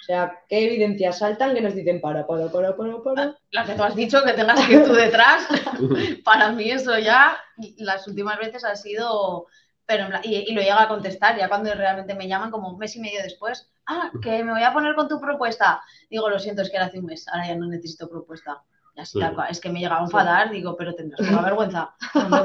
O 0.00 0.02
sea, 0.02 0.40
¿qué 0.48 0.64
evidencias 0.64 1.18
saltan 1.18 1.54
que 1.54 1.60
nos 1.60 1.74
dicen 1.74 2.00
para, 2.00 2.26
para, 2.26 2.50
para, 2.50 2.74
para, 2.74 3.02
para? 3.02 3.38
La 3.50 3.66
que 3.66 3.74
tú 3.74 3.82
has 3.82 3.94
dicho 3.94 4.22
que 4.24 4.32
tengas 4.32 4.66
que 4.66 4.72
ir 4.72 4.84
tú 4.84 4.94
detrás, 4.94 5.46
para 6.24 6.52
mí 6.52 6.70
eso 6.70 6.98
ya, 6.98 7.36
las 7.76 8.08
últimas 8.08 8.38
veces 8.38 8.64
ha 8.64 8.74
sido 8.74 9.46
pero 9.90 10.06
y, 10.22 10.48
y 10.48 10.54
lo 10.54 10.60
llega 10.62 10.84
a 10.84 10.86
contestar 10.86 11.36
ya 11.36 11.48
cuando 11.48 11.74
realmente 11.74 12.14
me 12.14 12.28
llaman 12.28 12.52
como 12.52 12.70
un 12.70 12.78
mes 12.78 12.94
y 12.94 13.00
medio 13.00 13.20
después. 13.24 13.68
Ah, 13.86 14.12
que 14.22 14.44
me 14.44 14.52
voy 14.52 14.62
a 14.62 14.72
poner 14.72 14.94
con 14.94 15.08
tu 15.08 15.20
propuesta. 15.20 15.82
Digo, 16.08 16.30
lo 16.30 16.38
siento, 16.38 16.62
es 16.62 16.70
que 16.70 16.76
era 16.76 16.86
hace 16.86 17.00
un 17.00 17.06
mes, 17.06 17.26
ahora 17.26 17.48
ya 17.48 17.56
no 17.56 17.66
necesito 17.66 18.08
propuesta. 18.08 18.62
Y 18.94 19.00
así, 19.00 19.12
Sí. 19.12 19.20
tal 19.20 19.34
cual. 19.34 19.48
Es 19.50 19.60
que 19.60 19.70
me 19.70 19.80
llegaba 19.80 20.00
a 20.00 20.04
enfadar, 20.04 20.50
digo, 20.50 20.76
pero 20.76 20.94
tendrás 20.94 21.26
poca 21.26 21.42
vergüenza. 21.42 21.94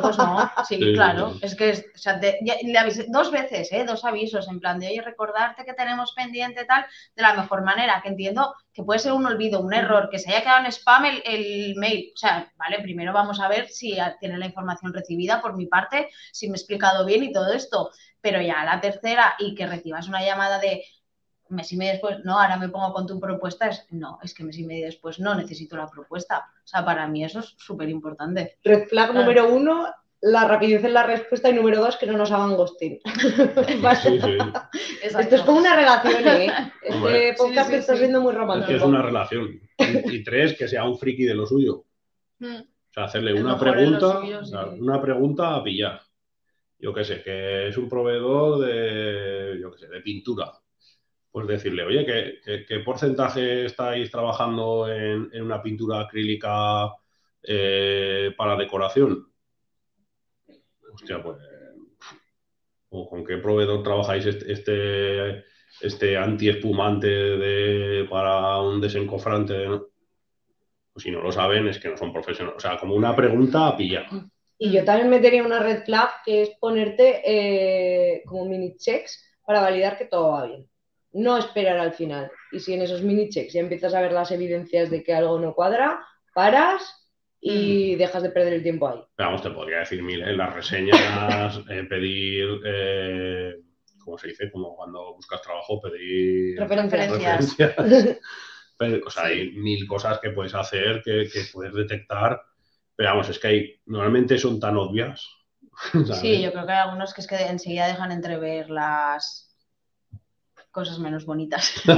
Pues 0.02 0.18
no, 0.18 0.52
sí, 0.68 0.76
Sí, 0.78 0.94
claro. 0.94 1.34
sí. 1.34 1.40
Es 1.42 1.56
que, 1.56 1.70
es- 1.72 1.86
o 1.96 1.98
sea, 1.98 2.20
te- 2.20 2.40
ya- 2.44 2.56
le 2.64 2.78
avisé 2.78 3.06
dos 3.10 3.32
veces, 3.32 3.72
¿eh? 3.72 3.84
dos 3.86 4.06
avisos, 4.06 4.48
en 4.48 4.60
plan 4.60 4.80
de, 4.80 4.88
oye, 4.88 5.02
recordarte 5.02 5.66
que 5.66 5.74
tenemos 5.74 6.14
pendiente 6.14 6.66
tal, 6.66 6.86
de 7.16 7.22
la 7.22 7.34
mejor 7.34 7.64
manera, 7.64 8.00
que 8.02 8.10
entiendo 8.10 8.56
que 8.74 8.84
puede 8.84 9.00
ser 9.00 9.14
un 9.14 9.26
olvido, 9.26 9.62
un 9.62 9.74
error, 9.74 10.10
que 10.12 10.20
se 10.20 10.30
haya 10.32 10.42
quedado 10.42 10.60
en 10.66 10.72
spam 10.72 11.06
el, 11.06 11.24
el 11.26 11.76
mail. 11.78 12.12
O 12.14 12.18
sea, 12.18 12.52
vale, 12.58 12.80
primero 12.82 13.14
vamos 13.14 13.40
a 13.40 13.48
ver 13.48 13.68
si 13.70 13.98
tiene 14.20 14.38
la 14.38 14.46
información 14.46 14.94
recibida 14.94 15.42
por 15.42 15.56
mi 15.56 15.66
parte, 15.68 16.10
si 16.32 16.48
me 16.48 16.54
he 16.54 16.58
explicado 16.58 17.06
bien 17.06 17.24
y 17.24 17.32
todo 17.32 17.52
esto. 17.54 17.90
Pero 18.22 18.42
ya 18.42 18.64
la 18.66 18.82
tercera 18.82 19.36
y 19.40 19.56
que 19.56 19.68
recibas 19.68 20.08
una 20.08 20.24
llamada 20.24 20.60
de 20.60 20.84
mes 21.50 21.72
y 21.72 21.78
medio 21.78 21.92
después, 21.94 22.18
no, 22.26 22.40
ahora 22.40 22.58
me 22.58 22.70
pongo 22.70 22.92
con 22.94 23.06
tu 23.08 23.20
propuesta, 23.20 23.68
es 23.68 23.86
no, 23.92 24.20
es 24.24 24.34
que 24.34 24.44
mes 24.44 24.58
y 24.58 24.66
medio 24.66 24.86
después 24.86 25.20
no 25.20 25.36
necesito 25.36 25.78
la 25.78 25.88
propuesta. 25.88 26.40
O 26.64 26.68
sea, 26.68 26.84
para 26.84 27.08
mí 27.08 27.24
eso 27.24 27.40
es 27.40 27.56
súper 27.58 27.90
importante. 27.90 28.58
Red 28.64 28.88
flag 28.88 29.12
Claro. 29.12 29.14
número 29.14 29.54
uno, 29.54 29.86
la 30.22 30.48
rapidez 30.48 30.84
en 30.84 30.94
la 30.94 31.04
respuesta 31.04 31.50
y 31.50 31.54
número 31.54 31.80
dos, 31.80 31.98
que 31.98 32.08
no 32.08 32.18
nos 32.18 32.32
hagan 32.32 32.56
ghosting. 32.56 33.00
Sí, 34.02 34.20
sí. 34.20 34.38
Esto 35.04 35.36
es 35.36 35.42
como 35.44 35.60
una 35.60 35.76
relación, 35.76 36.28
¿eh? 36.28 36.48
Este 36.82 36.96
Hombre. 36.96 37.34
podcast 37.38 37.68
Sí, 37.70 37.74
sí, 37.74 37.80
está 37.80 37.96
siendo 37.98 38.22
muy 38.22 38.32
Es 38.32 38.38
romántico. 38.38 38.70
que 38.72 38.76
es 38.78 38.84
una 38.84 39.02
relación. 39.02 39.62
Y, 39.78 40.16
y 40.16 40.24
tres, 40.24 40.58
que 40.58 40.68
sea 40.68 40.84
un 40.84 40.98
friki 40.98 41.24
de 41.26 41.36
lo 41.36 41.46
suyo. 41.46 41.84
Mm. 42.40 42.56
O 42.56 42.94
sea, 42.94 43.04
hacerle 43.04 43.32
El 43.32 43.46
una 43.46 43.60
pregunta, 43.60 44.20
suyo, 44.22 44.40
o 44.40 44.46
sea, 44.46 44.64
sí. 44.64 44.80
una 44.80 45.02
pregunta 45.02 45.56
a 45.56 45.64
pillar. 45.64 46.02
Yo 46.80 46.94
qué 46.94 47.04
sé, 47.04 47.22
que 47.22 47.68
es 47.70 47.78
un 47.78 47.88
proveedor 47.90 48.60
de, 48.66 49.60
yo 49.62 49.72
qué 49.72 49.78
sé, 49.80 49.88
de 49.88 50.02
pintura. 50.02 50.52
Pues 51.36 51.48
decirle, 51.48 51.84
oye, 51.84 52.06
¿qué, 52.66 52.80
porcentaje 52.80 53.66
estáis 53.66 54.10
trabajando 54.10 54.90
en, 54.90 55.30
una 55.42 55.62
pintura 55.62 56.00
acrílica 56.00 56.96
eh, 57.44 58.34
para 58.38 58.56
decoración? 58.56 59.34
Hostia, 60.94 61.22
pues. 61.22 61.36
¿O 62.88 63.10
con 63.10 63.26
qué 63.26 63.36
proveedor 63.36 63.84
trabajáis 63.84 64.28
este, 64.28 64.50
este, 64.50 65.44
este 65.82 66.16
antiespumante 66.16 68.06
para 68.10 68.62
un 68.62 68.80
desencofrante? 68.80 69.68
Pues 70.94 71.04
si 71.04 71.12
no 71.12 71.20
lo 71.20 71.34
saben, 71.34 71.68
es 71.68 71.80
que 71.80 71.90
no 71.90 71.98
son 71.98 72.14
profesionales. 72.14 72.56
O 72.56 72.62
sea, 72.62 72.78
como 72.78 72.96
una 72.96 73.14
pregunta 73.14 73.68
a 73.68 73.76
pillar. 73.76 74.08
Y 74.58 74.72
yo 74.72 74.86
también 74.86 75.10
metería 75.10 75.44
una 75.44 75.60
red 75.60 75.84
flag 75.84 76.12
que 76.24 76.44
es 76.44 76.52
ponerte 76.62 77.24
eh, 77.26 78.24
como 78.26 78.46
mini 78.46 78.78
checks 78.78 79.22
para 79.46 79.60
validar 79.60 79.98
que 79.98 80.06
todo 80.06 80.32
va 80.32 80.46
bien. 80.46 80.70
No 81.18 81.38
esperar 81.38 81.78
al 81.78 81.94
final. 81.94 82.30
Y 82.52 82.60
si 82.60 82.74
en 82.74 82.82
esos 82.82 83.02
mini 83.02 83.30
checks 83.30 83.54
ya 83.54 83.62
empiezas 83.62 83.94
a 83.94 84.02
ver 84.02 84.12
las 84.12 84.32
evidencias 84.32 84.90
de 84.90 85.02
que 85.02 85.14
algo 85.14 85.40
no 85.40 85.54
cuadra, 85.56 86.06
paras 86.34 86.84
y 87.40 87.96
dejas 87.96 88.22
de 88.24 88.32
perder 88.32 88.54
el 88.54 88.64
tiempo 88.64 88.90
ahí. 88.90 89.00
Pero 89.16 89.30
Vamos, 89.30 89.42
te 89.42 89.52
podría 89.52 89.80
decir 89.80 90.04
mil, 90.04 90.22
¿eh? 90.22 90.36
Las 90.36 90.54
reseñas, 90.54 91.62
eh, 91.70 91.84
pedir, 91.88 92.60
eh, 92.66 93.54
¿cómo 94.04 94.18
se 94.18 94.28
dice? 94.28 94.52
Como 94.52 94.76
cuando 94.76 95.14
buscas 95.16 95.42
trabajo, 95.42 95.80
pedir 95.82 96.60
Referencias. 96.60 97.00
Referencias. 97.00 97.76
referencias. 97.78 98.20
Pero, 98.78 99.06
o 99.06 99.10
sea, 99.10 99.24
Sí. 99.28 99.30
hay 99.32 99.52
mil 99.52 99.88
cosas 99.88 100.20
que 100.20 100.32
puedes 100.32 100.54
hacer, 100.54 101.02
que, 101.02 101.30
que 101.32 101.44
puedes 101.54 101.74
detectar. 101.74 102.42
Pero 102.96 103.10
vamos, 103.12 103.30
es 103.30 103.40
que 103.40 103.48
hay, 103.48 103.82
normalmente 103.86 104.38
son 104.38 104.60
tan 104.60 104.76
obvias. 104.76 105.26
¿sabes? 105.94 106.20
Sí, 106.20 106.42
yo 106.42 106.52
creo 106.52 106.66
que 106.66 106.72
hay 106.74 106.80
algunos 106.80 107.14
que 107.14 107.22
es 107.22 107.28
que 107.28 107.36
enseguida 107.38 107.88
dejan 107.88 108.12
entrever 108.12 108.70
las 108.70 109.55
cosas 110.76 111.00
menos 111.00 111.26
bonitas. 111.26 111.74
Sí, 111.86 111.92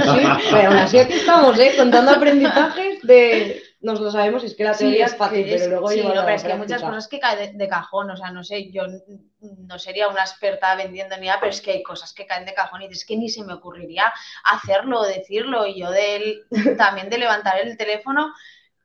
pero 0.52 0.68
aún 0.68 0.78
así 0.78 0.98
aquí 0.98 1.14
estamos, 1.14 1.58
¿eh? 1.58 1.74
Contando 1.76 2.12
aprendizajes 2.12 3.02
de... 3.02 3.62
Nos 3.80 4.00
lo 4.00 4.10
sabemos, 4.10 4.42
es 4.42 4.54
que 4.56 4.64
la 4.64 4.72
teoría 4.74 5.06
es, 5.06 5.14
fácil, 5.16 5.48
es- 5.48 5.60
pero 5.62 5.70
luego 5.72 5.88
sí, 5.88 6.02
no, 6.02 6.08
pero 6.24 6.30
es 6.36 6.42
que 6.42 6.52
hay 6.52 6.58
muchas 6.58 6.82
cosas 6.82 7.06
que 7.08 7.20
caen 7.20 7.52
de, 7.52 7.64
de 7.64 7.68
cajón, 7.68 8.10
o 8.10 8.16
sea, 8.16 8.30
no 8.32 8.42
sé, 8.42 8.72
yo 8.72 8.82
no 9.38 9.78
sería 9.78 10.08
una 10.08 10.22
experta 10.22 10.74
vendiendo 10.74 11.16
ni 11.16 11.26
nada, 11.28 11.38
pero 11.38 11.50
es 11.50 11.60
que 11.60 11.70
hay 11.72 11.82
cosas 11.84 12.12
que 12.12 12.26
caen 12.26 12.44
de 12.44 12.54
cajón 12.54 12.82
y 12.82 12.86
es 12.86 13.04
que 13.04 13.16
ni 13.16 13.28
se 13.28 13.44
me 13.44 13.52
ocurriría 13.52 14.12
hacerlo 14.44 15.00
o 15.00 15.06
decirlo, 15.06 15.64
y 15.66 15.80
yo 15.80 15.90
del, 15.92 16.42
también 16.76 17.08
de 17.08 17.18
levantar 17.18 17.60
el 17.60 17.76
teléfono 17.76 18.32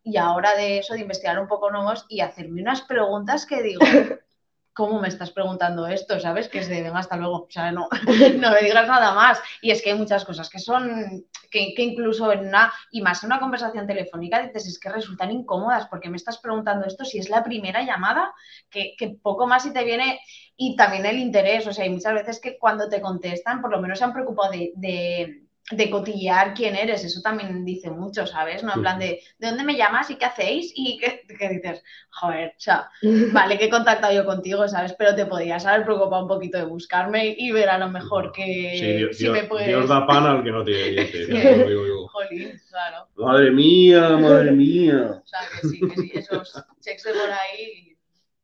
y 0.03 0.17
ahora 0.17 0.53
de 0.55 0.77
eso, 0.79 0.93
de 0.93 0.99
investigar 1.01 1.39
un 1.39 1.47
poco 1.47 1.71
nuevos 1.71 2.05
y 2.07 2.19
hacerme 2.21 2.61
unas 2.61 2.81
preguntas 2.81 3.47
que 3.47 3.63
digo, 3.63 3.81
¿cómo 4.73 4.99
me 4.99 5.07
estás 5.07 5.31
preguntando 5.31 5.87
esto? 5.87 6.19
¿Sabes? 6.19 6.49
Que 6.49 6.59
es 6.59 6.67
de, 6.67 6.81
venga, 6.81 6.99
hasta 6.99 7.15
luego, 7.15 7.43
o 7.43 7.47
sea, 7.49 7.71
no, 7.71 7.87
no 8.37 8.51
me 8.51 8.61
digas 8.61 8.87
nada 8.87 9.13
más. 9.13 9.39
Y 9.61 9.71
es 9.71 9.81
que 9.81 9.91
hay 9.91 9.97
muchas 9.97 10.25
cosas 10.25 10.49
que 10.49 10.59
son, 10.59 11.25
que, 11.49 11.73
incluso 11.77 12.31
en 12.31 12.47
una, 12.47 12.73
y 12.91 13.01
más 13.01 13.23
en 13.23 13.27
una 13.27 13.39
conversación 13.39 13.87
telefónica, 13.87 14.41
dices, 14.41 14.67
es 14.67 14.79
que 14.79 14.89
resultan 14.89 15.31
incómodas, 15.31 15.87
porque 15.87 16.09
me 16.09 16.17
estás 16.17 16.39
preguntando 16.39 16.85
esto 16.85 17.05
si 17.05 17.19
es 17.19 17.29
la 17.29 17.43
primera 17.43 17.83
llamada, 17.83 18.33
que, 18.69 18.95
poco 19.21 19.47
más 19.47 19.63
si 19.63 19.73
te 19.73 19.83
viene, 19.83 20.19
y 20.57 20.75
también 20.75 21.05
el 21.05 21.19
interés, 21.19 21.67
o 21.67 21.73
sea, 21.73 21.83
hay 21.83 21.89
muchas 21.89 22.13
veces 22.13 22.39
que 22.39 22.57
cuando 22.57 22.89
te 22.89 23.01
contestan, 23.01 23.61
por 23.61 23.71
lo 23.71 23.81
menos 23.81 23.99
se 23.99 24.05
han 24.05 24.13
preocupado 24.13 24.51
de 24.51 25.42
de 25.71 25.89
cotillear 25.89 26.53
quién 26.53 26.75
eres, 26.75 27.03
eso 27.05 27.21
también 27.21 27.63
dice 27.63 27.89
mucho, 27.89 28.27
¿sabes? 28.27 28.63
No 28.63 28.73
en 28.75 28.81
plan 28.81 28.99
de, 28.99 29.21
¿de 29.39 29.47
dónde 29.47 29.63
me 29.63 29.77
llamas 29.77 30.09
y 30.09 30.17
qué 30.17 30.25
hacéis? 30.25 30.73
Y 30.75 30.97
que, 30.97 31.21
que 31.37 31.49
dices, 31.49 31.81
joder, 32.11 32.49
o 32.49 32.59
sea, 32.59 32.89
vale 33.33 33.57
que 33.57 33.65
he 33.65 33.69
contactado 33.69 34.13
yo 34.13 34.25
contigo, 34.25 34.67
¿sabes? 34.67 34.93
Pero 34.97 35.15
te 35.15 35.25
podías 35.25 35.65
haber 35.65 35.85
preocupado 35.85 36.23
un 36.23 36.27
poquito 36.27 36.57
de 36.57 36.65
buscarme 36.65 37.33
y 37.37 37.51
ver 37.51 37.69
a 37.69 37.77
lo 37.77 37.87
mejor 37.89 38.33
que 38.33 38.75
Sí, 38.77 38.93
Dios, 38.97 39.17
si 39.17 39.23
Dios- 39.23 39.37
me 39.37 39.43
puedes... 39.45 39.67
Dios 39.67 39.87
da 39.87 40.05
pan 40.05 40.25
al 40.25 40.43
que 40.43 40.51
no 40.51 40.65
tiene 40.65 40.89
dientes. 40.89 41.27
Jolín, 42.11 42.61
claro. 42.69 43.07
Madre 43.15 43.51
mía, 43.51 44.09
madre 44.17 44.51
mía. 44.51 45.21
O 45.23 45.27
sea, 45.27 45.39
que 45.61 45.67
sí, 45.67 45.79
que 45.79 45.95
sí, 45.95 46.11
esos 46.13 46.53
checks 46.81 47.03
de 47.03 47.11
por 47.13 47.31
ahí... 47.31 47.97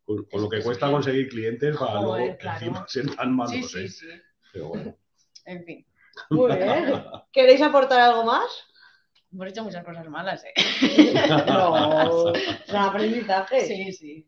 Con, 0.05 0.23
con 0.25 0.41
lo 0.41 0.49
que 0.49 0.58
Es 0.58 0.63
cuesta 0.65 0.89
conseguir 0.89 1.27
clientes 1.29 1.77
para 1.77 2.01
luego 2.01 2.38
claro. 2.38 2.58
encima 2.60 2.86
ser 2.88 3.15
tan 3.15 3.36
malos, 3.36 3.71
Sí, 3.71 3.88
sí, 3.89 4.08
¿eh? 4.10 4.21
Pero 4.53 4.69
bueno. 4.69 4.95
En 5.45 5.63
fin, 5.65 5.86
Muy 6.29 6.55
bien. 6.58 7.03
¿Queréis 7.32 7.62
aportar 7.62 7.99
algo 7.99 8.23
más? 8.23 8.45
hemos 9.32 9.47
hecho 9.47 9.63
muchas 9.63 9.86
cosas 9.86 10.08
malas, 10.10 10.43
¿eh? 10.43 10.53
No, 11.47 12.34
son 12.65 12.75
aprendizajes. 12.75 13.67
Sí, 13.67 13.91
sí. 13.93 14.27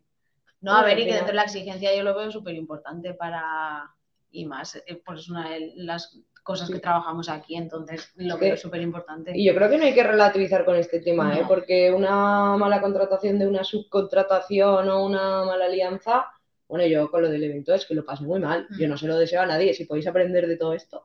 No, 0.62 0.76
a 0.76 0.84
ver, 0.84 1.00
y 1.00 1.06
que 1.06 1.14
dentro 1.14 1.30
de 1.30 1.34
la 1.34 1.44
exigencia 1.44 1.96
yo 1.96 2.04
lo 2.04 2.16
veo 2.16 2.30
súper 2.32 2.54
importante 2.56 3.14
para... 3.16 3.90
Y 4.30 4.46
más, 4.46 4.76
eh, 4.76 5.02
pues 5.04 5.22
es 5.22 5.30
una 5.30 5.50
de 5.50 5.74
las 5.76 6.20
cosas 6.44 6.68
Sí. 6.68 6.74
que 6.74 6.80
trabajamos 6.80 7.30
aquí, 7.30 7.56
entonces 7.56 8.12
lo 8.16 8.38
que- 8.38 8.46
veo 8.46 8.58
súper 8.58 8.82
importante. 8.82 9.32
Y 9.36 9.44
yo 9.46 9.56
creo 9.56 9.70
que 9.70 9.78
no 9.78 9.84
hay 9.86 9.94
que 9.94 10.04
relativizar 10.04 10.64
con 10.66 10.76
este 10.76 11.00
tema, 11.02 11.36
¿eh? 11.38 11.44
Porque 11.48 11.92
una 11.92 12.56
mala 12.58 12.80
contratación 12.80 13.40
de 13.40 13.48
una 13.48 13.64
subcontratación 13.64 14.88
o 14.90 15.04
una 15.06 15.44
mala 15.46 15.66
alianza, 15.66 16.26
bueno, 16.72 16.86
yo 16.86 17.12
con 17.12 17.22
lo 17.22 17.30
del 17.30 17.44
evento 17.44 17.74
es 17.74 17.86
que 17.86 17.94
lo 17.94 18.06
pasé 18.06 18.24
muy 18.24 18.40
mal. 18.40 18.66
Mm. 18.70 18.80
Yo 18.80 18.88
no 18.88 18.98
se 18.98 19.06
lo 19.06 19.18
deseo 19.18 19.42
a 19.42 19.46
nadie. 19.46 19.74
Si 19.74 19.84
podéis 19.84 20.08
aprender 20.08 20.48
de 20.48 20.56
todo 20.56 20.74
esto, 20.74 21.04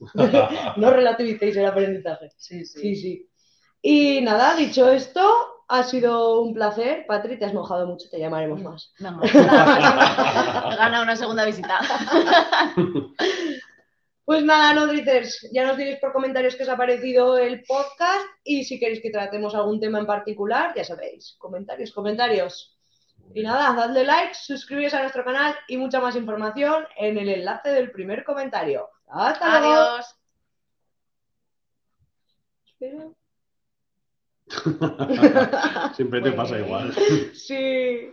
no 0.76 0.90
relativicéis 0.90 1.54
el 1.54 1.66
aprendizaje. 1.66 2.30
Sí, 2.38 2.64
sí. 2.64 2.80
Sí, 2.80 2.96
sí. 2.96 3.28
Y 3.82 4.22
nada, 4.22 4.56
dicho 4.56 4.90
esto, 4.90 5.20
ha 5.68 5.82
sido 5.82 6.40
un 6.40 6.54
placer. 6.54 7.04
Patri, 7.06 7.38
te 7.38 7.44
has 7.44 7.52
mojado 7.52 7.86
mucho, 7.86 8.08
te 8.08 8.18
llamaremos 8.18 8.62
más. 8.62 8.94
Venga, 8.98 9.18
nada 9.20 9.94
más. 9.96 10.76
Gana 10.78 11.02
una 11.02 11.14
segunda 11.14 11.44
visita. 11.44 11.78
Pues 14.24 14.44
nada, 14.44 14.72
Nodriters, 14.72 15.48
ya 15.52 15.66
nos 15.66 15.76
diréis 15.76 15.98
por 15.98 16.12
comentarios 16.12 16.54
qué 16.54 16.62
os 16.62 16.68
ha 16.68 16.76
parecido 16.76 17.36
el 17.38 17.64
podcast 17.64 18.24
y 18.44 18.62
si 18.62 18.78
queréis 18.78 19.02
que 19.02 19.10
tratemos 19.10 19.52
algún 19.56 19.80
tema 19.80 19.98
en 19.98 20.06
particular, 20.06 20.72
ya 20.76 20.84
sabéis, 20.84 21.34
comentarios, 21.38 21.90
comentarios. 21.90 22.71
Y 23.34 23.42
nada, 23.42 23.74
dadle 23.74 24.04
like, 24.04 24.34
suscribiros 24.34 24.94
a 24.94 25.00
nuestro 25.00 25.24
canal 25.24 25.54
y 25.68 25.76
mucha 25.76 26.00
más 26.00 26.16
información 26.16 26.86
en 26.96 27.18
el 27.18 27.28
enlace 27.28 27.70
del 27.70 27.90
primer 27.90 28.24
comentario. 28.24 28.90
Hasta 29.08 29.60
luego. 29.60 29.74
Adiós. 29.74 30.18
Siempre 35.94 36.20
te 36.20 36.32
pasa 36.32 36.58
igual. 36.58 36.94
Sí. 37.34 38.12